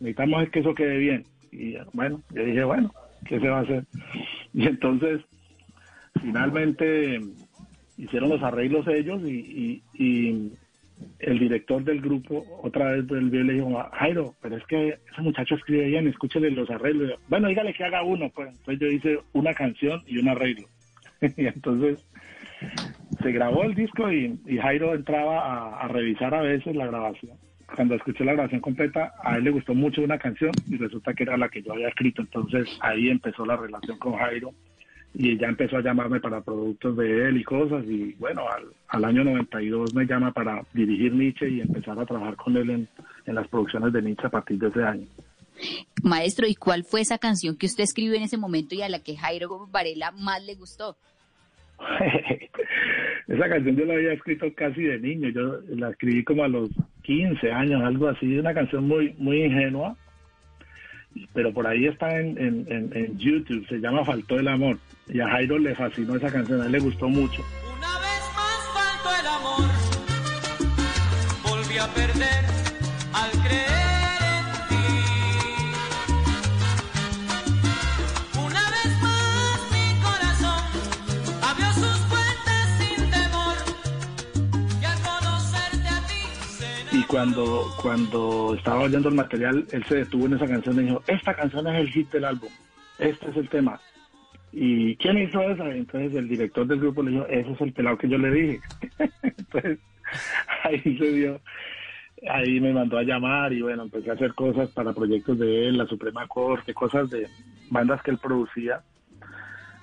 necesitamos 0.00 0.42
es 0.42 0.50
que 0.50 0.60
eso 0.60 0.74
quede 0.74 0.98
bien. 0.98 1.24
Y 1.52 1.76
bueno, 1.92 2.20
yo 2.30 2.44
dije, 2.44 2.64
bueno, 2.64 2.92
¿qué 3.26 3.40
se 3.40 3.48
va 3.48 3.58
a 3.58 3.62
hacer? 3.62 3.84
Y 4.52 4.66
entonces, 4.66 5.20
finalmente 6.22 7.20
hicieron 7.96 8.30
los 8.30 8.42
arreglos 8.42 8.86
ellos 8.88 9.22
y, 9.24 9.82
y, 9.94 10.52
el 11.18 11.38
director 11.38 11.84
del 11.84 12.00
grupo 12.00 12.42
otra 12.62 12.92
vez 12.92 13.04
el 13.10 13.28
le 13.28 13.52
dijo, 13.52 13.86
Jairo, 13.92 14.34
pero 14.40 14.56
es 14.56 14.64
que 14.64 14.98
ese 15.12 15.20
muchacho 15.20 15.54
escribe 15.54 15.84
bien, 15.84 16.08
escúchele 16.08 16.50
los 16.50 16.70
arreglos. 16.70 17.20
Bueno, 17.28 17.48
dígale 17.48 17.74
que 17.74 17.84
haga 17.84 18.02
uno, 18.02 18.30
pues. 18.30 18.48
Entonces 18.48 18.80
yo 18.80 18.86
hice 18.86 19.18
una 19.34 19.52
canción 19.52 20.02
y 20.06 20.16
un 20.16 20.28
arreglo. 20.28 20.66
y 21.20 21.46
entonces 21.46 22.02
se 23.22 23.32
grabó 23.32 23.64
el 23.64 23.74
disco 23.74 24.10
y, 24.10 24.38
Jairo 24.58 24.94
entraba 24.94 25.80
a, 25.80 25.88
revisar 25.88 26.34
a 26.34 26.40
veces 26.40 26.74
la 26.74 26.86
grabación. 26.86 27.36
Cuando 27.74 27.94
escuché 27.94 28.24
la 28.24 28.32
grabación 28.32 28.60
completa, 28.60 29.12
a 29.22 29.36
él 29.36 29.44
le 29.44 29.50
gustó 29.50 29.74
mucho 29.74 30.02
una 30.02 30.18
canción 30.18 30.52
y 30.66 30.76
resulta 30.76 31.12
que 31.12 31.24
era 31.24 31.36
la 31.36 31.48
que 31.48 31.62
yo 31.62 31.72
había 31.72 31.88
escrito. 31.88 32.22
Entonces 32.22 32.68
ahí 32.80 33.08
empezó 33.08 33.44
la 33.44 33.56
relación 33.56 33.98
con 33.98 34.14
Jairo 34.14 34.52
y 35.18 35.38
ya 35.38 35.48
empezó 35.48 35.78
a 35.78 35.82
llamarme 35.82 36.20
para 36.20 36.42
productos 36.42 36.94
de 36.98 37.28
él 37.28 37.38
y 37.38 37.44
cosas 37.44 37.82
y 37.86 38.14
bueno, 38.18 38.42
al, 38.88 39.04
año 39.04 39.24
92 39.24 39.94
me 39.94 40.04
llama 40.04 40.30
para 40.30 40.62
dirigir 40.74 41.14
Nietzsche 41.14 41.48
y 41.48 41.60
empezar 41.62 41.98
a 41.98 42.04
trabajar 42.04 42.36
con 42.36 42.54
él 42.56 42.70
en, 43.24 43.34
las 43.34 43.48
producciones 43.48 43.94
de 43.94 44.02
Nietzsche 44.02 44.26
a 44.26 44.30
partir 44.30 44.58
de 44.58 44.68
ese 44.68 44.84
año. 44.84 45.06
Maestro, 46.02 46.46
¿y 46.46 46.54
cuál 46.54 46.84
fue 46.84 47.00
esa 47.00 47.16
canción 47.16 47.56
que 47.56 47.64
usted 47.64 47.84
escribió 47.84 48.14
en 48.14 48.24
ese 48.24 48.36
momento 48.36 48.74
y 48.74 48.82
a 48.82 48.90
la 48.90 49.02
que 49.02 49.16
Jairo 49.16 49.66
Varela 49.70 50.12
más 50.12 50.44
le 50.44 50.54
gustó? 50.54 50.96
esa 53.26 53.48
canción 53.48 53.74
yo 53.74 53.86
la 53.86 53.94
había 53.94 54.12
escrito 54.12 54.46
casi 54.54 54.82
de 54.82 54.98
niño, 54.98 55.30
yo 55.30 55.60
la 55.76 55.90
escribí 55.90 56.24
como 56.24 56.44
a 56.44 56.48
los 56.48 56.68
15 57.04 57.50
años, 57.52 57.82
algo 57.82 58.08
así, 58.08 58.38
una 58.38 58.52
canción 58.52 58.86
muy, 58.86 59.14
muy 59.18 59.44
ingenua 59.44 59.96
pero 61.32 61.52
por 61.52 61.66
ahí 61.66 61.86
está 61.86 62.18
en, 62.18 62.38
en, 62.38 62.90
en, 62.92 63.18
YouTube, 63.18 63.66
se 63.68 63.78
llama 63.78 64.04
Faltó 64.04 64.38
el 64.38 64.48
Amor. 64.48 64.78
Y 65.08 65.20
a 65.20 65.28
Jairo 65.28 65.58
le 65.58 65.74
fascinó 65.74 66.16
esa 66.16 66.32
canción, 66.32 66.60
a 66.60 66.66
él 66.66 66.72
le 66.72 66.78
gustó 66.80 67.08
mucho. 67.08 67.42
Una 67.76 67.98
vez 68.00 68.22
más 68.34 68.60
faltó 68.74 69.20
el 69.20 69.26
amor, 69.26 69.68
volví 71.44 71.78
a 71.78 71.86
perder 71.94 72.45
cuando, 87.06 87.64
cuando 87.80 88.54
estaba 88.56 88.80
oyendo 88.82 89.08
el 89.08 89.14
material, 89.14 89.66
él 89.70 89.84
se 89.84 89.96
detuvo 89.96 90.26
en 90.26 90.34
esa 90.34 90.46
canción 90.46 90.78
y 90.80 90.84
dijo, 90.84 91.02
esta 91.06 91.34
canción 91.34 91.66
es 91.68 91.80
el 91.80 91.90
hit 91.90 92.10
del 92.10 92.24
álbum, 92.24 92.50
este 92.98 93.30
es 93.30 93.36
el 93.36 93.48
tema. 93.48 93.80
¿Y 94.52 94.96
quién 94.96 95.18
hizo 95.18 95.40
eso? 95.42 95.66
Entonces 95.66 96.14
el 96.14 96.28
director 96.28 96.66
del 96.66 96.80
grupo 96.80 97.02
le 97.02 97.10
dijo, 97.12 97.26
ese 97.26 97.52
es 97.52 97.60
el 97.60 97.72
pelado 97.72 97.98
que 97.98 98.08
yo 98.08 98.18
le 98.18 98.30
dije. 98.30 98.60
Entonces 99.22 99.78
ahí 100.64 100.80
se 100.80 101.12
dio, 101.12 101.40
ahí 102.30 102.60
me 102.60 102.72
mandó 102.72 102.98
a 102.98 103.02
llamar 103.02 103.52
y 103.52 103.62
bueno, 103.62 103.84
empecé 103.84 104.10
a 104.10 104.14
hacer 104.14 104.34
cosas 104.34 104.70
para 104.70 104.92
proyectos 104.92 105.38
de 105.38 105.68
él, 105.68 105.78
la 105.78 105.86
Suprema 105.86 106.26
Corte, 106.26 106.74
cosas 106.74 107.10
de 107.10 107.28
bandas 107.70 108.02
que 108.02 108.10
él 108.12 108.18
producía. 108.18 108.80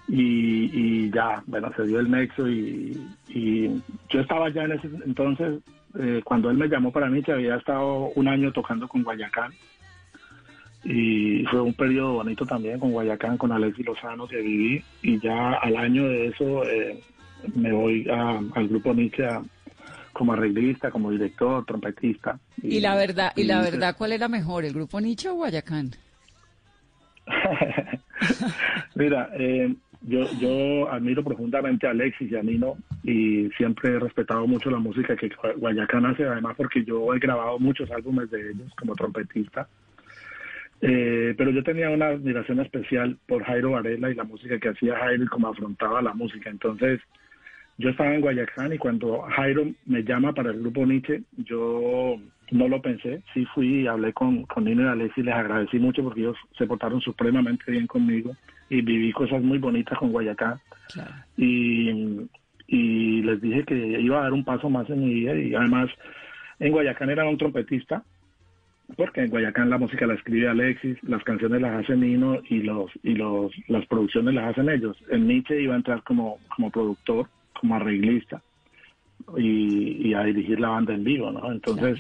Y, 0.08 0.70
y 0.74 1.12
ya, 1.12 1.42
bueno, 1.46 1.72
se 1.76 1.84
dio 1.84 2.00
el 2.00 2.12
nexo 2.12 2.48
y, 2.50 3.00
y 3.30 3.82
yo 4.10 4.20
estaba 4.20 4.50
ya 4.50 4.64
en 4.64 4.74
ese 4.74 4.90
entonces, 5.06 5.62
eh, 6.00 6.22
cuando 6.24 6.50
él 6.50 6.58
me 6.58 6.68
llamó 6.68 6.92
para 6.92 7.10
mí, 7.10 7.22
que 7.22 7.34
había 7.34 7.56
estado 7.56 8.12
un 8.16 8.28
año 8.28 8.52
tocando 8.52 8.88
con 8.88 9.04
Guayacán 9.04 9.52
y 10.84 11.46
fue 11.46 11.62
un 11.62 11.74
periodo 11.74 12.14
bonito 12.14 12.46
también 12.46 12.80
con 12.80 12.92
Guayacán, 12.92 13.38
con 13.38 13.52
Alexis 13.52 13.86
Lozano 13.86 14.28
que 14.28 14.42
viví 14.42 14.84
y 15.02 15.20
ya 15.20 15.54
al 15.54 15.78
año 15.78 16.04
de 16.08 16.28
eso 16.28 16.64
eh, 16.66 17.00
me 17.56 17.72
voy 17.72 18.08
al 18.10 18.68
grupo 18.68 18.94
Nietzsche 18.94 19.24
como 20.12 20.34
arreglista, 20.34 20.92
como 20.92 21.10
director, 21.10 21.66
trompetista. 21.66 22.40
Y, 22.62 22.80
la 22.80 22.96
verdad, 22.96 23.34
y, 23.36 23.46
la 23.46 23.62
verdad, 23.62 23.96
¿cuál 23.98 24.12
era 24.12 24.28
mejor, 24.28 24.64
el 24.64 24.74
grupo 24.74 25.02
Nietzsche 25.02 25.30
o 25.30 25.34
Guayacán? 25.36 25.92
Mira, 28.96 29.30
eh, 29.34 29.74
yo, 30.06 30.30
yo 30.40 30.92
admiro 30.92 31.24
profundamente 31.24 31.88
a 31.88 31.92
Alexis 31.92 32.32
y 32.32 32.36
a 32.36 32.44
Nino 32.44 32.78
y 33.04 33.50
siempre 33.58 33.92
he 33.92 34.00
respetado 34.00 34.46
mucho 34.48 34.70
la 34.70 34.80
música 34.80 35.16
que 35.16 35.32
Guayacán 35.58 36.06
hace, 36.06 36.26
además 36.26 36.56
porque 36.58 36.84
yo 36.84 37.14
he 37.14 37.20
grabado 37.20 37.58
muchos 37.60 37.90
álbumes 37.92 38.30
de 38.30 38.52
ellos 38.52 38.72
como 38.78 38.96
trompetista. 38.96 39.68
Eh, 40.82 41.34
pero 41.38 41.52
yo 41.52 41.64
tenía 41.64 41.90
una 41.90 42.08
admiración 42.08 42.60
especial 42.60 43.18
por 43.26 43.44
Jairo 43.46 43.72
Varela 43.72 44.12
y 44.12 44.16
la 44.16 44.26
música 44.26 44.60
que 44.60 44.70
hacía 44.70 44.98
Jairo 44.98 45.24
y 45.24 45.28
cómo 45.28 45.48
afrontaba 45.48 46.02
la 46.02 46.14
música. 46.14 46.50
Entonces, 46.50 47.00
yo 47.78 47.90
estaba 47.90 48.14
en 48.14 48.20
Guayacán 48.20 48.74
y 48.74 48.78
cuando 48.78 49.22
Jairo 49.22 49.66
me 49.86 50.04
llama 50.04 50.34
para 50.34 50.52
el 50.52 50.60
grupo 50.60 50.86
Nietzsche, 50.86 51.22
yo 51.38 52.18
no 52.52 52.68
lo 52.68 52.82
pensé. 52.82 53.22
Sí 53.34 53.46
fui 53.56 53.84
y 53.84 53.88
hablé 53.88 54.12
con, 54.12 54.44
con 54.44 54.66
Nino 54.66 54.84
y 54.84 54.88
Alessi 54.88 55.22
y 55.22 55.24
les 55.24 55.36
agradecí 55.36 55.80
mucho 55.80 56.04
porque 56.04 56.20
ellos 56.20 56.38
se 56.58 56.68
portaron 56.68 57.00
supremamente 57.00 57.72
bien 57.72 57.88
conmigo 57.88 58.36
y 58.70 58.82
viví 58.82 59.12
cosas 59.12 59.42
muy 59.42 59.58
bonitas 59.58 59.98
con 59.98 60.12
Guayacán. 60.12 60.60
Y, 61.38 62.28
y 62.68 63.22
les 63.22 63.42
dije 63.42 63.64
que 63.64 63.76
iba 63.76 64.20
a 64.20 64.24
dar 64.24 64.34
un 64.34 64.44
paso 64.44 64.70
más 64.70 64.90
en 64.90 65.06
mi 65.06 65.14
vida 65.14 65.36
y 65.36 65.54
además 65.56 65.90
en 66.60 66.72
Guayacán 66.72 67.10
era 67.10 67.28
un 67.28 67.38
trompetista 67.38 68.04
porque 68.96 69.22
en 69.22 69.30
Guayacán 69.30 69.70
la 69.70 69.78
música 69.78 70.06
la 70.06 70.14
escribe 70.14 70.50
Alexis, 70.50 71.02
las 71.04 71.24
canciones 71.24 71.62
las 71.62 71.84
hace 71.84 71.96
Nino 71.96 72.40
y 72.50 72.62
los 72.62 72.92
y 73.02 73.16
los 73.16 73.52
las 73.68 73.86
producciones 73.88 74.34
las 74.34 74.52
hacen 74.52 74.70
ellos. 74.70 74.98
En 75.10 75.28
Nietzsche 75.28 75.62
iba 75.62 75.74
a 75.74 75.78
entrar 75.78 76.04
como 76.04 76.38
como 76.56 76.70
productor, 76.70 77.28
como 77.60 77.76
arreglista 77.76 78.42
y, 79.38 80.14
a 80.14 80.24
dirigir 80.24 80.60
la 80.60 80.70
banda 80.70 80.94
en 80.94 81.04
vivo, 81.04 81.32
¿no? 81.32 81.52
Entonces, 81.52 82.00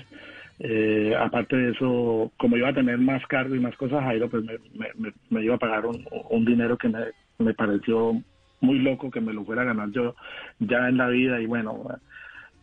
eh, 0.64 1.14
aparte 1.20 1.56
de 1.58 1.72
eso, 1.72 2.32
como 2.38 2.56
iba 2.58 2.70
a 2.70 2.74
tener 2.74 2.98
más 2.98 3.22
cargo 3.28 3.54
y 3.54 3.60
más 3.60 3.76
cosas, 3.76 4.02
Jairo 4.04 4.30
pues 4.30 4.44
me, 4.44 5.12
me, 5.30 5.44
iba 5.44 5.56
a 5.56 5.60
pagar 5.60 5.86
un, 5.86 6.06
un 6.30 6.46
dinero 6.46 6.78
que 6.78 6.88
me, 6.88 7.00
me 7.38 7.54
pareció 7.54 8.22
muy 8.62 8.80
loco 8.80 9.12
que 9.12 9.20
me 9.20 9.34
lo 9.34 9.44
fuera 9.44 9.64
a 9.64 9.66
ganar 9.66 9.92
yo 9.92 10.16
ya 10.60 10.88
en 10.88 10.98
la 10.98 11.10
vida 11.10 11.42
y 11.42 11.46
bueno, 11.46 11.84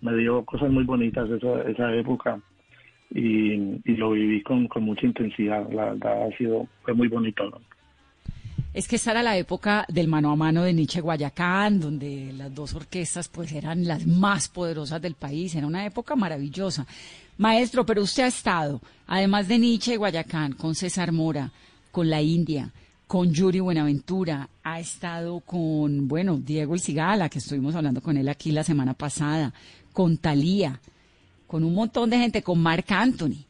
me 0.01 0.17
dio 0.17 0.45
cosas 0.47 0.71
muy 0.71 0.85
bonitas 0.85 1.29
esa, 1.29 1.61
esa 1.69 1.95
época 1.95 2.41
y, 3.11 3.57
lo 3.97 4.13
viví 4.13 4.43
con, 4.43 4.69
mucha 4.81 5.07
intensidad. 5.07 5.69
La 5.71 5.93
verdad 5.93 6.27
ha 6.27 6.37
sido 6.37 6.67
fue 6.83 6.95
muy 6.95 7.09
bonito. 7.09 7.43
Es 8.73 8.87
que 8.87 8.97
esta 8.97 9.11
era 9.11 9.23
la 9.23 9.37
época 9.37 9.85
del 9.89 10.07
mano 10.07 10.31
a 10.31 10.37
mano 10.37 10.63
de 10.63 10.73
Nietzsche 10.73 11.01
Guayacán, 11.01 11.81
donde 11.81 12.33
las 12.33 12.55
dos 12.55 12.75
orquestas 12.75 13.29
pues 13.29 13.53
eran 13.53 13.85
las 13.87 14.07
más 14.07 14.49
poderosas 14.49 15.03
del 15.03 15.17
país. 15.17 15.55
Era 15.57 15.67
una 15.67 15.85
época 15.85 16.15
maravillosa. 16.15 16.87
Maestro, 17.41 17.87
pero 17.87 18.03
usted 18.03 18.25
ha 18.25 18.27
estado, 18.27 18.83
además 19.07 19.49
de 19.49 19.59
Nietzsche 19.59 19.97
Guayacán, 19.97 20.53
con 20.53 20.75
César 20.75 21.11
Mora, 21.11 21.51
con 21.91 22.11
la 22.11 22.21
India, 22.21 22.71
con 23.07 23.33
Yuri 23.33 23.61
Buenaventura, 23.61 24.51
ha 24.63 24.79
estado 24.79 25.41
con, 25.41 26.07
bueno, 26.07 26.37
Diego 26.37 26.75
El 26.75 26.83
Cigala, 26.83 27.31
que 27.31 27.39
estuvimos 27.39 27.75
hablando 27.75 28.03
con 28.03 28.19
él 28.19 28.29
aquí 28.29 28.53
la 28.53 28.63
semana 28.63 28.93
pasada, 28.93 29.55
con 29.95 30.19
Talía, 30.19 30.83
con 31.47 31.65
un 31.65 31.73
montón 31.73 32.11
de 32.11 32.19
gente, 32.19 32.43
con 32.43 32.61
Mark 32.61 32.85
Anthony. 32.91 33.47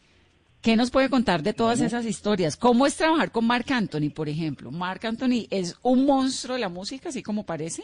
¿Qué 0.62 0.76
nos 0.76 0.92
puede 0.92 1.10
contar 1.10 1.42
de 1.42 1.52
todas 1.52 1.80
esas 1.80 2.04
historias? 2.04 2.56
¿Cómo 2.56 2.86
es 2.86 2.94
trabajar 2.94 3.32
con 3.32 3.44
Mark 3.44 3.72
Anthony, 3.72 4.10
por 4.14 4.28
ejemplo? 4.28 4.70
¿Mark 4.70 5.04
Anthony 5.04 5.48
es 5.50 5.74
un 5.82 6.06
monstruo 6.06 6.54
de 6.54 6.60
la 6.60 6.68
música, 6.68 7.08
así 7.08 7.24
como 7.24 7.42
parece? 7.42 7.82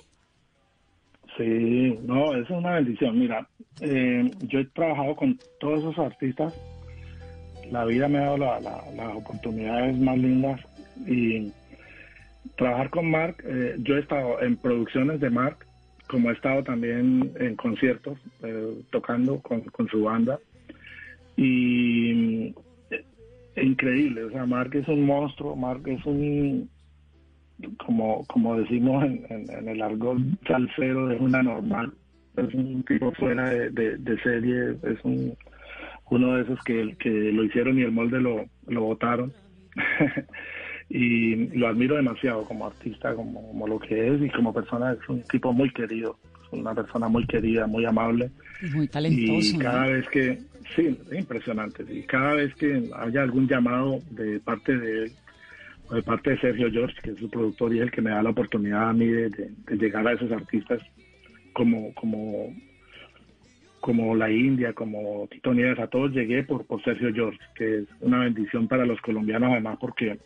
Sí, 1.36 1.98
no, 2.04 2.34
es 2.34 2.48
una 2.50 2.74
bendición. 2.76 3.18
Mira, 3.18 3.46
eh, 3.80 4.30
yo 4.42 4.60
he 4.60 4.64
trabajado 4.66 5.16
con 5.16 5.38
todos 5.60 5.80
esos 5.80 5.98
artistas. 5.98 6.54
La 7.70 7.84
vida 7.84 8.08
me 8.08 8.18
ha 8.18 8.36
dado 8.36 8.38
las 8.38 9.16
oportunidades 9.16 9.98
más 9.98 10.16
lindas 10.16 10.60
y 11.06 11.52
trabajar 12.56 12.90
con 12.90 13.10
Mark, 13.10 13.36
eh, 13.44 13.76
yo 13.78 13.96
he 13.96 14.00
estado 14.00 14.40
en 14.40 14.56
producciones 14.56 15.20
de 15.20 15.30
Mark, 15.30 15.66
como 16.08 16.30
he 16.30 16.32
estado 16.32 16.62
también 16.62 17.32
en 17.38 17.56
conciertos, 17.56 18.18
eh, 18.42 18.78
tocando 18.90 19.40
con, 19.40 19.88
su 19.90 20.04
banda. 20.04 20.38
Y 21.36 22.54
increíble, 23.56 24.24
o 24.24 24.30
sea, 24.30 24.46
Mark 24.46 24.74
es 24.74 24.88
un 24.88 25.04
monstruo, 25.04 25.56
Mark 25.56 25.82
es 25.86 26.04
un, 26.06 26.70
como, 27.84 28.24
como 28.26 28.58
decimos 28.58 29.04
en, 29.04 29.68
el 29.68 29.82
argot 29.82 30.18
salsero, 30.46 31.10
es 31.10 31.20
una 31.20 31.42
normal, 31.42 31.92
es 32.36 32.54
un 32.54 32.82
tipo 32.84 33.12
fuera 33.12 33.50
de, 33.50 34.18
serie, 34.22 34.76
es 34.82 34.98
un, 35.04 35.36
uno 36.10 36.36
de 36.36 36.42
esos 36.42 36.62
que, 36.64 36.96
que 36.98 37.10
lo 37.10 37.44
hicieron 37.44 37.78
y 37.78 37.82
el 37.82 37.92
molde 37.92 38.20
lo, 38.20 38.44
lo 38.66 38.82
botaron. 38.82 39.32
y 40.88 41.34
lo 41.58 41.68
admiro 41.68 41.96
demasiado 41.96 42.44
como 42.44 42.66
artista, 42.66 43.14
como, 43.14 43.66
lo 43.66 43.78
que 43.78 44.14
es 44.14 44.22
y 44.22 44.30
como 44.30 44.52
persona, 44.52 44.92
es 44.92 45.08
un 45.08 45.22
tipo 45.24 45.52
muy 45.52 45.70
querido, 45.72 46.18
es 46.44 46.52
una 46.52 46.74
persona 46.74 47.08
muy 47.08 47.26
querida, 47.26 47.66
muy 47.66 47.84
amable. 47.84 48.30
muy 48.72 48.86
talentoso. 48.86 49.56
Y 49.56 49.58
cada 49.58 49.86
vez 49.86 50.08
que, 50.08 50.38
sí, 50.74 50.96
es 51.10 51.18
impresionante, 51.18 51.84
y 51.90 52.02
cada 52.02 52.34
vez 52.34 52.54
que 52.54 52.88
haya 52.96 53.22
algún 53.22 53.48
llamado 53.48 53.98
de 54.10 54.38
parte 54.40 54.76
de 54.76 55.04
él, 55.04 55.12
de 55.90 56.02
parte 56.02 56.30
de 56.30 56.40
Sergio 56.40 56.70
George, 56.70 56.96
que 57.02 57.10
es 57.10 57.18
su 57.18 57.30
productor 57.30 57.74
y 57.74 57.78
es 57.78 57.84
el 57.84 57.90
que 57.90 58.02
me 58.02 58.10
da 58.10 58.22
la 58.22 58.30
oportunidad 58.30 58.90
a 58.90 58.92
mí 58.92 59.06
de, 59.06 59.50
llegar 59.70 60.06
a 60.06 60.12
esos 60.12 60.30
artistas 60.32 60.80
como, 61.52 61.94
como 61.94 62.54
como 63.80 64.16
la 64.16 64.28
India, 64.28 64.72
como 64.72 65.28
Tito 65.30 65.54
Nieves, 65.54 65.78
a 65.78 65.86
todos 65.86 66.10
llegué 66.10 66.42
por, 66.42 66.66
por 66.66 66.82
Sergio 66.82 67.14
George, 67.14 67.38
que 67.54 67.78
es 67.78 67.84
una 68.00 68.18
bendición 68.18 68.66
para 68.66 68.84
los 68.84 69.00
colombianos 69.00 69.52
además 69.52 69.78
porque 69.80 70.18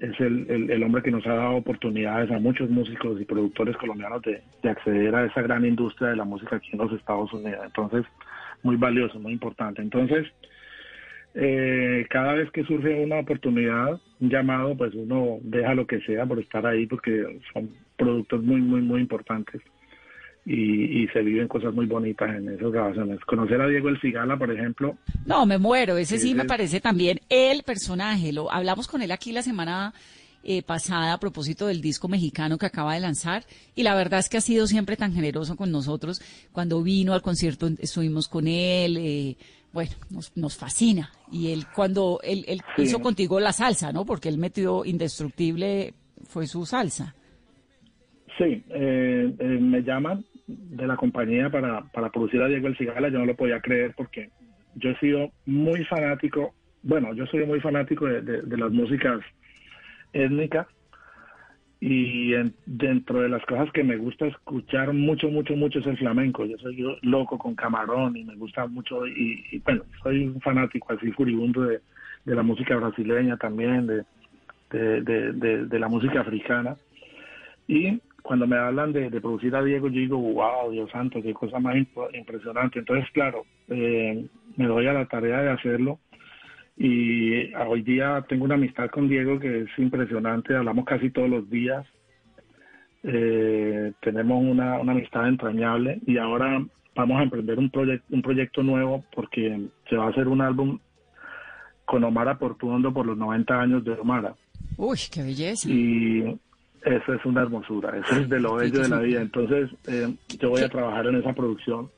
es 0.00 0.18
el, 0.18 0.70
el, 0.70 0.82
hombre 0.82 1.02
que 1.02 1.10
nos 1.10 1.26
ha 1.26 1.34
dado 1.34 1.56
oportunidades 1.56 2.30
a 2.30 2.38
muchos 2.38 2.70
músicos 2.70 3.20
y 3.20 3.24
productores 3.26 3.76
colombianos 3.76 4.22
de, 4.22 4.42
acceder 4.68 5.14
a 5.14 5.26
esa 5.26 5.42
gran 5.42 5.64
industria 5.64 6.08
de 6.08 6.16
la 6.16 6.24
música 6.24 6.56
aquí 6.56 6.70
en 6.72 6.78
los 6.78 6.92
Estados 6.92 7.32
Unidos. 7.34 7.60
Entonces, 7.66 8.06
muy 8.62 8.76
valioso, 8.76 9.18
muy 9.18 9.32
importante. 9.32 9.82
Entonces, 9.82 10.26
eh, 11.34 12.06
cada 12.10 12.34
vez 12.34 12.50
que 12.50 12.64
surge 12.64 13.04
una 13.04 13.20
oportunidad, 13.20 14.00
un 14.20 14.30
llamado, 14.30 14.76
pues 14.76 14.94
uno 14.94 15.38
deja 15.42 15.74
lo 15.74 15.86
que 15.86 16.00
sea 16.00 16.26
por 16.26 16.38
estar 16.40 16.66
ahí 16.66 16.86
porque 16.86 17.40
son 17.52 17.70
productos 17.96 18.42
muy, 18.42 18.60
muy, 18.60 18.80
muy 18.82 19.00
importantes 19.00 19.62
y, 20.46 21.06
se 21.08 21.20
viven 21.22 21.48
cosas 21.48 21.72
muy 21.74 21.86
bonitas 21.86 22.28
en 22.30 22.48
esas 22.48 22.72
grabaciones. 22.72 23.20
Conocer 23.20 23.60
a 23.60 23.68
Diego 23.68 23.88
El 23.88 24.00
Cigala, 24.00 24.38
por 24.38 24.50
ejemplo. 24.50 24.96
No, 25.26 25.46
me 25.46 25.58
muero, 25.58 25.96
ese 25.96 26.18
sí 26.18 26.34
me 26.34 26.44
parece 26.44 26.80
también 26.80 27.20
el 27.28 27.62
personaje. 27.62 28.32
Lo 28.32 28.50
hablamos 28.50 28.88
con 28.88 29.02
él 29.02 29.12
aquí 29.12 29.32
la 29.32 29.42
semana 29.42 29.92
eh, 30.42 30.62
pasada 30.62 31.12
a 31.12 31.20
propósito 31.20 31.66
del 31.66 31.82
disco 31.82 32.08
mexicano 32.08 32.56
que 32.56 32.66
acaba 32.66 32.94
de 32.94 33.00
lanzar 33.00 33.44
y 33.74 33.82
la 33.82 33.94
verdad 33.94 34.20
es 34.20 34.30
que 34.30 34.38
ha 34.38 34.40
sido 34.40 34.66
siempre 34.66 34.96
tan 34.96 35.12
generoso 35.12 35.56
con 35.56 35.70
nosotros. 35.70 36.20
Cuando 36.52 36.82
vino 36.82 37.12
al 37.12 37.22
concierto 37.22 37.68
estuvimos 37.78 38.26
con 38.26 38.46
él, 38.48 38.96
eh, 38.96 39.36
bueno, 39.72 39.92
nos, 40.10 40.36
nos 40.36 40.56
fascina. 40.56 41.10
Y 41.30 41.52
él 41.52 41.64
cuando 41.74 42.20
él, 42.22 42.44
él 42.48 42.60
hizo 42.78 43.00
contigo 43.00 43.40
la 43.40 43.52
salsa, 43.52 43.92
¿no? 43.92 44.04
Porque 44.04 44.28
él 44.28 44.38
metió 44.38 44.84
Indestructible, 44.84 45.94
fue 46.24 46.46
su 46.46 46.66
salsa. 46.66 47.14
Sí, 48.38 48.64
eh, 48.70 49.34
eh, 49.38 49.44
me 49.44 49.82
llaman 49.82 50.24
de 50.46 50.86
la 50.86 50.96
compañía 50.96 51.50
para, 51.50 51.82
para 51.92 52.10
producir 52.10 52.42
a 52.42 52.48
Diego 52.48 52.66
El 52.66 52.76
Cigala, 52.76 53.08
yo 53.08 53.18
no 53.18 53.26
lo 53.26 53.36
podía 53.36 53.60
creer 53.60 53.94
porque 53.96 54.30
yo 54.74 54.90
he 54.90 54.98
sido 54.98 55.30
muy 55.46 55.84
fanático, 55.84 56.54
bueno, 56.82 57.12
yo 57.14 57.26
soy 57.26 57.44
muy 57.46 57.60
fanático 57.60 58.06
de, 58.06 58.22
de 58.22 58.56
las 58.56 58.72
músicas 58.72 59.20
étnicas 60.12 60.66
y 61.80 62.32
dentro 62.66 63.22
de 63.22 63.30
las 63.30 63.44
cosas 63.46 63.72
que 63.72 63.82
me 63.82 63.96
gusta 63.96 64.26
escuchar 64.26 64.92
mucho, 64.92 65.30
mucho, 65.30 65.56
mucho 65.56 65.78
es 65.78 65.86
el 65.86 65.96
flamenco. 65.96 66.44
Yo 66.44 66.58
soy 66.58 66.98
loco 67.00 67.38
con 67.38 67.54
camarón 67.54 68.18
y 68.18 68.24
me 68.24 68.36
gusta 68.36 68.66
mucho, 68.66 69.06
y, 69.06 69.58
bueno, 69.64 69.84
soy 70.02 70.26
un 70.26 70.40
fanático 70.42 70.92
así 70.92 71.10
furibundo 71.12 71.62
de, 71.62 71.80
la 72.26 72.42
música 72.42 72.76
brasileña 72.76 73.38
también, 73.38 73.86
de, 73.86 74.04
de, 74.70 75.78
la 75.78 75.88
música 75.88 76.20
africana. 76.20 76.76
Y 77.66 77.98
cuando 78.22 78.46
me 78.46 78.56
hablan 78.56 78.92
de, 78.92 79.10
producir 79.18 79.56
a 79.56 79.64
Diego, 79.64 79.88
yo 79.88 80.00
digo, 80.00 80.18
wow, 80.18 80.70
Dios 80.70 80.90
santo, 80.90 81.22
qué 81.22 81.32
cosa 81.32 81.58
más 81.60 81.76
impresionante. 82.12 82.80
Entonces, 82.80 83.10
claro, 83.12 83.44
eh, 83.68 84.26
me 84.56 84.66
doy 84.66 84.86
a 84.86 84.92
la 84.92 85.06
tarea 85.06 85.40
de 85.40 85.50
hacerlo 85.50 85.98
y 86.82 87.52
hoy 87.56 87.82
día 87.82 88.24
tengo 88.26 88.46
una 88.46 88.54
amistad 88.54 88.88
con 88.88 89.06
Diego 89.06 89.38
que 89.38 89.60
es 89.60 89.68
impresionante, 89.76 90.56
hablamos 90.56 90.86
casi 90.86 91.10
todos 91.10 91.28
los 91.28 91.50
días, 91.50 91.84
eh, 93.02 93.92
tenemos 94.00 94.42
una, 94.42 94.78
una, 94.78 94.92
amistad 94.92 95.28
entrañable 95.28 96.00
y 96.06 96.16
ahora 96.16 96.64
vamos 96.96 97.20
a 97.20 97.24
emprender 97.24 97.58
un, 97.58 97.68
proyecto 97.68 98.06
un 98.08 98.22
proyecto 98.22 98.62
nuevo 98.62 99.04
porque 99.14 99.68
se 99.90 99.96
va 99.96 100.06
a 100.06 100.08
hacer 100.08 100.26
un 100.26 100.40
álbum 100.40 100.78
con 101.84 102.02
Omar 102.02 102.38
Portuondo 102.38 102.94
por 102.94 103.04
los 103.04 103.18
90 103.18 103.60
años 103.60 103.84
de 103.84 103.92
Omar. 103.92 104.34
Uy, 104.78 104.98
qué 105.12 105.22
belleza. 105.22 105.68
Y 105.68 106.34
eso 106.82 107.12
es 107.12 107.22
una 107.26 107.42
hermosura, 107.42 107.94
eso 107.98 108.20
es 108.20 108.28
de 108.30 108.40
lo 108.40 108.54
bello 108.54 108.80
de 108.80 108.88
la 108.88 109.00
vida. 109.00 109.20
Entonces, 109.20 109.68
eh, 109.86 110.14
yo 110.38 110.48
voy 110.48 110.62
a 110.62 110.68
trabajar 110.70 111.06
en 111.08 111.16
esa 111.16 111.34
producción. 111.34 111.90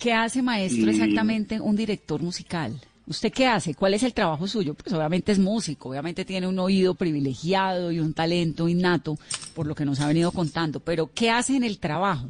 ¿Qué 0.00 0.12
hace, 0.12 0.42
maestro, 0.42 0.90
exactamente 0.90 1.60
un 1.60 1.76
director 1.76 2.20
musical? 2.20 2.80
¿Usted 3.06 3.30
qué 3.32 3.46
hace? 3.46 3.74
¿Cuál 3.74 3.94
es 3.94 4.02
el 4.02 4.14
trabajo 4.14 4.46
suyo? 4.46 4.74
Pues 4.74 4.92
obviamente 4.94 5.32
es 5.32 5.38
músico, 5.38 5.90
obviamente 5.90 6.24
tiene 6.24 6.46
un 6.46 6.58
oído 6.58 6.94
privilegiado 6.94 7.92
y 7.92 8.00
un 8.00 8.14
talento 8.14 8.66
innato, 8.66 9.16
por 9.54 9.66
lo 9.66 9.74
que 9.74 9.84
nos 9.84 10.00
ha 10.00 10.08
venido 10.08 10.32
contando, 10.32 10.80
pero 10.80 11.10
¿qué 11.14 11.30
hace 11.30 11.56
en 11.56 11.64
el 11.64 11.78
trabajo, 11.78 12.28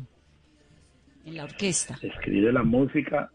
en 1.24 1.36
la 1.36 1.44
orquesta? 1.44 1.96
Escribe 2.02 2.52
la 2.52 2.64
música, 2.64 3.30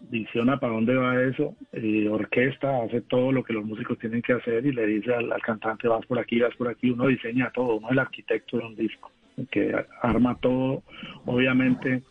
visiona 0.00 0.58
para 0.58 0.72
dónde 0.72 0.96
va 0.96 1.22
eso, 1.22 1.54
eh, 1.72 2.08
orquesta, 2.08 2.82
hace 2.82 3.02
todo 3.02 3.30
lo 3.30 3.44
que 3.44 3.52
los 3.52 3.64
músicos 3.64 3.96
tienen 4.00 4.20
que 4.20 4.32
hacer 4.32 4.66
y 4.66 4.72
le 4.72 4.84
dice 4.86 5.14
al, 5.14 5.30
cantante 5.42 5.86
vas 5.86 6.04
por 6.06 6.18
aquí, 6.18 6.40
vas 6.40 6.56
por 6.56 6.66
aquí, 6.66 6.90
uno 6.90 7.06
diseña 7.06 7.52
todo, 7.54 7.76
uno 7.76 7.86
es 7.86 7.92
el 7.92 7.98
arquitecto 8.00 8.58
de 8.58 8.66
un 8.66 8.74
disco, 8.74 9.12
que 9.50 9.72
arma 10.02 10.36
todo, 10.40 10.82
obviamente. 11.24 12.02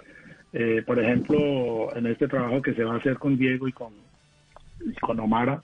Eh, 0.52 0.82
por 0.84 1.00
ejemplo, 1.00 1.96
en 1.96 2.08
este 2.08 2.28
trabajo 2.28 2.60
que 2.62 2.74
se 2.74 2.84
va 2.84 2.96
a 2.96 2.98
hacer 2.98 3.20
con 3.20 3.38
Diego 3.38 3.68
y 3.68 3.72
con 3.72 3.94
con 5.02 5.20
Omara, 5.20 5.64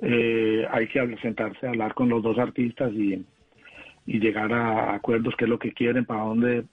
eh, 0.00 0.66
hay 0.70 0.88
que 0.88 1.16
sentarse 1.18 1.66
a 1.66 1.70
hablar 1.70 1.94
con 1.94 2.08
los 2.08 2.22
dos 2.22 2.38
artistas 2.38 2.92
y, 2.92 3.24
llegar 4.04 4.52
a 4.52 4.94
acuerdos, 4.94 5.34
qué 5.38 5.44
es 5.44 5.50
lo 5.50 5.60
que 5.60 5.72
quieren, 5.72 6.04
para 6.04 6.22
dónde, 6.22 6.64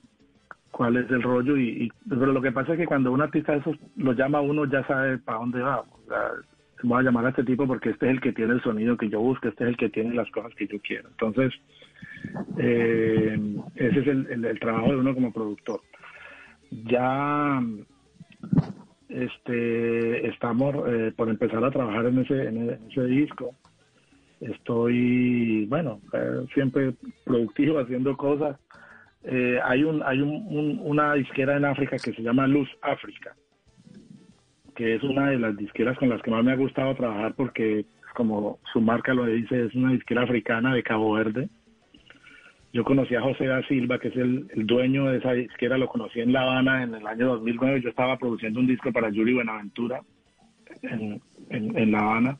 cuál 0.72 0.96
es 0.96 1.08
el 1.10 1.22
rollo. 1.22 1.56
Y, 1.56 1.90
pero 2.08 2.26
lo 2.26 2.42
que 2.42 2.50
pasa 2.50 2.72
es 2.72 2.78
que 2.78 2.86
cuando 2.86 3.12
un 3.12 3.22
artista 3.22 3.52
de 3.52 3.58
esos 3.58 3.76
lo 3.96 4.12
llama 4.12 4.40
uno, 4.40 4.64
ya 4.64 4.84
sabe 4.86 5.18
para 5.18 5.38
dónde 5.38 5.60
va. 5.60 5.84
voy 6.82 6.98
a 6.98 7.02
llamar 7.02 7.26
a 7.26 7.28
este 7.30 7.44
tipo 7.44 7.68
porque 7.68 7.90
este 7.90 8.06
es 8.06 8.12
el 8.14 8.20
que 8.20 8.32
tiene 8.32 8.54
el 8.54 8.62
sonido 8.62 8.96
que 8.96 9.08
yo 9.08 9.20
busco, 9.20 9.46
este 9.46 9.62
es 9.62 9.70
el 9.70 9.76
que 9.76 9.90
tiene 9.90 10.12
las 10.12 10.28
cosas 10.32 10.52
que 10.56 10.66
yo 10.66 10.80
quiero. 10.80 11.08
Entonces, 11.08 11.54
eh, 12.58 13.38
ese 13.76 14.00
es 14.00 14.06
el 14.06 14.60
trabajo 14.60 14.90
de 14.90 14.96
uno 14.96 15.14
como 15.14 15.32
productor. 15.32 15.80
Ya 16.70 17.62
este, 19.10 20.28
estamos 20.28 20.74
eh, 20.88 21.12
por 21.16 21.28
empezar 21.28 21.64
a 21.64 21.70
trabajar 21.70 22.06
en 22.06 22.20
ese, 22.20 22.46
en 22.46 22.70
ese 22.70 23.04
disco. 23.04 23.54
Estoy, 24.40 25.66
bueno, 25.66 26.00
eh, 26.12 26.46
siempre 26.54 26.94
productivo 27.24 27.78
haciendo 27.80 28.16
cosas. 28.16 28.58
Eh, 29.24 29.60
hay 29.62 29.84
un, 29.84 30.02
hay 30.02 30.20
un, 30.20 30.80
una 30.82 31.14
disquera 31.14 31.56
en 31.56 31.66
África 31.66 31.96
que 31.98 32.12
se 32.12 32.22
llama 32.22 32.46
Luz 32.46 32.68
África, 32.80 33.34
que 34.74 34.94
es 34.94 35.02
una 35.02 35.30
de 35.30 35.38
las 35.38 35.56
disqueras 35.56 35.98
con 35.98 36.08
las 36.08 36.22
que 36.22 36.30
más 36.30 36.42
me 36.42 36.52
ha 36.52 36.56
gustado 36.56 36.94
trabajar 36.94 37.34
porque, 37.34 37.84
como 38.14 38.58
su 38.72 38.80
marca 38.80 39.12
lo 39.12 39.26
dice, 39.26 39.66
es 39.66 39.74
una 39.74 39.92
disquera 39.92 40.22
africana 40.22 40.74
de 40.74 40.82
Cabo 40.82 41.12
Verde 41.12 41.50
yo 42.72 42.84
conocí 42.84 43.14
a 43.14 43.22
José 43.22 43.46
da 43.46 43.66
Silva, 43.66 43.98
que 43.98 44.08
es 44.08 44.16
el, 44.16 44.48
dueño 44.54 45.06
de 45.06 45.18
esa 45.18 45.32
disquera, 45.32 45.76
lo 45.76 45.88
conocí 45.88 46.20
en 46.20 46.32
La 46.32 46.42
Habana 46.42 46.84
en 46.84 46.94
el 46.94 47.06
año 47.06 47.26
2009. 47.26 47.82
Yo 47.82 47.88
estaba 47.88 48.16
produciendo 48.16 48.60
un 48.60 48.68
disco 48.68 48.92
para 48.92 49.10
Yuri 49.10 49.34
Buenaventura 49.34 50.02
en, 50.82 51.20
en, 51.48 51.90
La 51.90 51.98
Habana. 51.98 52.38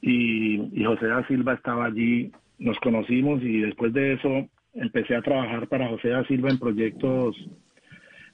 Y, 0.00 0.80
y, 0.80 0.84
José 0.84 1.06
da 1.06 1.26
Silva 1.28 1.54
estaba 1.54 1.86
allí, 1.86 2.32
nos 2.58 2.78
conocimos 2.80 3.40
y 3.42 3.60
después 3.60 3.92
de 3.92 4.14
eso 4.14 4.48
empecé 4.74 5.14
a 5.14 5.22
trabajar 5.22 5.68
para 5.68 5.88
José 5.88 6.08
da 6.08 6.24
Silva 6.24 6.50
en 6.50 6.58
proyectos 6.58 7.36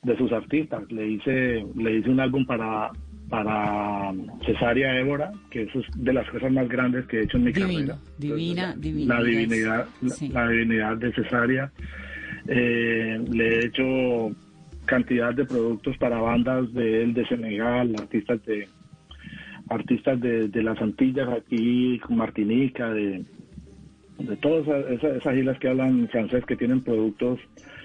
de 0.03 0.17
sus 0.17 0.33
artistas. 0.33 0.91
Le 0.91 1.07
hice, 1.09 1.67
le 1.75 1.97
hice 1.99 2.09
un 2.09 2.21
álbum 2.21 2.47
para 2.47 2.91
para 3.29 4.13
Cesárea 4.45 4.99
Évora, 4.99 5.33
que 5.51 5.63
eso 5.63 5.81
es 5.81 5.87
de 5.97 6.13
las 6.13 6.29
cosas 6.31 6.53
más 6.53 6.69
grandes 6.69 7.07
que 7.07 7.19
he 7.19 7.23
hecho 7.25 7.37
en 7.37 7.45
mi 7.45 7.53
carrera. 7.53 7.99
Divina, 8.19 8.75
divina. 8.77 9.15
La 9.15 9.23
divinidad, 9.23 9.87
la, 10.33 10.49
divinidad 10.49 10.97
de 10.99 11.13
Cesárea. 11.13 11.73
Eh, 12.47 13.25
le 13.31 13.49
he 13.49 13.67
hecho 13.67 14.35
cantidad 14.85 15.33
de 15.33 15.47
productos 15.47 15.97
para 15.97 16.19
bandas 16.19 16.73
de 16.75 17.03
él, 17.03 17.15
de 17.15 17.27
Senegal, 17.27 17.95
artistas 17.99 18.45
de 18.45 18.69
artistas 19.71 20.21
de, 20.21 20.63
las 20.63 20.81
Antillas 20.83 21.27
aquí, 21.31 21.99
Martinica, 22.11 22.91
de, 22.91 23.25
de 24.19 24.37
todas 24.37 24.69
esas, 24.91 25.17
esas 25.17 25.37
islas 25.37 25.59
que 25.59 25.69
hablan 25.69 26.07
francés 26.09 26.45
que 26.45 26.55
tienen 26.55 26.83
productos 26.83 27.41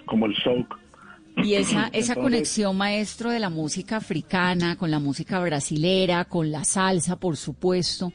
como 0.05 0.25
el 0.25 0.35
souk 0.35 0.77
y 1.43 1.53
esa, 1.55 1.87
esa 1.93 2.15
conexión, 2.15 2.77
maestro, 2.77 3.29
de 3.31 3.39
la 3.39 3.49
música 3.49 3.97
africana 3.97 4.77
con 4.77 4.91
la 4.91 4.99
música 4.99 5.39
brasilera, 5.39 6.25
con 6.25 6.51
la 6.51 6.63
salsa, 6.63 7.19
por 7.19 7.37
supuesto, 7.37 8.11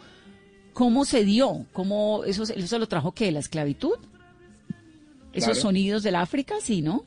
¿cómo 0.72 1.04
se 1.04 1.24
dio? 1.24 1.66
¿Cómo 1.72 2.24
eso, 2.24 2.42
eso 2.42 2.78
lo 2.78 2.86
trajo 2.86 3.12
qué? 3.12 3.30
¿La 3.32 3.40
esclavitud? 3.40 3.94
¿Esos 5.32 5.58
sonidos 5.58 6.02
del 6.04 6.14
África? 6.14 6.54
Sí, 6.60 6.80
¿no? 6.80 7.02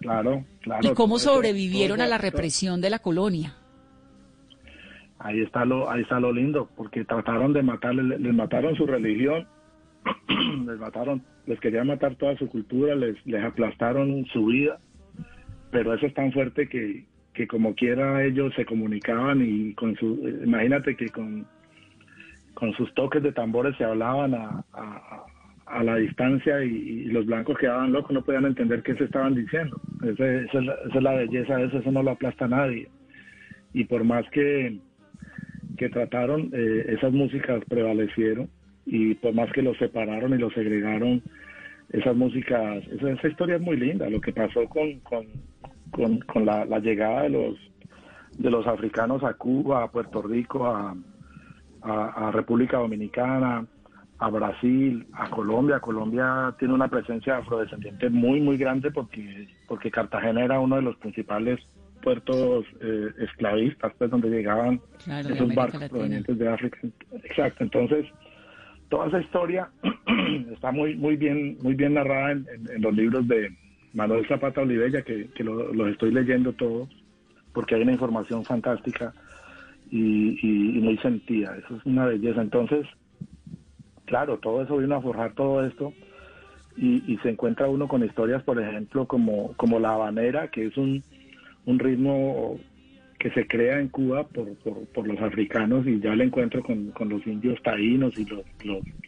Claro, 0.00 0.44
claro. 0.60 0.80
¿Y 0.82 0.94
cómo 0.94 1.18
sobrevivieron 1.18 2.00
a 2.00 2.06
la 2.06 2.18
represión 2.18 2.80
de 2.80 2.90
la 2.90 2.98
colonia? 2.98 3.54
Ahí 5.18 5.40
está 5.40 5.64
lo, 5.64 5.90
ahí 5.90 6.02
está 6.02 6.20
lo 6.20 6.32
lindo, 6.32 6.68
porque 6.76 7.04
trataron 7.04 7.52
de 7.52 7.62
matarles, 7.62 8.20
les 8.20 8.34
mataron 8.34 8.76
su 8.76 8.86
religión, 8.86 9.46
les 10.66 10.78
mataron, 10.78 11.22
les 11.46 11.58
querían 11.60 11.86
matar 11.86 12.16
toda 12.16 12.36
su 12.36 12.48
cultura, 12.48 12.94
les, 12.94 13.16
les 13.24 13.42
aplastaron 13.42 14.26
su 14.32 14.46
vida 14.46 14.78
pero 15.76 15.92
eso 15.92 16.06
es 16.06 16.14
tan 16.14 16.32
fuerte 16.32 16.70
que, 16.70 17.04
que 17.34 17.46
como 17.46 17.74
quiera 17.74 18.24
ellos 18.24 18.50
se 18.54 18.64
comunicaban 18.64 19.42
y 19.44 19.74
con 19.74 19.94
su, 19.96 20.26
imagínate 20.42 20.96
que 20.96 21.10
con, 21.10 21.46
con 22.54 22.72
sus 22.72 22.94
toques 22.94 23.22
de 23.22 23.32
tambores 23.32 23.76
se 23.76 23.84
hablaban 23.84 24.32
a, 24.32 24.64
a, 25.66 25.82
la 25.82 25.96
distancia 25.96 26.64
y, 26.64 27.04
los 27.08 27.26
blancos 27.26 27.58
quedaban 27.58 27.92
locos, 27.92 28.12
no 28.12 28.24
podían 28.24 28.46
entender 28.46 28.82
qué 28.82 28.94
se 28.94 29.04
estaban 29.04 29.34
diciendo. 29.34 29.78
esa, 30.02 30.26
es 30.34 31.02
la, 31.02 31.12
belleza 31.12 31.58
de 31.58 31.66
eso, 31.66 31.78
eso 31.80 31.92
no 31.92 32.02
lo 32.02 32.12
aplasta 32.12 32.46
a 32.46 32.48
nadie. 32.48 32.88
Y 33.74 33.84
por 33.84 34.02
más 34.02 34.24
que, 34.30 34.78
que 35.76 35.90
trataron, 35.90 36.48
eh, 36.54 36.86
esas 36.88 37.12
músicas 37.12 37.62
prevalecieron 37.68 38.48
y 38.86 39.12
por 39.16 39.34
más 39.34 39.52
que 39.52 39.60
los 39.60 39.76
separaron 39.76 40.32
y 40.32 40.38
los 40.38 40.54
segregaron, 40.54 41.20
esas 41.90 42.16
músicas, 42.16 42.84
esa, 42.88 43.28
historia 43.28 43.56
es 43.56 43.62
muy 43.62 43.76
linda, 43.76 44.08
lo 44.10 44.20
que 44.20 44.32
pasó 44.32 44.64
con, 44.68 45.00
con, 45.00 46.20
con, 46.20 46.44
la, 46.44 46.64
llegada 46.80 47.22
de 47.22 47.30
los, 47.30 47.56
de 48.38 48.50
los 48.50 48.66
africanos 48.66 49.22
a 49.22 49.34
Cuba, 49.34 49.84
a 49.84 49.90
Puerto 49.90 50.22
Rico, 50.22 50.66
a, 50.66 50.94
a, 51.82 52.30
República 52.32 52.78
Dominicana, 52.78 53.64
a 54.18 54.30
Brasil, 54.30 55.06
a 55.12 55.30
Colombia. 55.30 55.80
Colombia 55.80 56.54
tiene 56.58 56.74
una 56.74 56.88
presencia 56.88 57.38
afrodescendiente 57.38 58.10
muy, 58.10 58.40
muy 58.40 58.56
grande 58.56 58.90
porque, 58.90 59.48
porque 59.68 59.90
Cartagena 59.90 60.44
era 60.44 60.60
uno 60.60 60.76
de 60.76 60.82
los 60.82 60.96
principales 60.96 61.60
puertos 62.02 62.64
eh, 62.80 63.08
esclavistas, 63.18 63.92
pues 63.98 64.10
donde 64.10 64.28
llegaban 64.30 64.80
esos 65.06 65.54
barcos 65.54 65.88
provenientes 65.88 66.38
de 66.38 66.48
África. 66.48 66.78
Exacto, 67.24 67.64
entonces 67.64 68.06
toda 68.88 69.08
esa 69.08 69.20
historia 69.20 69.70
está 70.52 70.72
muy 70.72 70.94
muy 70.94 71.16
bien 71.16 71.58
muy 71.62 71.74
bien 71.74 71.94
narrada 71.94 72.32
en, 72.32 72.46
los 72.78 72.94
libros 72.94 73.26
de 73.28 73.50
Manuel 73.94 74.26
Zapata 74.28 74.60
Olivella 74.60 75.02
que, 75.02 75.28
que 75.34 75.44
los 75.44 75.88
estoy 75.88 76.12
leyendo 76.12 76.52
todos 76.52 76.88
porque 77.52 77.74
hay 77.74 77.82
una 77.82 77.92
información 77.92 78.44
fantástica 78.44 79.14
y, 79.90 80.38
y, 80.42 80.80
muy 80.80 80.98
sentida. 80.98 81.56
Eso 81.56 81.76
es 81.76 81.86
una 81.86 82.04
belleza. 82.04 82.42
Entonces, 82.42 82.86
claro, 84.04 84.38
todo 84.38 84.62
eso 84.62 84.76
vino 84.76 84.96
a 84.96 85.00
forjar 85.00 85.32
todo 85.32 85.64
esto 85.64 85.94
y, 86.76 87.18
se 87.22 87.30
encuentra 87.30 87.68
uno 87.68 87.88
con 87.88 88.04
historias, 88.04 88.42
por 88.42 88.60
ejemplo, 88.60 89.06
como, 89.06 89.54
como 89.54 89.78
la 89.80 89.94
habanera, 89.94 90.48
que 90.48 90.66
es 90.66 90.76
un, 90.76 91.02
un 91.64 91.78
ritmo 91.78 92.60
que 93.26 93.40
se 93.40 93.48
crea 93.48 93.80
en 93.80 93.88
Cuba 93.88 94.28
por, 94.28 94.54
por, 94.94 95.08
los 95.08 95.20
africanos 95.20 95.84
y 95.84 95.98
ya 95.98 96.14
lo 96.14 96.22
encuentro 96.22 96.62
con, 96.62 96.92
con 96.92 97.08
los 97.08 97.26
indios 97.26 97.60
taínos 97.60 98.16
y 98.16 98.24
lo, 98.24 98.44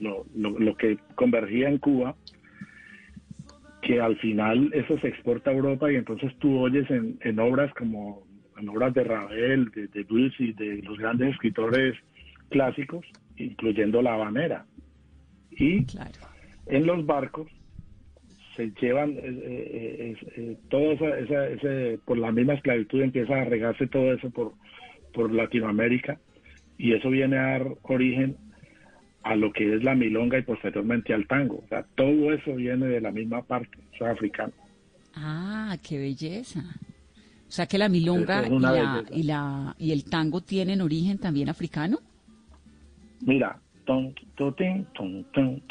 lo, 0.00 0.26
lo, 0.34 0.76
que 0.76 0.98
convergía 1.14 1.68
en 1.68 1.78
Cuba, 1.78 2.16
que 3.80 4.00
al 4.00 4.16
final 4.16 4.72
eso 4.74 4.98
se 4.98 5.06
exporta 5.06 5.50
a 5.50 5.54
Europa 5.54 5.92
y 5.92 5.94
entonces 5.94 6.36
tú 6.40 6.58
oyes 6.58 6.90
en, 6.90 7.16
en 7.20 7.38
obras 7.38 7.72
como 7.74 8.26
en 8.56 8.68
obras 8.68 8.92
de 8.92 9.04
Ravel, 9.04 9.70
de, 9.70 9.86
de 9.86 10.04
y 10.40 10.52
de 10.52 10.82
los 10.82 10.98
grandes 10.98 11.34
escritores 11.34 11.94
clásicos, 12.48 13.06
incluyendo 13.36 14.02
la 14.02 14.14
habanera. 14.14 14.66
Y 15.52 15.86
en 16.66 16.86
los 16.86 17.06
barcos 17.06 17.46
se 18.58 18.72
llevan 18.80 19.10
eh, 19.10 19.20
eh, 19.22 20.16
eh, 20.36 20.56
todo 20.68 20.92
esa, 20.92 21.48
ese, 21.48 22.00
por 22.04 22.18
la 22.18 22.32
misma 22.32 22.54
esclavitud 22.54 23.00
empieza 23.00 23.40
a 23.40 23.44
regarse 23.44 23.86
todo 23.86 24.12
eso 24.12 24.30
por, 24.30 24.52
por 25.14 25.32
Latinoamérica 25.32 26.18
y 26.76 26.92
eso 26.92 27.08
viene 27.08 27.38
a 27.38 27.42
dar 27.42 27.66
origen 27.82 28.36
a 29.22 29.36
lo 29.36 29.52
que 29.52 29.76
es 29.76 29.84
la 29.84 29.94
milonga 29.94 30.38
y 30.38 30.42
posteriormente 30.42 31.14
al 31.14 31.28
tango. 31.28 31.62
O 31.64 31.68
sea, 31.68 31.84
todo 31.94 32.32
eso 32.32 32.56
viene 32.56 32.86
de 32.86 33.00
la 33.00 33.12
misma 33.12 33.42
parte, 33.42 33.78
o 34.00 34.04
africano. 34.04 34.52
Ah, 35.14 35.76
qué 35.80 35.98
belleza. 35.98 36.60
O 37.46 37.50
sea 37.50 37.66
que 37.66 37.78
la 37.78 37.88
milonga 37.88 38.44
y, 38.48 38.58
la, 38.58 39.04
y, 39.12 39.22
la, 39.22 39.76
y 39.78 39.92
el 39.92 40.04
tango 40.04 40.40
tienen 40.40 40.80
origen 40.80 41.18
también 41.18 41.48
africano. 41.48 42.00
Mira, 43.20 43.60
ton, 43.88 44.14
ton, 44.36 45.24
ton, 45.32 45.62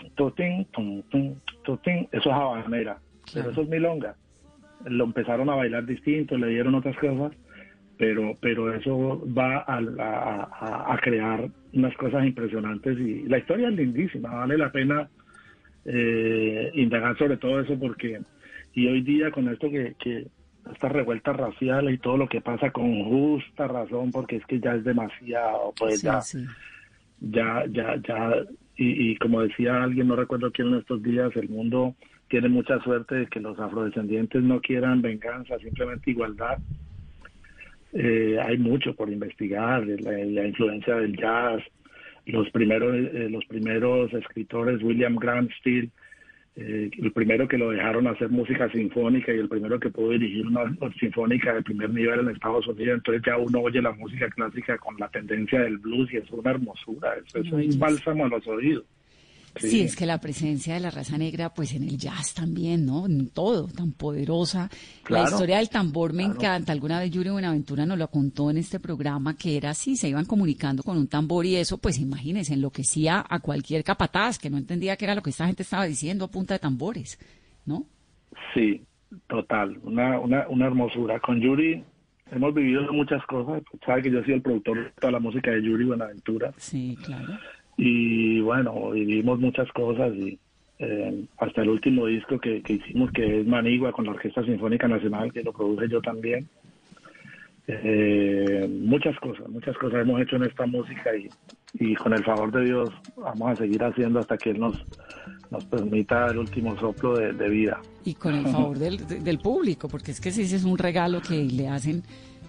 eso 2.12 2.12
es 2.12 2.26
habanera, 2.26 2.98
pero 3.32 3.52
eso 3.52 3.62
es 3.62 3.70
milonga. 3.70 4.16
Lo 4.86 5.04
empezaron 5.04 5.50
a 5.50 5.56
bailar 5.56 5.86
distinto, 5.86 6.36
le 6.36 6.48
dieron 6.48 6.74
otras 6.74 6.98
cosas, 6.98 7.32
pero, 7.98 8.36
pero 8.42 8.74
eso 8.74 9.24
va 9.38 9.60
a, 9.68 10.94
a, 10.94 10.98
crear 10.98 11.48
unas 11.74 11.96
cosas 11.96 12.26
impresionantes 12.26 12.98
y 12.98 13.24
la 13.24 13.38
historia 13.38 13.70
es 13.70 13.76
lindísima, 13.76 14.34
vale 14.34 14.58
la 14.58 14.72
pena 14.72 15.08
eh, 15.86 16.72
indagar 16.74 17.18
sobre 17.18 17.38
todo 17.38 17.60
eso 17.60 17.78
porque, 17.80 18.20
y 18.74 18.88
hoy 18.88 19.02
día 19.02 19.30
con 19.30 19.48
esto 19.50 19.70
que, 19.70 19.96
que 20.00 20.26
estas 20.74 20.92
revueltas 20.92 21.36
raciales 21.36 21.94
y 21.94 21.98
todo 22.00 22.18
lo 22.18 22.28
que 22.28 22.42
pasa 22.42 22.72
con 22.72 23.04
justa 23.06 23.68
razón, 23.68 24.12
porque 24.12 24.38
es 24.38 24.46
que 24.46 24.60
ya 24.60 24.74
es 24.74 24.84
demasiado, 24.84 25.74
pues 25.78 26.02
ya, 26.02 26.22
ya, 27.20 27.66
ya, 27.70 27.96
ya, 28.08 28.46
y, 28.78 29.16
como 29.18 29.42
decía 29.42 29.84
alguien, 29.84 30.08
no 30.08 30.16
recuerdo 30.16 30.52
quién 30.52 30.68
en 30.68 30.76
estos 30.76 31.02
días, 31.02 31.36
el 31.36 31.50
mundo 31.50 31.96
tiene 32.30 32.48
mucha 32.48 32.80
suerte 32.82 33.16
de 33.16 33.28
que 33.28 33.40
los 33.40 33.60
afrodescendientes 33.60 34.44
no 34.44 34.62
quieran 34.62 35.02
venganza, 35.02 35.58
simplemente 35.58 36.12
igualdad. 36.12 36.60
Eh, 37.94 38.38
hay 38.40 38.58
mucho 38.60 38.94
por 38.94 39.10
investigar, 39.10 39.88
la, 39.88 40.48
influencia 40.48 40.96
del 40.98 41.18
jazz, 41.18 41.64
los 42.28 42.50
primeros, 42.52 42.94
eh, 42.96 43.30
los 43.32 43.46
primeros 43.46 44.14
escritores, 44.14 44.84
William 44.84 45.16
Grant 45.16 45.50
Steele, 45.60 45.90
eh, 46.60 46.90
el 46.98 47.12
primero 47.12 47.48
que 47.48 47.58
lo 47.58 47.70
dejaron 47.70 48.08
hacer 48.08 48.30
música 48.30 48.68
sinfónica 48.72 49.32
y 49.32 49.38
el 49.38 49.48
primero 49.48 49.80
que 49.80 49.92
pudo 49.92 50.10
dirigir 50.10 50.48
una 50.48 50.64
sinfónica 51.00 51.54
de 51.54 51.62
primer 51.62 51.92
nivel 51.92 52.22
en 52.22 52.30
Estados 52.30 52.68
Unidos, 52.68 52.98
entonces 52.98 53.22
ya 53.26 53.38
uno 53.38 53.62
oye 53.62 53.80
la 53.80 53.92
música 53.92 54.28
clásica 54.30 54.76
con 54.80 54.98
la 54.98 55.08
tendencia 55.10 55.62
del 55.62 55.78
blues 55.78 56.12
y 56.12 56.18
es 56.18 56.32
una 56.32 56.52
hermosura, 56.52 57.14
es 57.16 57.52
un 57.52 57.78
bálsamo 57.78 58.26
a 58.26 58.30
los 58.30 58.48
oídos. 58.48 58.86
Sí. 59.60 59.82
es 59.82 59.96
que 59.96 60.06
la 60.06 60.20
presencia 60.20 60.74
de 60.74 60.80
la 60.80 60.92
raza 60.92 61.18
negra, 61.18 61.54
pues 61.54 61.74
en 61.74 61.84
el 61.84 61.98
jazz 61.98 62.34
también, 62.34 62.86
¿no? 62.86 63.06
En 63.06 63.30
todo, 63.30 63.68
tan 63.68 63.92
poderosa. 63.92 64.70
la 65.10 65.24
historia 65.24 65.58
del 65.58 65.70
tambor 65.70 66.14
me 66.14 66.24
encanta. 66.24 66.72
Alguna 66.72 67.00
vez 67.00 67.12
Yuri 67.12 67.30
Buenaventura 67.30 67.86
nos 67.86 67.98
lo 67.98 68.08
contó 68.10 68.50
en 68.50 68.58
este 68.58 68.80
programa 68.80 69.36
que 69.36 69.58
era 69.58 69.72
así, 69.72 69.96
se 69.96 70.10
iban 70.10 70.26
comunicando 70.26 70.84
con 70.84 70.98
un 70.98 71.08
tambor 71.08 71.46
y 71.46 71.56
eso, 71.56 71.78
pues 71.78 72.00
imagínense, 72.00 72.54
enloquecía 72.54 73.26
a 73.28 73.40
cualquier 73.40 73.84
capataz 73.84 74.40
que 74.40 74.50
no 74.50 74.58
entendía 74.58 74.96
qué 74.96 75.06
era 75.06 75.16
lo 75.16 75.22
que 75.22 75.30
esta 75.30 75.48
gente 75.48 75.64
estaba 75.64 75.86
diciendo 75.86 76.26
a 76.26 76.32
punta 76.32 76.54
de 76.54 76.60
tambores, 76.60 77.20
¿no? 77.66 77.86
Sí, 78.54 78.82
total, 79.28 79.80
una, 79.84 80.20
una, 80.20 80.48
una 80.48 80.68
hermosura. 80.68 81.20
Con 81.20 81.40
Yuri 81.42 81.84
hemos 82.32 82.54
vivido 82.54 82.92
muchas 82.92 83.26
cosas. 83.26 83.64
Sabe 83.86 84.04
que 84.04 84.12
yo 84.12 84.24
soy 84.24 84.34
el 84.34 84.42
productor 84.42 84.84
de 84.84 84.92
toda 85.00 85.12
la 85.12 85.20
música 85.20 85.52
de 85.52 85.64
Yuri 85.64 85.86
Buenaventura. 85.86 86.54
Sí, 86.58 86.98
claro 87.04 87.38
y 87.78 88.40
bueno, 88.42 88.90
vivimos 88.92 89.40
muchas 89.40 89.72
cosas 89.72 90.14
y 90.16 90.40
eh, 90.80 91.26
hasta 91.38 91.62
el 91.62 91.70
último 91.70 92.08
disco 92.08 92.40
que, 92.40 92.62
hicimos, 92.68 93.12
que 93.12 93.42
es 93.42 93.48
Manigua 93.48 93.92
con 93.92 94.06
la 94.06 94.12
Orquesta 94.12 94.44
Sinfónica 94.44 94.88
Nacional, 94.88 95.32
que 95.32 95.44
lo 95.44 95.54
produje 95.54 95.88
yo 95.88 96.02
también. 96.02 96.50
Eh, 97.68 98.68
muchas 98.84 99.20
cosas, 99.20 99.48
muchas 99.50 99.78
cosas 99.78 100.02
hemos 100.02 100.22
hecho 100.22 100.38
en 100.38 100.44
esta 100.44 100.66
música 100.66 101.16
y, 101.16 101.28
y 101.74 101.96
con 101.96 102.14
el 102.14 102.24
favor 102.24 102.50
de 102.52 102.64
Dios 102.64 102.90
vamos 103.18 103.52
a 103.52 103.56
seguir 103.58 103.84
haciendo 103.84 104.20
hasta 104.20 104.38
que 104.38 104.52
Él 104.52 104.60
nos, 104.60 104.86
nos 105.52 105.66
permita 105.66 106.28
el 106.28 106.38
último 106.38 106.80
soplo 106.80 107.18
de, 107.18 107.50
vida. 107.50 107.82
Y 108.06 108.14
con 108.14 108.36
el 108.36 108.46
favor 108.46 108.78
del, 108.80 109.06
del 109.06 109.40
público, 109.40 109.88
porque 109.90 110.12
es 110.12 110.22
que 110.22 110.32
sí 110.32 110.44
es 110.44 110.64
un 110.64 110.78
regalo 110.78 111.22
que 111.22 111.44
le 111.44 111.68
hacen 111.68 112.04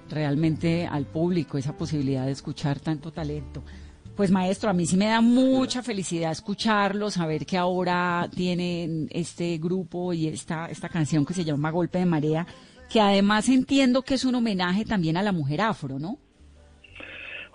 realmente 0.09 0.87
al 0.87 1.05
público, 1.05 1.59
esa 1.59 1.77
posibilidad 1.77 2.25
de 2.25 2.33
escuchar 2.33 2.79
tanto 2.79 3.11
talento. 3.11 3.63
Pues 4.19 4.33
maestro, 4.33 4.69
a 4.69 4.73
mí 4.73 4.85
sí 4.85 4.97
me 4.97 5.07
da 5.07 5.21
mucha 5.21 5.81
felicidad 5.81 6.33
escucharlo, 6.33 7.09
saber 7.09 7.47
que 7.47 7.57
ahora 7.57 8.27
tienen 8.35 9.07
este 9.13 9.59
grupo 9.59 10.13
y 10.13 10.27
esta, 10.27 10.67
esta 10.67 10.89
canción 10.89 11.25
que 11.25 11.35
se 11.35 11.45
llama 11.45 11.71
Golpe 11.71 12.01
de 12.01 12.05
Marea, 12.05 12.45
que 12.93 13.01
además 13.01 13.49
entiendo 13.49 14.03
que 14.03 14.15
es 14.15 14.25
un 14.25 14.35
homenaje 14.35 14.85
también 14.85 15.17
a 15.19 15.23
la 15.23 15.31
mujer 15.31 15.61
afro, 15.61 16.01
¿no? 16.01 16.19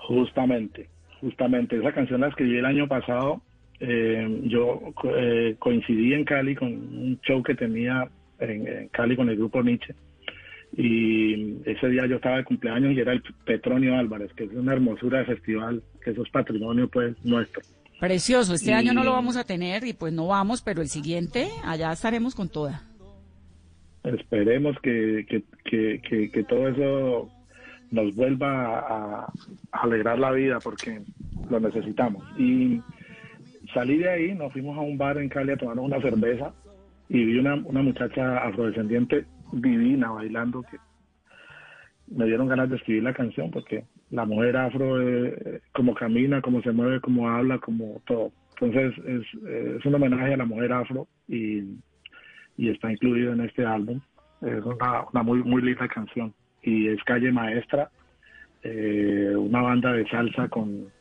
Justamente, 0.07 0.88
justamente. 1.20 1.76
Esa 1.76 1.91
canción 1.91 2.22
la 2.22 2.30
escribí 2.30 2.57
el 2.57 2.66
año 2.66 2.88
pasado. 2.88 3.41
Eh, 3.82 4.43
yo 4.43 4.93
eh, 5.18 5.57
coincidí 5.59 6.14
en 6.14 6.24
Cali 6.24 6.55
con 6.55 6.72
un 6.72 7.20
show 7.28 7.43
que 7.43 7.55
tenía 7.55 8.07
en 8.39 8.88
Cali 8.88 9.18
con 9.18 9.28
el 9.28 9.36
grupo 9.36 9.61
Nietzsche 9.61 9.93
y 10.76 11.61
ese 11.65 11.88
día 11.89 12.07
yo 12.07 12.15
estaba 12.15 12.38
de 12.38 12.43
cumpleaños 12.45 12.93
y 12.93 12.99
era 12.99 13.13
el 13.13 13.21
Petronio 13.45 13.95
Álvarez, 13.95 14.34
que 14.34 14.45
es 14.45 14.53
una 14.53 14.74
hermosura 14.74 15.19
de 15.19 15.26
festival, 15.26 15.84
que 16.03 16.11
eso 16.11 16.24
es 16.24 16.30
patrimonio 16.30 16.88
pues 16.88 17.15
nuestro. 17.24 17.61
Precioso, 17.99 18.55
este 18.55 18.74
año 18.74 18.91
no 18.93 19.03
lo 19.03 19.11
vamos 19.11 19.38
a 19.38 19.43
tener 19.43 19.86
y 19.86 19.93
pues 19.93 20.11
no 20.11 20.28
vamos, 20.28 20.61
pero 20.61 20.82
el 20.82 20.89
siguiente 20.89 21.47
allá 21.63 21.91
estaremos 21.91 22.34
con 22.34 22.49
toda. 22.49 22.82
Esperemos 24.03 24.76
que, 24.82 25.26
que, 25.30 26.01
que, 26.01 26.30
que, 26.30 26.43
todo 26.43 26.67
eso 26.67 27.30
nos 27.91 28.13
vuelva 28.15 28.80
a, 28.80 29.34
alegrar 29.71 30.19
la 30.19 30.32
vida 30.32 30.59
porque 30.59 31.01
lo 31.49 31.59
necesitamos. 31.61 32.26
Y 32.38 32.82
salí 33.74 33.99
de 33.99 34.09
ahí, 34.09 34.36
nos 34.36 34.51
fuimos 34.51 34.78
a 34.78 34.82
un 34.82 34.97
bar 34.97 35.19
en 35.19 35.30
Cali 35.30 35.51
a 35.51 35.57
tomarnos 35.57 35.86
una 35.86 36.01
cerveza 36.01 36.51
y 37.07 37.24
vi 37.24 37.38
una, 37.38 37.55
una 37.55 37.82
muchacha 37.82 38.39
afrodescendiente 38.39 39.26
divina 39.61 40.11
bailando 40.11 40.63
que 40.63 40.77
me 42.07 42.25
dieron 42.25 42.47
ganas 42.47 42.69
de 42.69 42.75
escribir 42.75 43.03
la 43.03 43.13
canción 43.13 43.51
porque 43.51 43.85
la 44.11 44.25
mujer 44.25 44.57
afro 44.57 45.01
eh, 45.01 45.61
como 45.73 45.93
camina, 45.93 46.41
como 46.41 46.61
se 46.61 46.71
mueve, 46.71 46.99
como 46.99 47.29
habla, 47.29 47.59
como 47.59 48.01
todo. 48.05 48.31
Entonces 48.59 48.93
es, 49.05 49.85
un 49.85 49.95
homenaje 49.95 50.33
a 50.33 50.37
la 50.37 50.45
mujer 50.45 50.73
afro 50.73 51.07
y, 51.27 51.79
está 52.57 52.91
incluido 52.91 53.33
en 53.33 53.41
este 53.41 53.65
álbum. 53.65 53.99
Es 54.41 54.63
una, 54.63 55.23
muy, 55.23 55.41
muy 55.43 55.61
linda 55.61 55.87
canción 55.87 56.33
y 56.61 56.87
es 56.87 57.03
Calle 57.03 57.31
Maestra, 57.31 57.89
eh, 58.61 59.33
una 59.35 59.61
banda 59.61 59.93
de 59.93 60.07
salsa 60.07 60.47
con, 60.49 60.91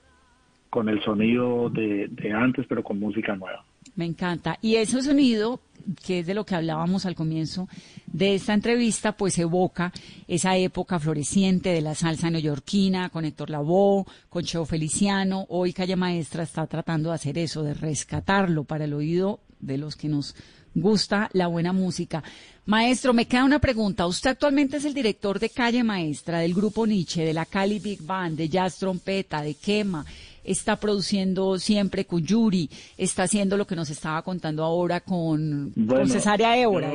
el 0.88 1.02
sonido 1.02 1.68
de 1.68 2.32
antes 2.32 2.66
pero 2.68 2.82
con 2.82 2.98
música 2.98 3.36
nueva. 3.36 3.64
Me 3.94 4.06
encanta. 4.06 4.58
Y 4.62 4.76
ese 4.76 5.02
sonido, 5.02 5.60
que 6.04 6.20
es 6.20 6.26
de 6.26 6.34
lo 6.34 6.46
que 6.46 6.54
hablábamos 6.54 7.04
al 7.04 7.14
comienzo 7.14 7.68
de 8.06 8.34
esta 8.34 8.54
entrevista, 8.54 9.12
pues 9.12 9.38
evoca 9.38 9.92
esa 10.28 10.56
época 10.56 10.98
floreciente 10.98 11.70
de 11.70 11.82
la 11.82 11.94
salsa 11.94 12.30
neoyorquina 12.30 13.10
con 13.10 13.24
Héctor 13.24 13.50
Lavoe, 13.50 14.04
con 14.28 14.44
Cheo 14.44 14.64
Feliciano. 14.64 15.46
Hoy 15.48 15.72
Calle 15.72 15.96
Maestra 15.96 16.44
está 16.44 16.66
tratando 16.66 17.10
de 17.10 17.16
hacer 17.16 17.36
eso, 17.38 17.62
de 17.62 17.74
rescatarlo 17.74 18.64
para 18.64 18.84
el 18.84 18.94
oído 18.94 19.40
de 19.60 19.78
los 19.78 19.96
que 19.96 20.08
nos 20.08 20.34
gusta 20.74 21.28
la 21.34 21.48
buena 21.48 21.72
música. 21.72 22.22
Maestro, 22.64 23.12
me 23.12 23.26
queda 23.26 23.44
una 23.44 23.58
pregunta. 23.58 24.06
Usted 24.06 24.30
actualmente 24.30 24.78
es 24.78 24.84
el 24.84 24.94
director 24.94 25.38
de 25.38 25.50
Calle 25.50 25.82
Maestra, 25.82 26.38
del 26.38 26.54
grupo 26.54 26.86
Nietzsche, 26.86 27.24
de 27.24 27.34
la 27.34 27.44
Cali 27.44 27.78
Big 27.78 28.02
Band, 28.02 28.36
de 28.36 28.48
Jazz 28.48 28.78
Trompeta, 28.78 29.42
de 29.42 29.54
Quema 29.54 30.04
está 30.44 30.76
produciendo 30.76 31.58
siempre 31.58 32.04
con 32.04 32.22
Yuri, 32.22 32.68
está 32.96 33.24
haciendo 33.24 33.56
lo 33.56 33.66
que 33.66 33.76
nos 33.76 33.90
estaba 33.90 34.22
contando 34.22 34.64
ahora 34.64 35.00
con, 35.00 35.72
Cesárea 36.06 36.56
Évora, 36.56 36.90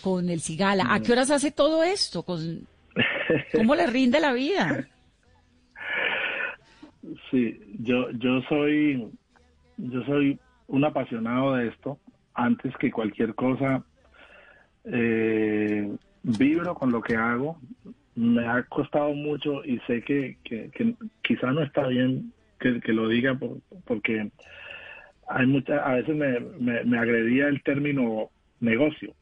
con 0.00 0.28
el 0.28 0.40
Cigala. 0.40 0.86
¿A 0.88 1.00
qué 1.00 1.12
horas 1.12 1.30
hace 1.30 1.50
todo 1.50 1.82
esto? 1.82 2.24
¿Cómo 3.54 3.74
le 3.74 3.86
rinde 3.86 4.20
la 4.20 4.32
vida? 4.32 4.88
Sí, 7.30 7.60
yo, 7.80 8.10
yo 8.12 8.40
soy, 8.48 9.08
yo 9.76 10.02
soy 10.04 10.38
un 10.68 10.84
apasionado 10.84 11.54
de 11.54 11.68
esto. 11.68 11.98
Antes 12.34 12.74
que 12.78 12.90
cualquier 12.90 13.34
cosa, 13.34 13.84
eh, 14.84 15.90
vibro 16.22 16.74
con 16.74 16.90
lo 16.90 17.02
que 17.02 17.16
hago. 17.16 17.58
Me 18.14 18.46
ha 18.46 18.62
costado 18.64 19.14
mucho 19.14 19.64
y 19.64 19.78
sé 19.86 20.02
que, 20.02 20.36
que, 20.44 20.94
quizá 21.22 21.50
no 21.52 21.62
está 21.62 21.86
bien 21.86 22.32
que, 22.58 22.80
lo 22.92 23.08
diga 23.08 23.38
porque 23.86 24.30
hay 25.28 25.46
muchas, 25.46 25.80
a 25.84 25.94
veces 25.94 26.14
me, 26.14 26.84
me 26.84 26.98
agredía 26.98 27.48
el 27.48 27.62
término 27.62 28.30
negocio 28.60 29.14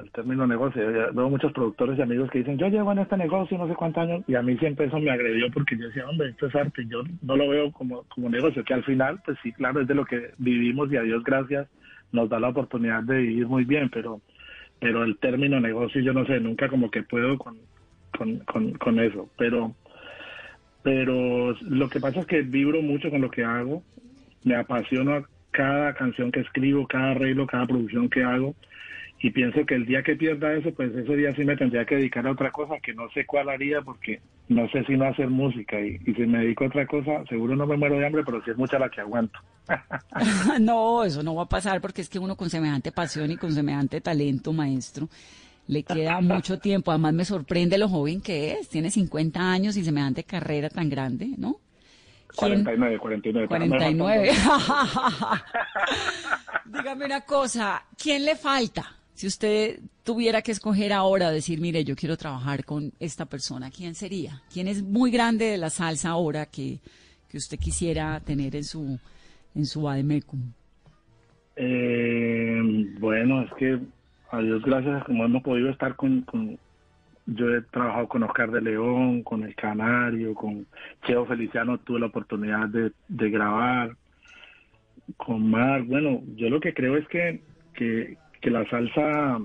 el 0.00 0.10
término 0.10 0.46
negocio. 0.46 0.86
Veo 1.12 1.30
muchos 1.30 1.52
productores 1.52 1.98
y 1.98 2.02
amigos 2.02 2.30
que 2.30 2.38
dicen, 2.38 2.58
yo 2.58 2.68
llevo 2.68 2.92
en 2.92 2.98
este 2.98 3.16
negocio 3.16 3.56
no 3.56 3.68
sé 3.68 3.74
cuántos 3.74 4.02
años, 4.02 4.24
y 4.26 4.34
a 4.34 4.42
mí 4.42 4.56
siempre 4.58 4.86
eso 4.86 4.98
me 4.98 5.10
agredió 5.10 5.50
porque 5.52 5.76
yo 5.76 5.86
decía, 5.86 6.08
hombre, 6.08 6.30
esto 6.30 6.46
es 6.46 6.54
arte, 6.54 6.84
yo 6.88 7.02
no 7.22 7.36
lo 7.36 7.48
veo 7.48 7.72
como, 7.72 8.02
como 8.04 8.28
negocio, 8.28 8.64
que 8.64 8.74
al 8.74 8.84
final, 8.84 9.20
pues 9.24 9.38
sí, 9.42 9.52
claro, 9.52 9.80
es 9.80 9.88
de 9.88 9.94
lo 9.94 10.04
que 10.04 10.32
vivimos 10.38 10.92
y 10.92 10.96
a 10.96 11.02
Dios 11.02 11.22
gracias 11.22 11.68
nos 12.12 12.28
da 12.28 12.38
la 12.38 12.48
oportunidad 12.48 13.02
de 13.02 13.18
vivir 13.18 13.46
muy 13.46 13.64
bien, 13.64 13.88
pero, 13.90 14.20
pero 14.80 15.04
el 15.04 15.16
término 15.18 15.60
negocio, 15.60 16.00
yo 16.00 16.12
no 16.12 16.24
sé, 16.26 16.40
nunca 16.40 16.68
como 16.68 16.90
que 16.90 17.02
puedo 17.02 17.38
con, 17.38 17.56
con, 18.16 18.72
con, 18.74 19.00
eso, 19.00 19.28
pero, 19.36 19.74
pero 20.82 21.52
lo 21.62 21.88
que 21.88 22.00
pasa 22.00 22.20
es 22.20 22.26
que 22.26 22.42
vibro 22.42 22.82
mucho 22.82 23.10
con 23.10 23.20
lo 23.20 23.30
que 23.30 23.44
hago, 23.44 23.82
me 24.44 24.56
apasiono 24.56 25.24
cada 25.50 25.94
canción 25.94 26.32
que 26.32 26.40
escribo, 26.40 26.86
cada 26.86 27.12
arreglo, 27.12 27.46
cada 27.46 27.66
producción 27.66 28.08
que 28.08 28.22
hago, 28.22 28.54
y 29.20 29.30
pienso 29.30 29.64
que 29.64 29.74
el 29.74 29.86
día 29.86 30.02
que 30.02 30.16
pierda 30.16 30.52
eso, 30.52 30.70
pues 30.74 30.94
ese 30.94 31.16
día 31.16 31.34
sí 31.34 31.44
me 31.44 31.56
tendría 31.56 31.86
que 31.86 31.96
dedicar 31.96 32.26
a 32.26 32.32
otra 32.32 32.50
cosa 32.50 32.74
que 32.82 32.92
no 32.92 33.08
sé 33.10 33.24
cuál 33.24 33.48
haría 33.48 33.80
porque 33.80 34.20
no 34.48 34.68
sé 34.68 34.84
si 34.84 34.98
no 34.98 35.06
hacer 35.06 35.30
música. 35.30 35.80
Y, 35.80 35.98
si 35.98 36.26
me 36.26 36.40
dedico 36.40 36.64
a 36.64 36.66
otra 36.66 36.86
cosa, 36.86 37.24
seguro 37.28 37.56
no 37.56 37.66
me 37.66 37.78
muero 37.78 37.98
de 37.98 38.06
hambre, 38.06 38.22
pero 38.22 38.44
sí 38.44 38.50
es 38.50 38.58
mucha 38.58 38.78
la 38.78 38.90
que 38.90 39.00
aguanto. 39.00 39.38
no, 40.60 41.04
eso 41.04 41.22
no 41.22 41.34
va 41.34 41.44
a 41.44 41.48
pasar 41.48 41.80
porque 41.80 42.02
es 42.02 42.10
que 42.10 42.18
uno 42.18 42.36
con 42.36 42.50
semejante 42.50 42.92
pasión 42.92 43.30
y 43.30 43.38
con 43.38 43.52
semejante 43.52 44.02
talento, 44.02 44.52
maestro, 44.52 45.08
le 45.66 45.82
queda 45.82 46.20
mucho 46.20 46.58
tiempo. 46.58 46.90
Además 46.90 47.14
me 47.14 47.24
sorprende 47.24 47.78
lo 47.78 47.88
joven 47.88 48.20
que 48.20 48.52
es, 48.52 48.68
tiene 48.68 48.90
50 48.90 49.40
años 49.40 49.76
y 49.76 49.84
semejante 49.84 50.24
carrera 50.24 50.68
tan 50.68 50.88
grande, 50.88 51.30
¿no? 51.36 51.60
49, 52.36 52.98
49. 52.98 53.48
49. 53.48 54.30
Dígame 56.66 57.04
una 57.04 57.20
cosa, 57.20 57.84
¿quién 57.96 58.24
le 58.24 58.34
falta? 58.34 58.96
Si 59.14 59.28
usted 59.28 59.78
tuviera 60.02 60.42
que 60.42 60.50
escoger 60.50 60.92
ahora, 60.92 61.30
decir, 61.30 61.60
mire, 61.60 61.84
yo 61.84 61.94
quiero 61.94 62.16
trabajar 62.16 62.64
con 62.64 62.92
esta 62.98 63.26
persona, 63.26 63.70
¿quién 63.70 63.94
sería? 63.94 64.42
¿Quién 64.52 64.66
es 64.66 64.82
muy 64.82 65.12
grande 65.12 65.44
de 65.44 65.58
la 65.58 65.70
salsa 65.70 66.10
ahora 66.10 66.46
que, 66.46 66.80
que 67.28 67.36
usted 67.36 67.58
quisiera 67.58 68.18
tener 68.20 68.56
en 68.56 68.64
su, 68.64 68.98
en 69.54 69.66
su 69.66 69.88
ADMECUM? 69.88 70.52
Eh, 71.56 72.60
bueno, 72.98 73.42
es 73.44 73.52
que 73.56 73.78
a 74.34 74.42
Dios 74.42 74.62
gracias, 74.62 75.04
como 75.04 75.24
hemos 75.24 75.42
podido 75.42 75.70
estar 75.70 75.94
con, 75.94 76.24
yo 77.26 77.54
he 77.54 77.62
trabajado 77.62 78.08
con 78.08 78.22
Oscar 78.24 78.50
de 78.50 78.60
León, 78.60 79.22
con 79.22 79.44
El 79.44 79.54
Canario, 79.54 80.34
con 80.34 80.66
Cheo 81.06 81.24
Feliciano, 81.26 81.78
tuve 81.78 82.00
la 82.00 82.06
oportunidad 82.06 82.68
de, 82.68 82.92
de 83.08 83.30
grabar, 83.30 83.96
con 85.16 85.50
Mar. 85.50 85.82
Bueno, 85.82 86.22
yo 86.36 86.50
lo 86.50 86.60
que 86.60 86.74
creo 86.74 86.96
es 86.96 87.06
que, 87.08 87.40
que, 87.74 88.16
que 88.40 88.50
la 88.50 88.68
salsa 88.68 89.38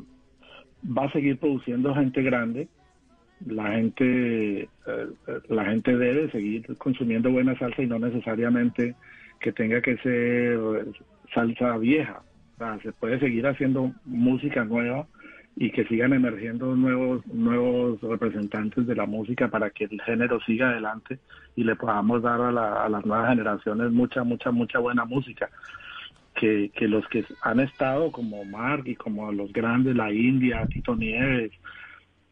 va 0.85 1.05
a 1.05 1.11
seguir 1.11 1.37
produciendo 1.37 1.93
gente 1.93 2.21
grande. 2.21 2.67
La 3.45 3.71
gente, 3.71 4.63
eh, 4.63 5.07
la 5.47 5.65
gente 5.65 5.95
debe 5.95 6.29
seguir 6.31 6.65
consumiendo 6.77 7.31
buena 7.31 7.57
salsa 7.57 7.81
y 7.81 7.87
no 7.87 7.99
necesariamente 7.99 8.95
que 9.39 9.53
tenga 9.53 9.81
que 9.81 9.97
ser 9.97 10.59
salsa 11.33 11.77
vieja. 11.77 12.21
Se 12.83 12.91
puede 12.91 13.19
seguir 13.19 13.47
haciendo 13.47 13.91
música 14.05 14.65
nueva 14.65 15.07
y 15.55 15.71
que 15.71 15.85
sigan 15.85 16.13
emergiendo 16.13 16.75
nuevos 16.75 17.25
nuevos 17.27 18.01
representantes 18.01 18.85
de 18.85 18.95
la 18.95 19.05
música 19.05 19.47
para 19.47 19.69
que 19.69 19.85
el 19.85 20.01
género 20.01 20.39
siga 20.41 20.69
adelante 20.69 21.19
y 21.55 21.63
le 21.63 21.75
podamos 21.75 22.21
dar 22.21 22.39
a, 22.41 22.85
a 22.85 22.89
las 22.89 23.05
nuevas 23.05 23.29
generaciones 23.29 23.91
mucha 23.91 24.23
mucha 24.23 24.51
mucha 24.51 24.79
buena 24.79 25.05
música. 25.05 25.49
Que, 26.35 26.71
que 26.73 26.87
los 26.87 27.05
que 27.09 27.25
han 27.41 27.59
estado 27.59 28.13
como 28.13 28.45
Mark 28.45 28.83
y 28.85 28.95
como 28.95 29.29
los 29.33 29.51
grandes, 29.51 29.93
la 29.93 30.13
India, 30.13 30.65
Tito 30.67 30.95
Nieves, 30.95 31.51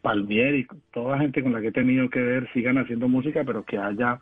Palmieri, 0.00 0.66
toda 0.94 1.18
gente 1.18 1.42
con 1.42 1.52
la 1.52 1.60
que 1.60 1.68
he 1.68 1.72
tenido 1.72 2.08
que 2.08 2.22
ver 2.22 2.50
sigan 2.54 2.78
haciendo 2.78 3.06
música, 3.06 3.44
pero 3.44 3.64
que 3.64 3.76
haya 3.76 4.20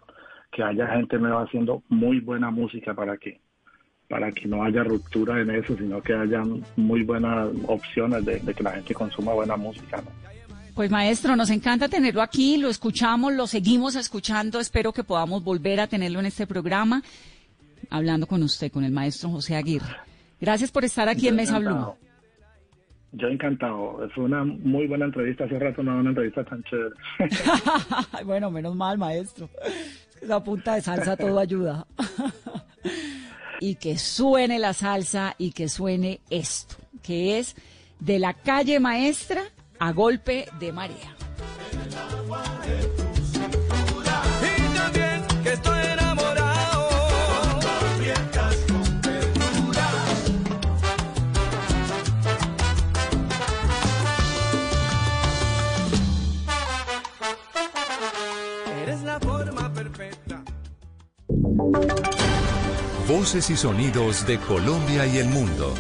que 0.51 0.65
haya 0.65 0.89
gente 0.89 1.19
nueva 1.19 1.43
haciendo 1.43 1.85
muy 1.89 2.19
buena 2.19 2.51
música 2.51 2.95
para 2.95 3.17
que 3.19 3.41
para 4.09 4.31
que 4.33 4.47
no 4.47 4.63
haya 4.63 4.85
ruptura 4.85 5.41
en 5.41 5.51
eso, 5.51 5.77
sino 5.77 6.01
que 6.01 6.15
haya 6.15 6.43
muy 6.77 7.03
buenas 7.03 7.49
opciones 7.67 8.25
de, 8.25 8.41
que 8.41 8.63
la 8.63 8.73
gente 8.73 8.95
consuma 8.95 9.33
buena 9.33 9.57
música. 9.57 10.03
Pues 10.75 10.91
maestro, 10.91 11.37
nos 11.37 11.51
encanta 11.51 11.89
tenerlo 11.89 12.23
aquí, 12.23 12.59
lo 12.59 12.69
escuchamos, 12.69 13.33
lo 13.33 13.47
seguimos 13.47 13.97
escuchando, 13.97 14.61
espero 14.61 14.93
que 14.93 15.05
podamos 15.05 15.43
volver 15.43 15.81
a 15.81 15.87
tenerlo 15.87 16.21
en 16.21 16.27
este 16.27 16.47
programa 16.47 17.03
hablando 17.91 18.27
con 18.27 18.43
usted, 18.43 18.71
con 18.71 18.85
el 18.85 18.93
maestro 18.93 19.31
José 19.31 19.57
Aguirre. 19.57 19.97
Gracias 20.41 20.71
por 20.71 20.85
estar 20.85 21.09
aquí 21.09 21.29
en 21.29 21.37
Mesa 21.37 21.59
Blue. 21.59 21.95
Yo 23.13 23.29
encantado. 23.29 24.07
Fue 24.15 24.25
una 24.25 24.45
muy 24.45 24.87
buena 24.87 25.07
entrevista. 25.07 25.45
Hace 25.45 25.59
rato 25.59 25.83
no 25.83 25.99
una 25.99 26.11
entrevista 26.11 26.45
tan 26.45 26.63
chévere. 26.65 26.95
bueno, 28.27 28.51
menos 28.51 28.77
mal, 28.77 28.99
maestro. 28.99 29.49
Esa 30.21 30.45
punta 30.45 30.75
de 30.75 30.83
salsa 30.83 31.17
todo 31.17 31.39
ayuda. 31.39 31.87
y 33.61 33.77
que 33.77 33.99
suene 33.99 34.59
la 34.59 34.73
salsa 34.75 35.35
y 35.39 35.53
que 35.53 35.69
suene 35.69 36.21
esto, 36.31 36.77
que 37.03 37.39
es 37.39 37.57
de 38.01 38.19
la 38.19 38.35
calle 38.35 38.81
maestra 38.81 39.43
a 39.79 39.93
golpe 39.93 40.47
de 40.59 40.73
marea. 40.73 41.17
Voces 63.09 63.51
y 63.51 63.57
sonidos 63.57 64.27
de 64.27 64.37
Colombia 64.41 65.07
y 65.07 65.19
el 65.19 65.29
mundo 65.29 65.73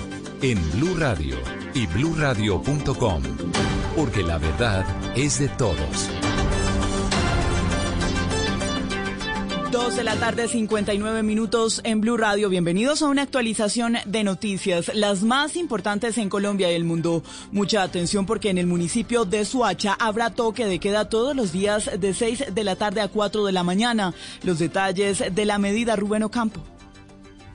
en 0.42 0.58
Blue 0.70 0.94
Radio 0.96 1.36
y 1.74 1.88
bluradio.com, 1.88 3.22
porque 3.96 4.22
la 4.22 4.38
verdad 4.38 4.86
es 5.16 5.40
de 5.40 5.48
todos. 5.48 6.08
Dos 9.72 9.96
de 9.96 10.04
la 10.04 10.14
tarde, 10.14 10.46
59 10.46 11.24
minutos 11.24 11.80
en 11.82 12.00
Blue 12.00 12.16
Radio. 12.16 12.48
Bienvenidos 12.48 13.02
a 13.02 13.08
una 13.08 13.22
actualización 13.22 13.96
de 14.06 14.22
noticias, 14.22 14.94
las 14.94 15.24
más 15.24 15.56
importantes 15.56 16.18
en 16.18 16.28
Colombia 16.28 16.70
y 16.70 16.76
el 16.76 16.84
mundo. 16.84 17.24
Mucha 17.50 17.82
atención 17.82 18.24
porque 18.24 18.50
en 18.50 18.58
el 18.58 18.68
municipio 18.68 19.24
de 19.24 19.44
Suacha 19.44 19.96
habrá 19.98 20.30
toque 20.30 20.64
de 20.64 20.78
queda 20.78 21.08
todos 21.08 21.34
los 21.34 21.50
días 21.50 21.90
de 21.98 22.14
6 22.14 22.54
de 22.54 22.64
la 22.64 22.76
tarde 22.76 23.00
a 23.00 23.08
4 23.08 23.44
de 23.44 23.52
la 23.52 23.64
mañana. 23.64 24.14
Los 24.44 24.60
detalles 24.60 25.24
de 25.34 25.44
la 25.44 25.58
medida 25.58 25.96
Rubén 25.96 26.22
Ocampo. 26.22 26.75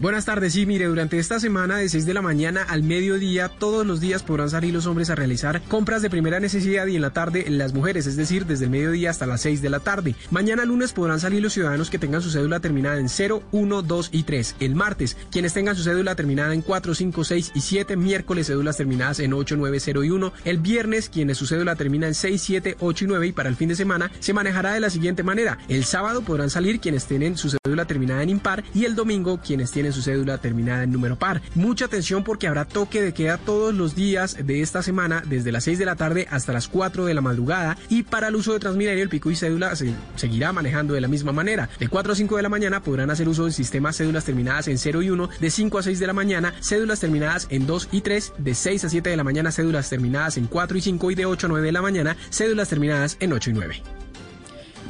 Buenas 0.01 0.25
tardes, 0.25 0.53
sí, 0.53 0.65
mire, 0.65 0.85
durante 0.85 1.19
esta 1.19 1.39
semana 1.39 1.77
de 1.77 1.87
6 1.87 2.07
de 2.07 2.15
la 2.15 2.23
mañana 2.23 2.63
al 2.63 2.81
mediodía, 2.81 3.49
todos 3.49 3.85
los 3.85 3.99
días 3.99 4.23
podrán 4.23 4.49
salir 4.49 4.73
los 4.73 4.87
hombres 4.87 5.11
a 5.11 5.15
realizar 5.15 5.61
compras 5.67 6.01
de 6.01 6.09
primera 6.09 6.39
necesidad 6.39 6.87
y 6.87 6.95
en 6.95 7.03
la 7.03 7.13
tarde 7.13 7.45
las 7.47 7.75
mujeres, 7.75 8.07
es 8.07 8.15
decir, 8.15 8.47
desde 8.47 8.65
el 8.65 8.71
mediodía 8.71 9.11
hasta 9.11 9.27
las 9.27 9.41
6 9.41 9.61
de 9.61 9.69
la 9.69 9.79
tarde. 9.79 10.15
Mañana 10.31 10.65
lunes 10.65 10.91
podrán 10.91 11.19
salir 11.19 11.43
los 11.43 11.53
ciudadanos 11.53 11.91
que 11.91 11.99
tengan 11.99 12.23
su 12.23 12.31
cédula 12.31 12.59
terminada 12.59 12.97
en 12.97 13.09
0, 13.09 13.43
1, 13.51 13.81
2 13.83 14.09
y 14.11 14.23
3. 14.23 14.55
El 14.59 14.73
martes, 14.73 15.17
quienes 15.29 15.53
tengan 15.53 15.75
su 15.75 15.83
cédula 15.83 16.15
terminada 16.15 16.55
en 16.55 16.63
4, 16.63 16.95
5, 16.95 17.23
6 17.23 17.51
y 17.53 17.61
7. 17.61 17.95
Miércoles, 17.95 18.47
cédulas 18.47 18.77
terminadas 18.77 19.19
en 19.19 19.33
8, 19.33 19.55
9, 19.55 19.79
0 19.79 20.03
y 20.03 20.09
1. 20.09 20.33
El 20.45 20.57
viernes, 20.57 21.09
quienes 21.09 21.37
su 21.37 21.45
cédula 21.45 21.75
termina 21.75 22.07
en 22.07 22.15
6, 22.15 22.41
7, 22.41 22.77
8 22.79 23.05
y 23.05 23.07
9 23.07 23.27
y 23.27 23.31
para 23.33 23.49
el 23.49 23.55
fin 23.55 23.69
de 23.69 23.75
semana 23.75 24.11
se 24.19 24.33
manejará 24.33 24.73
de 24.73 24.79
la 24.79 24.89
siguiente 24.89 25.21
manera. 25.21 25.59
El 25.67 25.85
sábado 25.85 26.23
podrán 26.23 26.49
salir 26.49 26.79
quienes 26.79 27.05
tienen 27.05 27.37
su 27.37 27.51
cédula 27.51 27.85
terminada 27.85 28.23
en 28.23 28.29
impar 28.29 28.63
y 28.73 28.85
el 28.85 28.95
domingo 28.95 29.39
quienes 29.39 29.69
tienen 29.69 29.90
su 29.91 30.01
cédula 30.01 30.37
terminada 30.39 30.83
en 30.83 30.91
número 30.91 31.17
par. 31.17 31.41
Mucha 31.55 31.85
atención 31.85 32.23
porque 32.23 32.47
habrá 32.47 32.65
toque 32.65 33.01
de 33.01 33.13
queda 33.13 33.37
todos 33.37 33.73
los 33.73 33.95
días 33.95 34.37
de 34.45 34.61
esta 34.61 34.83
semana 34.83 35.23
desde 35.25 35.51
las 35.51 35.63
6 35.63 35.79
de 35.79 35.85
la 35.85 35.95
tarde 35.95 36.27
hasta 36.29 36.53
las 36.53 36.67
4 36.67 37.05
de 37.05 37.13
la 37.13 37.21
madrugada 37.21 37.77
y 37.89 38.03
para 38.03 38.27
el 38.27 38.35
uso 38.35 38.53
de 38.53 38.59
Transmilenio 38.59 39.03
el 39.03 39.09
pico 39.09 39.31
y 39.31 39.35
cédula 39.35 39.75
se 39.75 39.93
seguirá 40.15 40.51
manejando 40.53 40.93
de 40.93 41.01
la 41.01 41.07
misma 41.07 41.31
manera. 41.31 41.69
De 41.79 41.87
4 41.87 42.13
a 42.13 42.15
5 42.15 42.37
de 42.37 42.41
la 42.43 42.49
mañana 42.49 42.81
podrán 42.81 43.09
hacer 43.09 43.27
uso 43.27 43.43
del 43.43 43.53
sistema 43.53 43.93
cédulas 43.93 44.25
terminadas 44.25 44.67
en 44.67 44.77
0 44.77 45.01
y 45.01 45.09
1, 45.09 45.29
de 45.39 45.49
5 45.49 45.77
a 45.77 45.83
6 45.83 45.99
de 45.99 46.07
la 46.07 46.13
mañana 46.13 46.53
cédulas 46.61 46.99
terminadas 46.99 47.47
en 47.49 47.67
2 47.67 47.89
y 47.91 48.01
3, 48.01 48.33
de 48.37 48.55
6 48.55 48.85
a 48.85 48.89
7 48.89 49.09
de 49.09 49.17
la 49.17 49.23
mañana 49.23 49.51
cédulas 49.51 49.89
terminadas 49.89 50.37
en 50.37 50.47
4 50.47 50.77
y 50.77 50.81
5 50.81 51.11
y 51.11 51.15
de 51.15 51.25
8 51.25 51.47
a 51.47 51.49
9 51.49 51.65
de 51.65 51.71
la 51.71 51.81
mañana 51.81 52.17
cédulas 52.29 52.69
terminadas 52.69 53.17
en 53.19 53.33
8 53.33 53.49
y 53.49 53.53
9. 53.53 54.00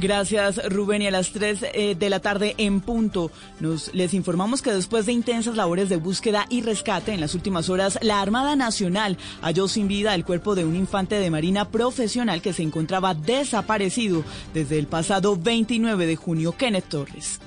Gracias, 0.02 0.60
Rubén. 0.68 1.04
Y 1.04 1.08
a 1.08 1.12
las 1.12 1.32
3 1.32 1.64
eh, 1.74 1.96
de 1.96 2.10
la 2.10 2.20
tarde 2.20 2.56
en 2.58 2.82
punto, 2.82 3.30
nos 3.60 3.94
les 3.94 4.16
informamos 4.16 4.64
que 4.64 4.74
después 4.74 5.06
de 5.06 5.12
intensas 5.12 5.56
labores 5.56 5.90
de 5.90 5.98
búsqueda 5.98 6.48
y 6.50 6.64
rescate 6.64 7.14
en 7.14 7.22
las 7.22 7.36
últimas 7.36 7.70
horas, 7.70 8.00
la 8.02 8.20
Armada 8.20 8.56
Nacional 8.56 9.20
halló 9.42 9.68
sin 9.68 9.88
vida 9.88 10.16
el 10.16 10.26
cuerpo 10.26 10.56
de 10.56 10.66
un 10.66 10.76
infante 10.76 11.20
de 11.20 11.30
marina 11.30 11.70
profesional 11.70 12.42
que 12.42 12.52
se 12.52 12.64
encontraba 12.64 13.14
desaparecido 13.14 14.24
desde 14.56 14.80
el 14.80 14.88
pasado 14.88 15.38
29 15.38 16.08
de 16.08 16.16
junio, 16.16 16.56
Kenneth 16.58 16.90
Torres. 16.90 17.40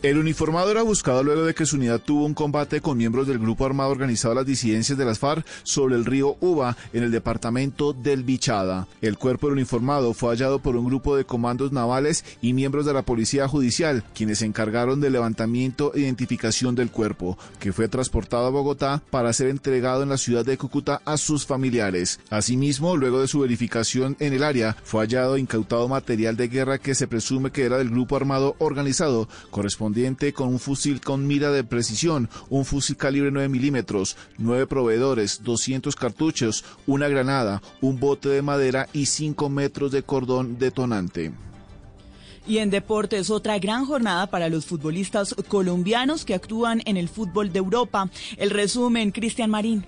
El 0.00 0.16
uniformado 0.16 0.70
era 0.70 0.82
buscado 0.82 1.24
luego 1.24 1.42
de 1.42 1.54
que 1.54 1.66
su 1.66 1.74
unidad 1.74 2.00
tuvo 2.00 2.24
un 2.24 2.32
combate 2.32 2.80
con 2.80 2.96
miembros 2.96 3.26
del 3.26 3.40
grupo 3.40 3.66
armado 3.66 3.90
organizado 3.90 4.32
las 4.32 4.46
disidencias 4.46 4.96
de 4.96 5.04
las 5.04 5.18
FARC 5.18 5.44
sobre 5.64 5.96
el 5.96 6.04
río 6.04 6.36
Uba 6.38 6.76
en 6.92 7.02
el 7.02 7.10
departamento 7.10 7.92
del 7.94 8.22
Bichada. 8.22 8.86
El 9.02 9.18
cuerpo 9.18 9.48
del 9.48 9.54
uniformado 9.54 10.14
fue 10.14 10.30
hallado 10.30 10.60
por 10.60 10.76
un 10.76 10.86
grupo 10.86 11.16
de 11.16 11.24
comandos 11.24 11.72
navales 11.72 12.24
y 12.40 12.52
miembros 12.52 12.86
de 12.86 12.92
la 12.92 13.02
policía 13.02 13.48
judicial, 13.48 14.04
quienes 14.14 14.38
se 14.38 14.46
encargaron 14.46 15.00
del 15.00 15.14
levantamiento 15.14 15.92
e 15.92 16.02
identificación 16.02 16.76
del 16.76 16.92
cuerpo, 16.92 17.36
que 17.58 17.72
fue 17.72 17.88
transportado 17.88 18.46
a 18.46 18.50
Bogotá 18.50 19.02
para 19.10 19.32
ser 19.32 19.48
entregado 19.48 20.04
en 20.04 20.10
la 20.10 20.16
ciudad 20.16 20.44
de 20.44 20.58
Cúcuta 20.58 21.02
a 21.06 21.16
sus 21.16 21.44
familiares. 21.44 22.20
Asimismo, 22.30 22.96
luego 22.96 23.20
de 23.20 23.26
su 23.26 23.40
verificación 23.40 24.16
en 24.20 24.32
el 24.32 24.44
área, 24.44 24.76
fue 24.84 25.00
hallado 25.00 25.36
incautado 25.38 25.88
material 25.88 26.36
de 26.36 26.46
guerra 26.46 26.78
que 26.78 26.94
se 26.94 27.08
presume 27.08 27.50
que 27.50 27.64
era 27.64 27.78
del 27.78 27.90
grupo 27.90 28.14
armado 28.14 28.54
organizado, 28.60 29.28
correspondiente 29.50 29.87
con 30.34 30.48
un 30.48 30.58
fusil 30.58 31.00
con 31.00 31.26
mira 31.26 31.50
de 31.50 31.64
precisión, 31.64 32.28
un 32.50 32.64
fusil 32.64 32.96
calibre 32.96 33.30
9 33.30 33.48
milímetros, 33.48 34.16
9 34.38 34.66
proveedores, 34.66 35.42
200 35.42 35.94
cartuchos, 35.96 36.64
una 36.86 37.08
granada, 37.08 37.62
un 37.80 37.98
bote 37.98 38.28
de 38.28 38.42
madera 38.42 38.88
y 38.92 39.06
5 39.06 39.48
metros 39.48 39.92
de 39.92 40.02
cordón 40.02 40.58
detonante. 40.58 41.32
Y 42.46 42.58
en 42.58 42.70
deportes, 42.70 43.28
otra 43.28 43.58
gran 43.58 43.84
jornada 43.84 44.26
para 44.28 44.48
los 44.48 44.64
futbolistas 44.64 45.34
colombianos 45.48 46.24
que 46.24 46.34
actúan 46.34 46.80
en 46.86 46.96
el 46.96 47.08
fútbol 47.08 47.52
de 47.52 47.58
Europa. 47.58 48.10
El 48.38 48.50
resumen, 48.50 49.10
Cristian 49.10 49.50
Marín. 49.50 49.84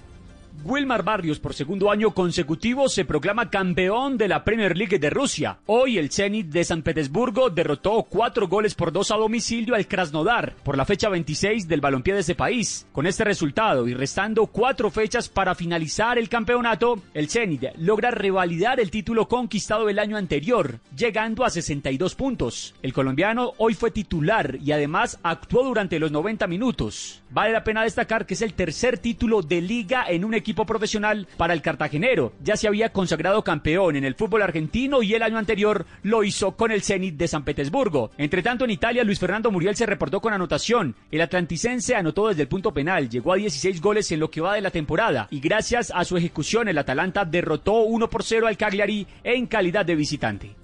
Wilmar 0.65 1.03
Barrios 1.03 1.39
por 1.39 1.55
segundo 1.55 1.91
año 1.91 2.11
consecutivo 2.13 2.89
se 2.89 3.05
proclama 3.05 3.49
campeón 3.49 4.19
de 4.19 4.29
la 4.29 4.45
Premier 4.45 4.77
League 4.77 4.99
de 4.99 5.09
Rusia. 5.09 5.59
Hoy 5.67 5.97
el 5.97 6.11
Zenit 6.11 6.49
de 6.49 6.65
San 6.65 6.83
Petersburgo 6.83 7.49
derrotó 7.49 8.03
cuatro 8.03 8.47
goles 8.47 8.75
por 8.75 8.93
dos 8.93 9.11
a 9.11 9.17
domicilio 9.17 9.75
al 9.75 9.87
Krasnodar 9.87 10.55
por 10.63 10.77
la 10.77 10.85
fecha 10.85 11.09
26 11.09 11.67
del 11.67 11.81
balompié 11.81 12.15
de 12.15 12.21
ese 12.21 12.35
país. 12.35 12.87
Con 12.93 13.07
este 13.07 13.25
resultado 13.25 13.89
y 13.89 13.95
restando 13.95 14.47
cuatro 14.47 14.91
fechas 14.91 15.29
para 15.29 15.55
finalizar 15.55 16.19
el 16.19 16.29
campeonato, 16.29 17.01
el 17.15 17.29
Zenit 17.29 17.65
logra 17.79 18.11
revalidar 18.11 18.81
el 18.81 18.91
título 18.91 19.29
conquistado 19.29 19.89
el 19.89 19.99
año 19.99 20.17
anterior, 20.17 20.81
llegando 20.97 21.45
a 21.45 21.51
62 21.51 22.15
puntos. 22.15 22.75
El 22.83 22.93
colombiano 22.93 23.53
hoy 23.57 23.75
fue 23.75 23.91
titular 23.91 24.57
y 24.61 24.73
además 24.73 25.19
actuó 25.23 25.65
durante 25.65 25.99
los 25.99 26.13
90 26.13 26.47
minutos. 26.47 27.23
Vale 27.31 27.53
la 27.53 27.65
pena 27.65 27.85
destacar 27.85 28.27
que 28.27 28.35
es 28.35 28.43
el 28.43 28.55
tercer 28.55 28.99
título 28.99 29.43
de 29.43 29.61
liga 29.61 30.05
en 30.09 30.25
un 30.25 30.35
equipo 30.41 30.67
profesional 30.67 31.29
para 31.37 31.55
el 31.55 31.63
cartagenero. 31.63 32.33
Ya 32.43 32.57
se 32.57 32.67
había 32.67 32.93
consagrado 32.93 33.45
campeón 33.45 33.97
en 33.97 34.05
el 34.05 34.17
fútbol 34.17 34.43
argentino 34.43 35.03
y 35.03 35.15
el 35.15 35.23
año 35.23 35.39
anterior 35.39 35.87
lo 36.03 36.25
hizo 36.25 36.57
con 36.57 36.73
el 36.73 36.83
Zenit 36.83 37.17
de 37.17 37.29
San 37.29 37.45
Petersburgo. 37.45 38.11
Entre 38.19 38.43
tanto, 38.43 38.65
en 38.65 38.73
Italia, 38.73 39.05
Luis 39.05 39.21
Fernando 39.21 39.51
Muriel 39.51 39.77
se 39.77 39.87
reportó 39.87 40.21
con 40.21 40.33
anotación. 40.33 40.97
El 41.11 41.21
atlanticense 41.21 41.95
anotó 41.95 42.29
desde 42.29 42.43
el 42.43 42.49
punto 42.49 42.73
penal, 42.73 43.09
llegó 43.09 43.33
a 43.33 43.37
16 43.37 43.81
goles 43.81 44.11
en 44.13 44.21
lo 44.21 44.31
que 44.31 44.41
va 44.41 44.55
de 44.55 44.61
la 44.61 44.71
temporada 44.71 45.29
y 45.31 45.41
gracias 45.41 45.93
a 45.95 46.05
su 46.05 46.17
ejecución 46.17 46.69
el 46.69 46.79
Atalanta 46.79 47.25
derrotó 47.25 47.83
1 47.83 48.11
por 48.11 48.23
0 48.23 48.47
al 48.47 48.57
Cagliari 48.57 49.07
en 49.23 49.47
calidad 49.47 49.85
de 49.85 49.95
visitante. 49.95 50.60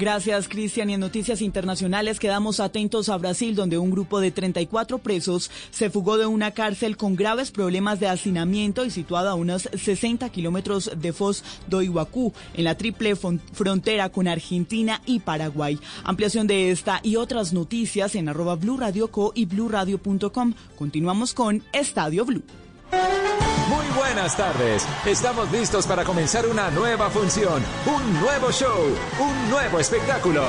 Gracias, 0.00 0.48
Cristian. 0.48 0.88
Y 0.88 0.94
en 0.94 1.00
noticias 1.00 1.42
internacionales 1.42 2.18
quedamos 2.18 2.58
atentos 2.58 3.10
a 3.10 3.18
Brasil, 3.18 3.54
donde 3.54 3.76
un 3.76 3.90
grupo 3.90 4.18
de 4.18 4.30
34 4.30 4.96
presos 4.96 5.50
se 5.70 5.90
fugó 5.90 6.16
de 6.16 6.24
una 6.24 6.52
cárcel 6.52 6.96
con 6.96 7.16
graves 7.16 7.50
problemas 7.50 8.00
de 8.00 8.08
hacinamiento 8.08 8.86
y 8.86 8.90
situada 8.90 9.32
a 9.32 9.34
unos 9.34 9.68
60 9.74 10.30
kilómetros 10.30 10.90
de 10.96 11.12
Foz 11.12 11.44
do 11.66 11.82
Iguacú, 11.82 12.32
en 12.54 12.64
la 12.64 12.78
triple 12.78 13.14
frontera 13.14 14.08
con 14.08 14.26
Argentina 14.26 15.02
y 15.04 15.20
Paraguay. 15.20 15.78
Ampliación 16.02 16.46
de 16.46 16.70
esta 16.70 17.00
y 17.02 17.16
otras 17.16 17.52
noticias 17.52 18.14
en 18.14 18.30
arroba 18.30 18.54
Blue 18.54 18.78
Radio 18.78 19.08
Co 19.08 19.32
y 19.34 19.44
bluradio.com. 19.44 20.54
Continuamos 20.78 21.34
con 21.34 21.62
Estadio 21.74 22.24
Blue. 22.24 22.42
Muy 22.90 23.86
buenas 23.96 24.36
tardes. 24.36 24.86
Estamos 25.06 25.50
listos 25.50 25.86
para 25.86 26.04
comenzar 26.04 26.46
una 26.46 26.70
nueva 26.70 27.10
función, 27.10 27.62
un 27.86 28.20
nuevo 28.20 28.50
show, 28.50 28.86
un 29.18 29.50
nuevo 29.50 29.78
espectáculo. 29.78 30.42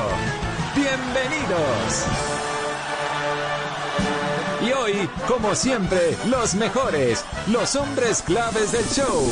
Bienvenidos. 0.75 2.05
Y 4.61 4.71
hoy, 4.73 5.09
como 5.27 5.55
siempre, 5.55 6.15
los 6.27 6.55
mejores, 6.55 7.25
los 7.47 7.75
hombres 7.75 8.21
claves 8.21 8.71
del 8.71 8.85
show. 8.85 9.27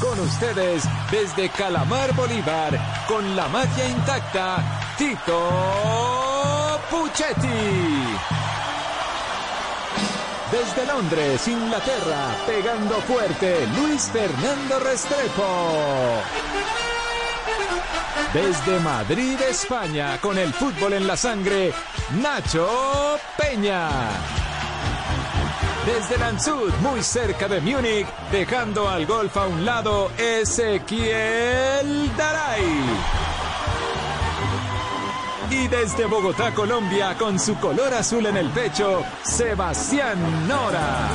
Con 0.00 0.20
ustedes, 0.20 0.84
desde 1.10 1.48
Calamar 1.50 2.14
Bolívar, 2.14 2.78
con 3.08 3.34
la 3.34 3.48
magia 3.48 3.88
intacta, 3.88 4.94
Tito 4.96 6.80
Puchetti. 6.90 8.45
Desde 10.50 10.86
Londres, 10.86 11.48
Inglaterra, 11.48 12.36
pegando 12.46 12.94
fuerte, 13.02 13.66
Luis 13.76 14.08
Fernando 14.12 14.78
Restrepo. 14.78 16.22
Desde 18.32 18.78
Madrid, 18.78 19.40
España, 19.40 20.18
con 20.20 20.38
el 20.38 20.54
fútbol 20.54 20.92
en 20.92 21.06
la 21.06 21.16
sangre, 21.16 21.72
Nacho 22.22 23.18
Peña. 23.36 23.88
Desde 25.84 26.18
Landshut, 26.18 26.74
muy 26.80 27.02
cerca 27.02 27.48
de 27.48 27.60
Múnich, 27.60 28.06
dejando 28.30 28.88
al 28.88 29.04
golf 29.04 29.36
a 29.36 29.46
un 29.46 29.64
lado, 29.64 30.12
Ezequiel 30.16 32.16
Daray. 32.16 33.25
Y 35.50 35.68
desde 35.68 36.06
Bogotá, 36.06 36.52
Colombia, 36.52 37.16
con 37.18 37.38
su 37.38 37.54
color 37.56 37.94
azul 37.94 38.26
en 38.26 38.36
el 38.36 38.50
pecho, 38.50 39.02
Sebastián 39.22 40.18
Nora. 40.48 41.08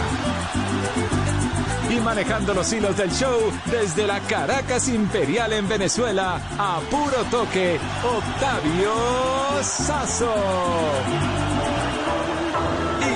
Y 1.90 2.00
manejando 2.00 2.54
los 2.54 2.72
hilos 2.72 2.96
del 2.96 3.12
show 3.12 3.38
desde 3.66 4.08
la 4.08 4.20
Caracas 4.22 4.88
Imperial 4.88 5.52
en 5.52 5.68
Venezuela, 5.68 6.40
a 6.58 6.80
puro 6.90 7.24
toque, 7.30 7.80
Octavio 8.04 8.94
Sazo. 9.62 11.51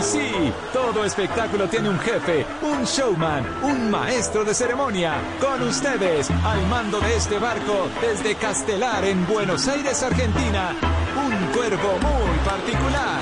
Sí, 0.05 0.53
todo 0.71 1.03
espectáculo 1.03 1.67
tiene 1.67 1.89
un 1.89 1.97
jefe, 1.97 2.45
un 2.61 2.83
showman, 2.83 3.43
un 3.63 3.89
maestro 3.89 4.45
de 4.45 4.53
ceremonia. 4.53 5.15
Con 5.41 5.67
ustedes, 5.67 6.29
al 6.29 6.63
mando 6.67 6.99
de 6.99 7.15
este 7.15 7.39
barco, 7.39 7.89
desde 8.01 8.35
Castelar 8.35 9.03
en 9.03 9.25
Buenos 9.25 9.67
Aires, 9.67 10.03
Argentina, 10.03 10.75
un 11.17 11.47
cuervo 11.53 11.93
muy 11.93 12.37
particular. 12.45 13.19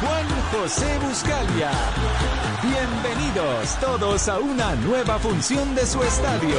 Juan 0.00 0.26
José 0.50 0.98
Buscalia. 0.98 1.70
Bienvenidos 2.64 3.76
todos 3.80 4.28
a 4.28 4.40
una 4.40 4.74
nueva 4.74 5.20
función 5.20 5.72
de 5.76 5.86
su 5.86 6.02
estadio. 6.02 6.58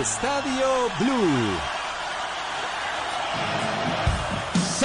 Estadio 0.00 0.66
Blue. 0.98 1.77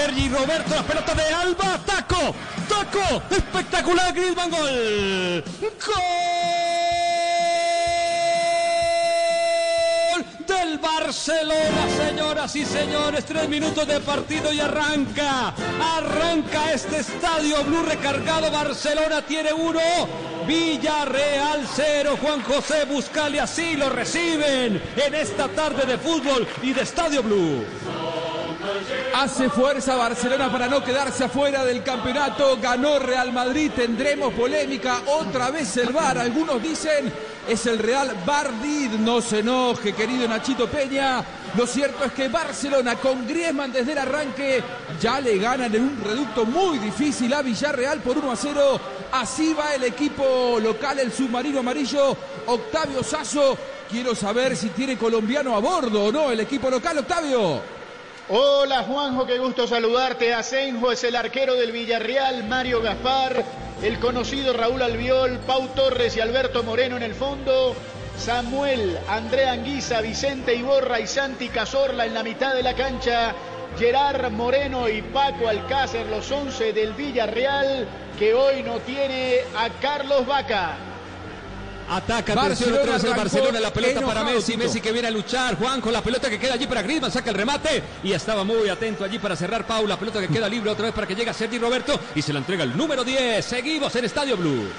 Sergi 0.03 0.27
Roberto, 0.27 0.75
la 0.75 0.83
pelota 0.83 1.15
de 1.15 1.23
Alba, 1.33 1.79
taco, 1.85 2.35
taco, 2.67 3.23
espectacular, 3.29 4.13
Griezmann, 4.13 4.51
gol. 4.51 5.43
¡Gol! 5.61 5.93
del 10.45 10.77
Barcelona, 10.77 11.87
señoras 12.05 12.53
y 12.57 12.65
señores. 12.65 13.23
Tres 13.23 13.47
minutos 13.47 13.87
de 13.87 14.01
partido 14.01 14.51
y 14.51 14.59
arranca. 14.59 15.53
Arranca 15.97 16.73
este 16.73 16.97
estadio 16.97 17.63
Blue 17.63 17.83
recargado. 17.83 18.51
Barcelona 18.51 19.21
tiene 19.21 19.53
uno. 19.53 19.79
Villarreal 20.45 21.65
cero. 21.73 22.17
Juan 22.21 22.41
José 22.43 22.83
Buscali 22.83 23.39
así 23.39 23.77
lo 23.77 23.89
reciben 23.89 24.81
en 24.97 25.15
esta 25.15 25.47
tarde 25.47 25.85
de 25.85 25.97
fútbol 25.97 26.45
y 26.61 26.73
de 26.73 26.81
Estadio 26.81 27.23
Blue. 27.23 27.63
Hace 29.15 29.49
fuerza 29.49 29.95
Barcelona 29.95 30.51
para 30.51 30.67
no 30.67 30.83
quedarse 30.83 31.25
afuera 31.25 31.63
del 31.63 31.83
campeonato. 31.83 32.57
Ganó 32.61 32.99
Real 32.99 33.31
Madrid. 33.31 33.71
Tendremos 33.75 34.33
polémica. 34.33 35.01
Otra 35.07 35.51
vez 35.51 35.75
el 35.77 35.91
VAR. 35.91 36.17
Algunos 36.17 36.61
dicen 36.61 37.11
es 37.47 37.65
el 37.65 37.79
Real 37.79 38.15
Bardid. 38.25 38.91
No 38.99 39.21
se 39.21 39.39
enoje, 39.39 39.93
querido 39.93 40.27
Nachito 40.27 40.67
Peña. 40.67 41.23
Lo 41.55 41.67
cierto 41.67 42.05
es 42.05 42.13
que 42.13 42.27
Barcelona 42.29 42.95
con 42.95 43.27
Griezmann 43.27 43.71
desde 43.71 43.91
el 43.91 43.99
arranque 43.99 44.63
ya 44.99 45.19
le 45.21 45.37
ganan 45.37 45.73
en 45.75 45.83
un 45.83 46.01
reducto 46.03 46.45
muy 46.45 46.79
difícil 46.79 47.33
a 47.33 47.41
Villarreal 47.41 47.99
por 47.99 48.17
1 48.17 48.31
a 48.31 48.35
0. 48.35 48.79
Así 49.11 49.53
va 49.53 49.75
el 49.75 49.83
equipo 49.83 50.59
local, 50.59 50.99
el 50.99 51.11
submarino 51.11 51.59
amarillo. 51.59 52.17
Octavio 52.47 53.03
Sazo. 53.03 53.57
Quiero 53.89 54.15
saber 54.15 54.57
si 54.57 54.69
tiene 54.69 54.97
colombiano 54.97 55.55
a 55.55 55.59
bordo 55.59 56.05
o 56.05 56.11
no 56.11 56.31
el 56.31 56.39
equipo 56.39 56.69
local, 56.69 56.97
Octavio. 56.97 57.61
Hola 58.29 58.83
Juanjo, 58.83 59.25
qué 59.25 59.37
gusto 59.37 59.67
saludarte. 59.67 60.33
Asenjo 60.33 60.93
es 60.93 61.03
el 61.03 61.17
arquero 61.17 61.55
del 61.55 61.73
Villarreal, 61.73 62.45
Mario 62.45 62.81
Gaspar, 62.81 63.43
el 63.81 63.99
conocido 63.99 64.53
Raúl 64.53 64.81
Albiol, 64.81 65.39
Pau 65.45 65.67
Torres 65.75 66.15
y 66.15 66.21
Alberto 66.21 66.63
Moreno 66.63 66.95
en 66.95 67.03
el 67.03 67.15
fondo. 67.15 67.75
Samuel, 68.17 68.97
Andrea 69.09 69.51
Anguisa, 69.51 69.99
Vicente 69.99 70.55
Iborra 70.55 71.01
y 71.01 71.07
Santi 71.07 71.49
Cazorla 71.49 72.05
en 72.05 72.13
la 72.13 72.23
mitad 72.23 72.55
de 72.55 72.63
la 72.63 72.73
cancha. 72.75 73.35
Gerard 73.77 74.31
Moreno 74.31 74.87
y 74.87 75.01
Paco 75.01 75.49
Alcácer, 75.49 76.05
los 76.05 76.31
11 76.31 76.71
del 76.71 76.93
Villarreal, 76.93 77.85
que 78.17 78.33
hoy 78.33 78.63
no 78.63 78.79
tiene 78.79 79.39
a 79.57 79.67
Carlos 79.81 80.25
Vaca. 80.25 80.92
Ataca 81.89 82.33
Barcelona, 82.33 82.81
otra 82.81 82.93
vez 82.93 83.03
el 83.03 83.13
Barcelona, 83.13 83.59
la 83.59 83.73
pelota 83.73 84.01
para 84.01 84.23
Messi, 84.23 84.57
Messi 84.57 84.81
que 84.81 84.91
viene 84.91 85.09
a 85.09 85.11
luchar, 85.11 85.55
Juan 85.57 85.81
con 85.81 85.91
la 85.91 86.01
pelota 86.01 86.29
que 86.29 86.39
queda 86.39 86.53
allí 86.53 86.65
para 86.65 86.81
Griezmann, 86.81 87.11
saca 87.11 87.29
el 87.29 87.35
remate 87.35 87.83
y 88.03 88.13
estaba 88.13 88.43
muy 88.43 88.69
atento 88.69 89.03
allí 89.03 89.19
para 89.19 89.35
cerrar 89.35 89.67
Pau, 89.67 89.85
la 89.85 89.97
pelota 89.97 90.19
que 90.21 90.27
queda 90.27 90.47
libre 90.47 90.71
otra 90.71 90.85
vez 90.85 90.93
para 90.93 91.05
que 91.05 91.15
llegue 91.15 91.29
a 91.29 91.33
Sergi 91.33 91.59
Roberto 91.59 91.99
y 92.15 92.21
se 92.21 92.33
la 92.33 92.39
entrega 92.39 92.63
el 92.63 92.75
número 92.75 93.03
10, 93.03 93.43
seguimos 93.43 93.95
en 93.95 94.05
Estadio 94.05 94.37
Blue. 94.37 94.69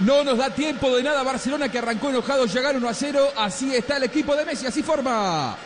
No 0.00 0.24
nos 0.24 0.38
da 0.38 0.50
tiempo 0.50 0.94
de 0.94 1.02
nada 1.02 1.22
Barcelona 1.22 1.70
que 1.70 1.78
arrancó 1.78 2.10
enojado, 2.10 2.46
llegar 2.46 2.76
1 2.76 2.88
a 2.88 2.94
0, 2.94 3.32
así 3.36 3.74
está 3.74 3.96
el 3.96 4.04
equipo 4.04 4.34
de 4.36 4.44
Messi, 4.44 4.66
así 4.66 4.82
forma. 4.82 5.56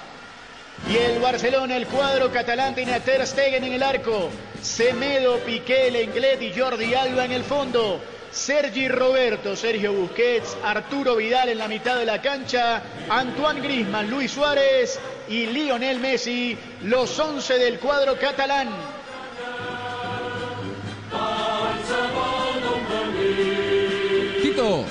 Y 0.88 0.96
el 0.96 1.20
Barcelona, 1.20 1.76
el 1.76 1.86
cuadro 1.86 2.30
catalán 2.32 2.74
tiene 2.74 2.94
a 2.94 3.00
Ter 3.00 3.26
Stegen 3.26 3.64
en 3.64 3.72
el 3.74 3.82
arco, 3.82 4.30
Semedo, 4.62 5.38
Piqué, 5.38 5.90
Lenglet 5.90 6.40
y 6.42 6.58
Jordi 6.58 6.94
Alba 6.94 7.24
en 7.24 7.32
el 7.32 7.44
fondo. 7.44 8.00
Sergi 8.30 8.88
Roberto, 8.88 9.56
Sergio 9.56 9.92
Busquets, 9.92 10.56
Arturo 10.62 11.16
Vidal 11.16 11.48
en 11.48 11.58
la 11.58 11.68
mitad 11.68 11.98
de 11.98 12.06
la 12.06 12.22
cancha, 12.22 12.82
Antoine 13.08 13.60
Grisman, 13.60 14.08
Luis 14.08 14.30
Suárez 14.30 14.98
y 15.28 15.46
Lionel 15.46 15.98
Messi, 15.98 16.56
los 16.84 17.18
11 17.18 17.58
del 17.58 17.78
cuadro 17.78 18.18
catalán. 18.18 18.68
Quito. 24.42 24.84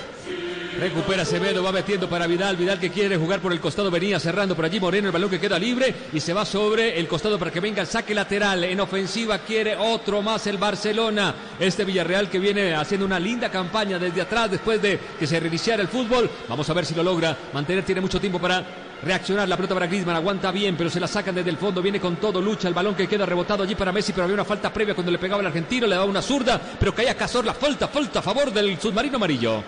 Recupera 0.80 1.26
Semedo, 1.26 1.62
va 1.62 1.74
metiendo 1.74 2.08
para 2.08 2.26
Vidal. 2.26 2.56
Vidal 2.56 2.80
que 2.80 2.90
quiere 2.90 3.18
jugar 3.18 3.42
por 3.42 3.52
el 3.52 3.60
costado, 3.60 3.92
venía 3.92 4.18
cerrando 4.18 4.56
por 4.56 4.64
allí 4.64 4.80
Moreno, 4.80 5.08
el 5.08 5.12
balón 5.12 5.30
que 5.30 5.40
queda 5.40 5.60
libre 5.60 5.94
y 6.14 6.22
se 6.22 6.32
va 6.32 6.46
sobre 6.46 6.98
el 6.98 7.06
costado 7.06 7.38
para 7.38 7.52
que 7.52 7.60
venga 7.60 7.82
el 7.82 7.88
saque 7.88 8.16
lateral. 8.16 8.64
En 8.64 8.80
ofensiva 8.80 9.40
quiere 9.40 9.76
otro 9.76 10.22
más 10.22 10.48
el 10.48 10.58
Barcelona. 10.58 11.36
Este 11.60 11.84
Villarreal 11.84 12.30
que 12.30 12.40
viene 12.40 12.76
haciendo 12.76 13.06
una 13.06 13.20
linda 13.20 13.50
campaña 13.50 14.00
desde 14.00 14.22
atrás 14.22 14.52
después 14.52 14.82
de 14.82 14.98
que 15.20 15.28
se 15.28 15.38
reiniciara 15.38 15.82
el 15.82 15.90
fútbol. 15.90 16.30
Vamos 16.48 16.70
a 16.70 16.74
ver 16.74 16.86
si 16.86 16.96
lo 16.96 17.04
logra 17.04 17.38
mantener. 17.54 17.84
Tiene 17.84 18.00
mucho 18.00 18.22
tiempo 18.22 18.40
para 18.40 18.66
reaccionar. 19.04 19.50
La 19.50 19.58
pelota 19.58 19.74
para 19.74 19.88
Griezmann 19.88 20.16
aguanta 20.16 20.50
bien, 20.50 20.78
pero 20.78 20.90
se 20.90 21.02
la 21.02 21.08
sacan 21.08 21.36
desde 21.36 21.50
el 21.50 21.58
fondo. 21.58 21.82
Viene 21.82 22.00
con 22.00 22.16
todo, 22.16 22.42
lucha 22.42 22.70
el 22.70 22.74
balón 22.74 22.96
que 22.96 23.06
queda 23.06 23.26
rebotado 23.26 23.64
allí 23.64 23.76
para 23.76 23.92
Messi, 23.92 24.14
pero 24.14 24.24
había 24.24 24.36
una 24.36 24.46
falta 24.46 24.72
previa 24.72 24.96
cuando 24.96 25.12
le 25.12 25.20
pegaba 25.20 25.42
el 25.42 25.48
argentino, 25.48 25.88
le 25.88 25.96
daba 25.96 26.06
una 26.06 26.22
zurda, 26.22 26.60
pero 26.80 26.96
caía 26.96 27.16
Cazorla. 27.16 27.54
Falta, 27.54 27.90
falta 27.90 28.20
a 28.20 28.22
favor 28.22 28.54
del 28.54 28.80
submarino 28.80 29.18
amarillo. 29.18 29.62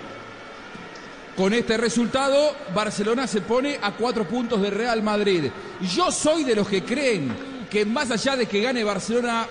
Con 1.35 1.53
este 1.53 1.77
resultado, 1.77 2.55
Barcelona 2.75 3.25
se 3.25 3.41
pone 3.41 3.79
a 3.81 3.91
cuatro 3.91 4.27
puntos 4.27 4.61
de 4.61 4.69
Real 4.69 5.01
Madrid. 5.01 5.45
Yo 5.81 6.11
soy 6.11 6.43
de 6.43 6.55
los 6.55 6.67
que 6.67 6.83
creen 6.83 7.33
que 7.69 7.85
más 7.85 8.11
allá 8.11 8.35
de 8.35 8.47
que 8.47 8.61
gane 8.61 8.83
Barcelona, 8.83 9.47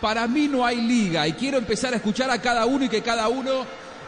para 0.00 0.26
mí 0.28 0.46
no 0.46 0.64
hay 0.64 0.80
liga. 0.80 1.26
Y 1.26 1.32
quiero 1.32 1.58
empezar 1.58 1.92
a 1.92 1.96
escuchar 1.96 2.30
a 2.30 2.40
cada 2.40 2.64
uno 2.64 2.84
y 2.84 2.88
que 2.88 3.02
cada 3.02 3.28
uno 3.28 3.66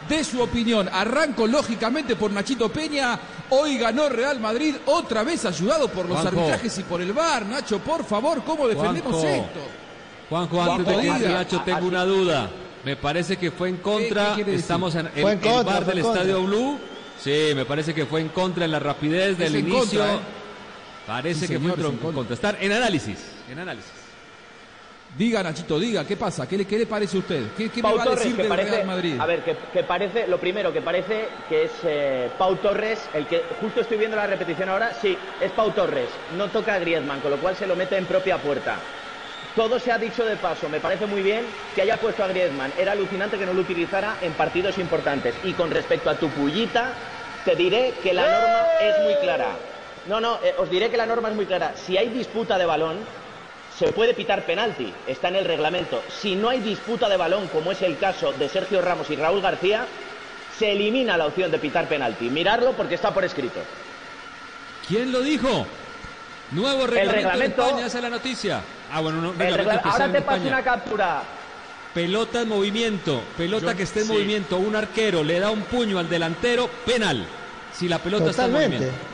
dé 0.09 0.23
su 0.23 0.41
opinión. 0.41 0.89
Arranco 0.93 1.47
lógicamente 1.47 2.15
por 2.15 2.31
Nachito 2.31 2.69
Peña. 2.69 3.19
Hoy 3.51 3.79
ganó 3.79 4.09
Real 4.09 4.39
Madrid, 4.39 4.77
otra 4.87 5.25
vez 5.25 5.45
ayudado 5.45 5.89
por 5.89 6.09
los 6.09 6.21
Juanjo. 6.21 6.41
arbitrajes 6.41 6.79
y 6.79 6.83
por 6.85 7.03
el 7.03 7.13
VAR. 7.13 7.47
Nacho, 7.47 7.81
por 7.81 8.05
favor, 8.05 8.45
¿cómo 8.45 8.69
defendemos 8.69 9.13
Juanjo. 9.13 9.29
esto? 9.29 9.61
Juanjo, 10.29 10.63
antes 10.63 10.87
de 10.87 10.95
que 10.95 11.01
diga. 11.01 11.17
entre 11.17 11.33
Nacho, 11.33 11.63
tengo 11.65 11.87
una 11.87 12.05
duda. 12.05 12.49
Me 12.85 12.95
parece 12.95 13.37
que 13.37 13.51
fue 13.51 13.71
en 13.71 13.79
contra. 13.79 14.37
qué? 14.37 14.55
Estamos 14.55 14.95
en 14.95 15.11
el, 15.17 15.25
bar 15.65 15.85
del. 15.85 15.99
Estadio 15.99 16.45
Blue. 16.45 16.79
Sí, 17.21 17.53
me 17.55 17.65
parece 17.65 17.95
que 17.95 18.07
fue 18.07 18.21
en 18.21 18.29
contra 18.29 18.65
en 18.65 18.71
la 18.73 18.79
rapidez 18.79 19.37
del 19.39 19.55
en 19.57 19.69
inicio. 19.69 20.01
contra, 20.01 20.15
¿eh? 20.15 20.19
Parece 21.07 21.41
Sí, 21.47 21.53
que 21.55 21.59
señor, 21.59 21.73
fue 21.77 21.81
es 21.83 21.87
en 21.87 21.93
en 21.93 21.99
contra. 21.99 22.15
contra. 22.17 22.35
Estar 22.35 22.59
en 22.61 22.73
análisis. 22.73 23.19
En 23.51 23.59
análisis. 23.59 23.91
Diga, 25.17 25.43
Nachito, 25.43 25.79
diga, 25.81 26.07
¿qué 26.07 26.19
pasa? 26.19 26.47
¿Qué 26.47 26.59
le, 26.59 26.67
qué 26.67 26.79
le 26.79 26.87
parece 26.87 27.17
a 27.17 27.21
usted? 27.21 27.43
¿Qué, 27.57 27.71
qué 27.71 27.77
me 27.79 27.83
Pau 27.83 27.97
va 27.97 28.05
a 28.05 28.11
decir 28.11 28.37
del 28.37 28.47
parece, 28.47 28.71
Real 28.71 28.87
Madrid? 28.87 29.17
a 29.19 29.25
ver, 29.27 29.43
que, 29.43 29.57
que 29.73 29.83
parece, 29.83 30.27
lo 30.29 30.39
primero, 30.39 30.71
que 30.71 30.83
parece 30.83 31.29
que 31.49 31.65
es 31.65 31.71
eh, 31.85 32.31
Pau 32.37 32.57
Torres, 32.57 33.01
el 33.15 33.27
que 33.27 33.43
justo 33.59 33.81
estoy 33.81 33.97
viendo 33.97 34.17
la 34.19 34.27
repetición 34.27 34.69
ahora, 34.69 34.93
sí, 35.01 35.17
es 35.41 35.51
Pau 35.53 35.71
Torres, 35.71 36.11
no 36.37 36.49
toca 36.49 36.75
a 36.75 36.79
Griezmann, 36.79 37.21
con 37.21 37.31
lo 37.31 37.39
cual 37.39 37.57
se 37.57 37.67
lo 37.67 37.75
mete 37.75 37.97
en 37.97 38.05
propia 38.05 38.37
puerta. 38.37 38.77
Todo 39.59 39.81
se 39.81 39.91
ha 39.91 39.99
dicho 39.99 40.25
de 40.25 40.37
paso, 40.37 40.69
me 40.69 40.79
parece 40.79 41.05
muy 41.07 41.21
bien 41.21 41.45
que 41.75 41.83
haya 41.83 41.97
puesto 41.97 42.23
a 42.23 42.29
Griezmann, 42.29 42.73
era 42.79 42.93
alucinante 42.93 43.37
que 43.37 43.45
no 43.45 43.53
lo 43.53 43.63
utilizara 43.63 44.17
en 44.23 44.33
partidos 44.35 44.79
importantes. 44.79 45.35
Y 45.43 45.53
con 45.55 45.73
respecto 45.73 46.09
a 46.09 46.15
tu 46.15 46.29
pullita, 46.29 46.93
te 47.45 47.57
diré 47.57 47.93
que 48.01 48.15
la 48.15 48.23
norma 48.23 48.67
es 48.81 49.03
muy 49.03 49.15
clara. 49.17 49.57
No, 50.07 50.21
no, 50.21 50.39
eh, 50.45 50.55
os 50.59 50.71
diré 50.71 50.91
que 50.91 50.97
la 50.97 51.07
norma 51.07 51.31
es 51.31 51.35
muy 51.35 51.45
clara. 51.47 51.73
Si 51.75 51.99
hay 51.99 52.09
disputa 52.09 52.57
de 52.57 52.67
balón, 52.67 52.99
se 53.77 53.91
puede 53.91 54.15
pitar 54.15 54.45
penalti, 54.47 54.93
está 55.09 55.27
en 55.27 55.35
el 55.35 55.45
reglamento. 55.45 56.05
Si 56.09 56.37
no 56.37 56.51
hay 56.51 56.61
disputa 56.61 57.09
de 57.09 57.17
balón, 57.17 57.49
como 57.49 57.73
es 57.73 57.83
el 57.83 57.99
caso 57.99 58.33
de 58.35 58.49
Sergio 58.49 58.81
Ramos 58.81 59.11
y 59.11 59.17
Raúl 59.17 59.43
García, 59.43 59.87
se 60.57 60.71
elimina 60.71 61.17
la 61.17 61.27
opción 61.27 61.51
de 61.51 61.59
pitar 61.59 61.89
penalti. 61.89 62.31
Mirarlo 62.31 62.75
porque 62.75 62.95
está 62.95 63.13
por 63.13 63.25
escrito. 63.25 63.59
¿Quién 64.87 65.11
lo 65.11 65.21
dijo? 65.21 65.67
Nuevo 66.53 66.85
El 66.85 66.91
reglamento, 66.91 67.29
reglamento- 67.31 67.57
de 67.63 67.67
España, 67.71 67.87
esa 67.87 67.99
es 67.99 68.05
la 68.05 68.11
noticia. 68.11 68.61
Ah, 68.93 69.01
bueno, 69.01 69.21
no, 69.21 69.37
que 69.37 69.47
Ahora 69.49 70.11
te 70.13 70.23
paso 70.23 70.43
una 70.47 70.63
captura. 70.63 71.23
Pelota 71.95 72.43
en 72.43 72.49
movimiento, 72.49 73.23
pelota 73.37 73.73
Yo- 73.73 73.77
que 73.77 73.83
esté 73.83 74.01
en 74.01 74.07
sí. 74.07 74.13
movimiento, 74.13 74.57
un 74.59 74.77
arquero 74.77 75.25
le 75.25 75.41
da 75.41 75.51
un 75.51 75.63
puño 75.63 75.99
al 75.99 76.09
delantero, 76.09 76.69
penal. 76.87 77.27
Si 77.77 77.89
la 77.89 77.99
pelota 77.99 78.31
está 78.31 78.45
en 78.47 78.53
Totalmente. 78.53 78.87
movimiento. 78.87 79.09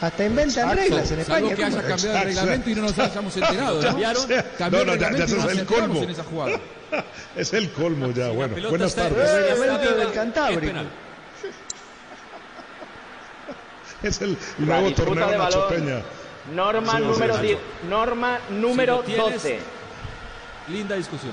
Hasta 0.00 0.24
inventan 0.24 0.64
Exacto. 0.70 0.82
reglas 0.82 1.10
en 1.12 1.24
Salvo 1.24 1.48
España. 1.50 1.54
que 1.56 1.64
haya 1.64 1.88
cambiado 1.88 2.16
el 2.18 2.24
reglamento 2.24 2.70
y 2.70 2.74
no 2.74 2.82
nos 2.82 2.98
hayamos 2.98 3.36
enterado. 3.36 3.76
¿no? 3.76 3.86
¿Cambiaron? 3.88 4.26
Cambió 4.58 4.78
No, 4.80 4.84
no, 4.86 4.94
ya, 4.96 5.08
reglamento 5.08 5.36
ya 5.46 5.52
es 5.52 5.58
el 5.58 5.66
colmo. 5.66 6.02
en 6.02 6.10
esa 6.10 6.24
jugada. 6.24 6.60
Es 7.36 7.52
el 7.52 7.70
colmo 7.70 8.10
ya. 8.10 8.28
Bueno, 8.30 8.56
buenas 8.68 8.94
tardes. 8.94 9.30
El 9.30 9.42
reglamento 9.50 9.94
del 9.94 10.08
es 10.08 10.12
Cantábrico. 10.14 10.78
Es 14.02 14.20
el 14.22 14.36
nuevo 14.58 14.90
torneo 14.92 15.28
de 15.28 15.38
Nacho. 15.38 15.68
Peña. 15.68 16.02
Norma 16.54 16.96
Sí, 16.96 17.02
número 17.02 17.36
sí. 17.36 17.42
10, 17.42 17.58
norma 17.88 18.38
número 18.50 19.02
Si 19.04 19.16
lo 19.16 19.24
tienes, 19.24 19.42
12. 19.42 19.60
Linda 20.68 20.96
discusión. 20.96 21.32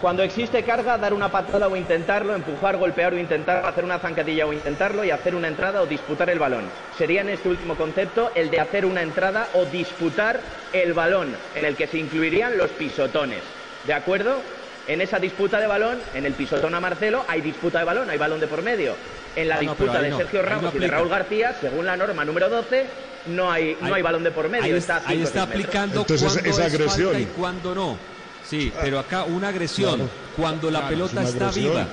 Cuando 0.00 0.22
existe 0.22 0.62
carga, 0.64 0.98
dar 0.98 1.14
una 1.14 1.30
patada 1.30 1.66
o 1.68 1.76
intentarlo, 1.76 2.34
empujar, 2.34 2.76
golpear 2.76 3.14
o 3.14 3.18
intentar, 3.18 3.64
hacer 3.64 3.84
una 3.84 3.98
zancadilla 3.98 4.44
o 4.46 4.52
intentarlo 4.52 5.02
y 5.04 5.10
hacer 5.10 5.34
una 5.34 5.48
entrada 5.48 5.80
o 5.80 5.86
disputar 5.86 6.28
el 6.28 6.38
balón. 6.38 6.64
Sería 6.98 7.22
en 7.22 7.30
este 7.30 7.48
último 7.48 7.74
concepto 7.74 8.30
el 8.34 8.50
de 8.50 8.60
hacer 8.60 8.84
una 8.84 9.00
entrada 9.00 9.48
o 9.54 9.64
disputar 9.64 10.40
el 10.72 10.92
balón, 10.92 11.34
en 11.54 11.64
el 11.64 11.76
que 11.76 11.86
se 11.86 11.98
incluirían 11.98 12.58
los 12.58 12.70
pisotones. 12.72 13.42
¿De 13.86 13.94
acuerdo? 13.94 14.42
En 14.86 15.00
esa 15.00 15.18
disputa 15.18 15.58
de 15.58 15.66
balón, 15.66 15.98
en 16.12 16.26
el 16.26 16.34
pisotón 16.34 16.74
a 16.74 16.80
Marcelo, 16.80 17.24
hay 17.26 17.40
disputa 17.40 17.78
de 17.78 17.84
balón, 17.84 18.10
hay 18.10 18.18
balón 18.18 18.40
de 18.40 18.46
por 18.46 18.62
medio. 18.62 18.96
En 19.36 19.48
la 19.48 19.56
no, 19.56 19.60
disputa 19.62 20.00
de 20.00 20.10
no, 20.10 20.16
Sergio 20.18 20.42
Ramos 20.42 20.74
y 20.74 20.78
de. 20.78 20.86
Raúl 20.88 21.08
García, 21.08 21.56
según 21.60 21.86
la 21.86 21.96
norma 21.96 22.24
número 22.24 22.48
12, 22.48 22.86
no 23.26 23.50
hay, 23.50 23.76
no 23.80 23.94
hay 23.94 24.02
balón 24.02 24.22
de 24.22 24.30
por 24.30 24.48
medio. 24.48 24.64
Ahí, 24.64 24.72
está, 24.72 25.02
ahí 25.06 25.22
aplicando 25.42 26.00
Entonces, 26.02 26.32
cuándo 26.32 26.50
es 26.50 26.58
es 26.58 26.64
agresión. 26.74 27.06
falta 27.14 27.20
y 27.20 27.24
cuándo 27.26 27.74
no. 27.74 27.98
Sí, 28.44 28.72
pero 28.80 28.98
acá 28.98 29.24
una 29.24 29.48
agresión, 29.48 29.94
Claro. 29.96 30.10
cuando 30.36 30.70
la 30.70 30.80
Claro, 30.80 30.94
pelota 30.94 31.22
es 31.22 31.28
está 31.30 31.48
agresión. 31.48 31.72
viva 31.72 31.86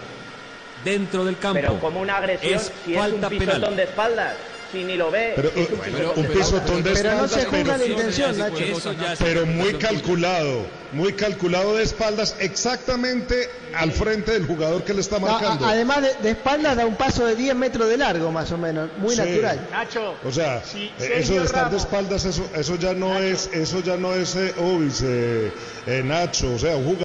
dentro 0.84 1.26
del 1.26 1.38
campo. 1.39 1.59
Pero 1.61 1.80
como 1.80 2.01
una 2.01 2.18
agresión, 2.18 2.53
es 2.53 2.72
si 2.85 2.91
es 2.93 2.97
un 2.97 3.03
falta 3.11 3.30
pisotón 3.30 3.55
penal. 3.61 3.76
de 3.76 3.84
espaldas, 3.84 4.34
si 4.72 4.84
ni 4.84 4.95
lo 4.95 5.11
ve. 5.11 5.34
Pero, 5.35 5.49
es 5.49 5.69
un 5.69 5.77
pisotón 5.80 6.14
un 6.18 6.23
de 6.23 6.30
pisotón 6.30 6.84
de 6.84 6.91
Pero 6.91 7.10
no 7.11 7.26
espaldas, 7.26 7.31
se 7.31 7.48
pero- 7.49 7.85
intención, 7.85 8.38
Nacho. 8.38 9.15
pero 9.19 9.45
muy 9.45 9.73
calculado, 9.76 10.65
muy 10.93 11.14
calculado 11.14 11.76
de 11.76 11.84
espaldas, 11.84 12.35
exactamente 12.39 13.49
al 13.73 13.91
frente 13.91 14.31
del 14.34 14.45
jugador 14.45 14.84
que 14.84 14.93
le 14.93 15.02
está 15.02 15.15
A- 15.18 15.19
marcando. 15.19 15.65
además 15.65 16.02
de, 16.02 16.14
de 16.22 16.30
espaldas 16.31 16.76
da 16.76 16.85
un 16.85 16.95
paso 16.95 17.26
de 17.26 17.35
10 17.35 17.56
metros 17.56 17.88
de 17.89 17.98
largo, 17.98 18.31
más 18.31 18.52
o 18.52 18.57
menos. 18.57 18.89
Muy 18.98 19.15
Sí. 19.15 19.22
natural. 19.22 19.68
Nacho, 19.72 20.15
O 20.26 20.31
sea, 20.31 20.61
Si 20.64 20.85
eh, 20.99 21.14
eso 21.18 21.34
de 21.35 21.45
estar 21.45 21.69
de 21.72 21.77
espaldas, 21.77 22.26
eso, 22.26 22.48
eso 22.56 22.76
ya 22.77 22.93
no 22.93 23.18
es, 23.19 23.49
eso 23.53 23.81
ya 23.81 23.98
no 23.98 24.14
es 24.14 24.35
eh, 24.35 24.53
obvis, 24.60 25.02
eh, 25.03 25.52
eh, 25.88 26.02
Nacho, 26.06 26.53
o 26.53 26.60
sea, 26.60 26.76
un 26.76 26.85
jugador 26.85 26.98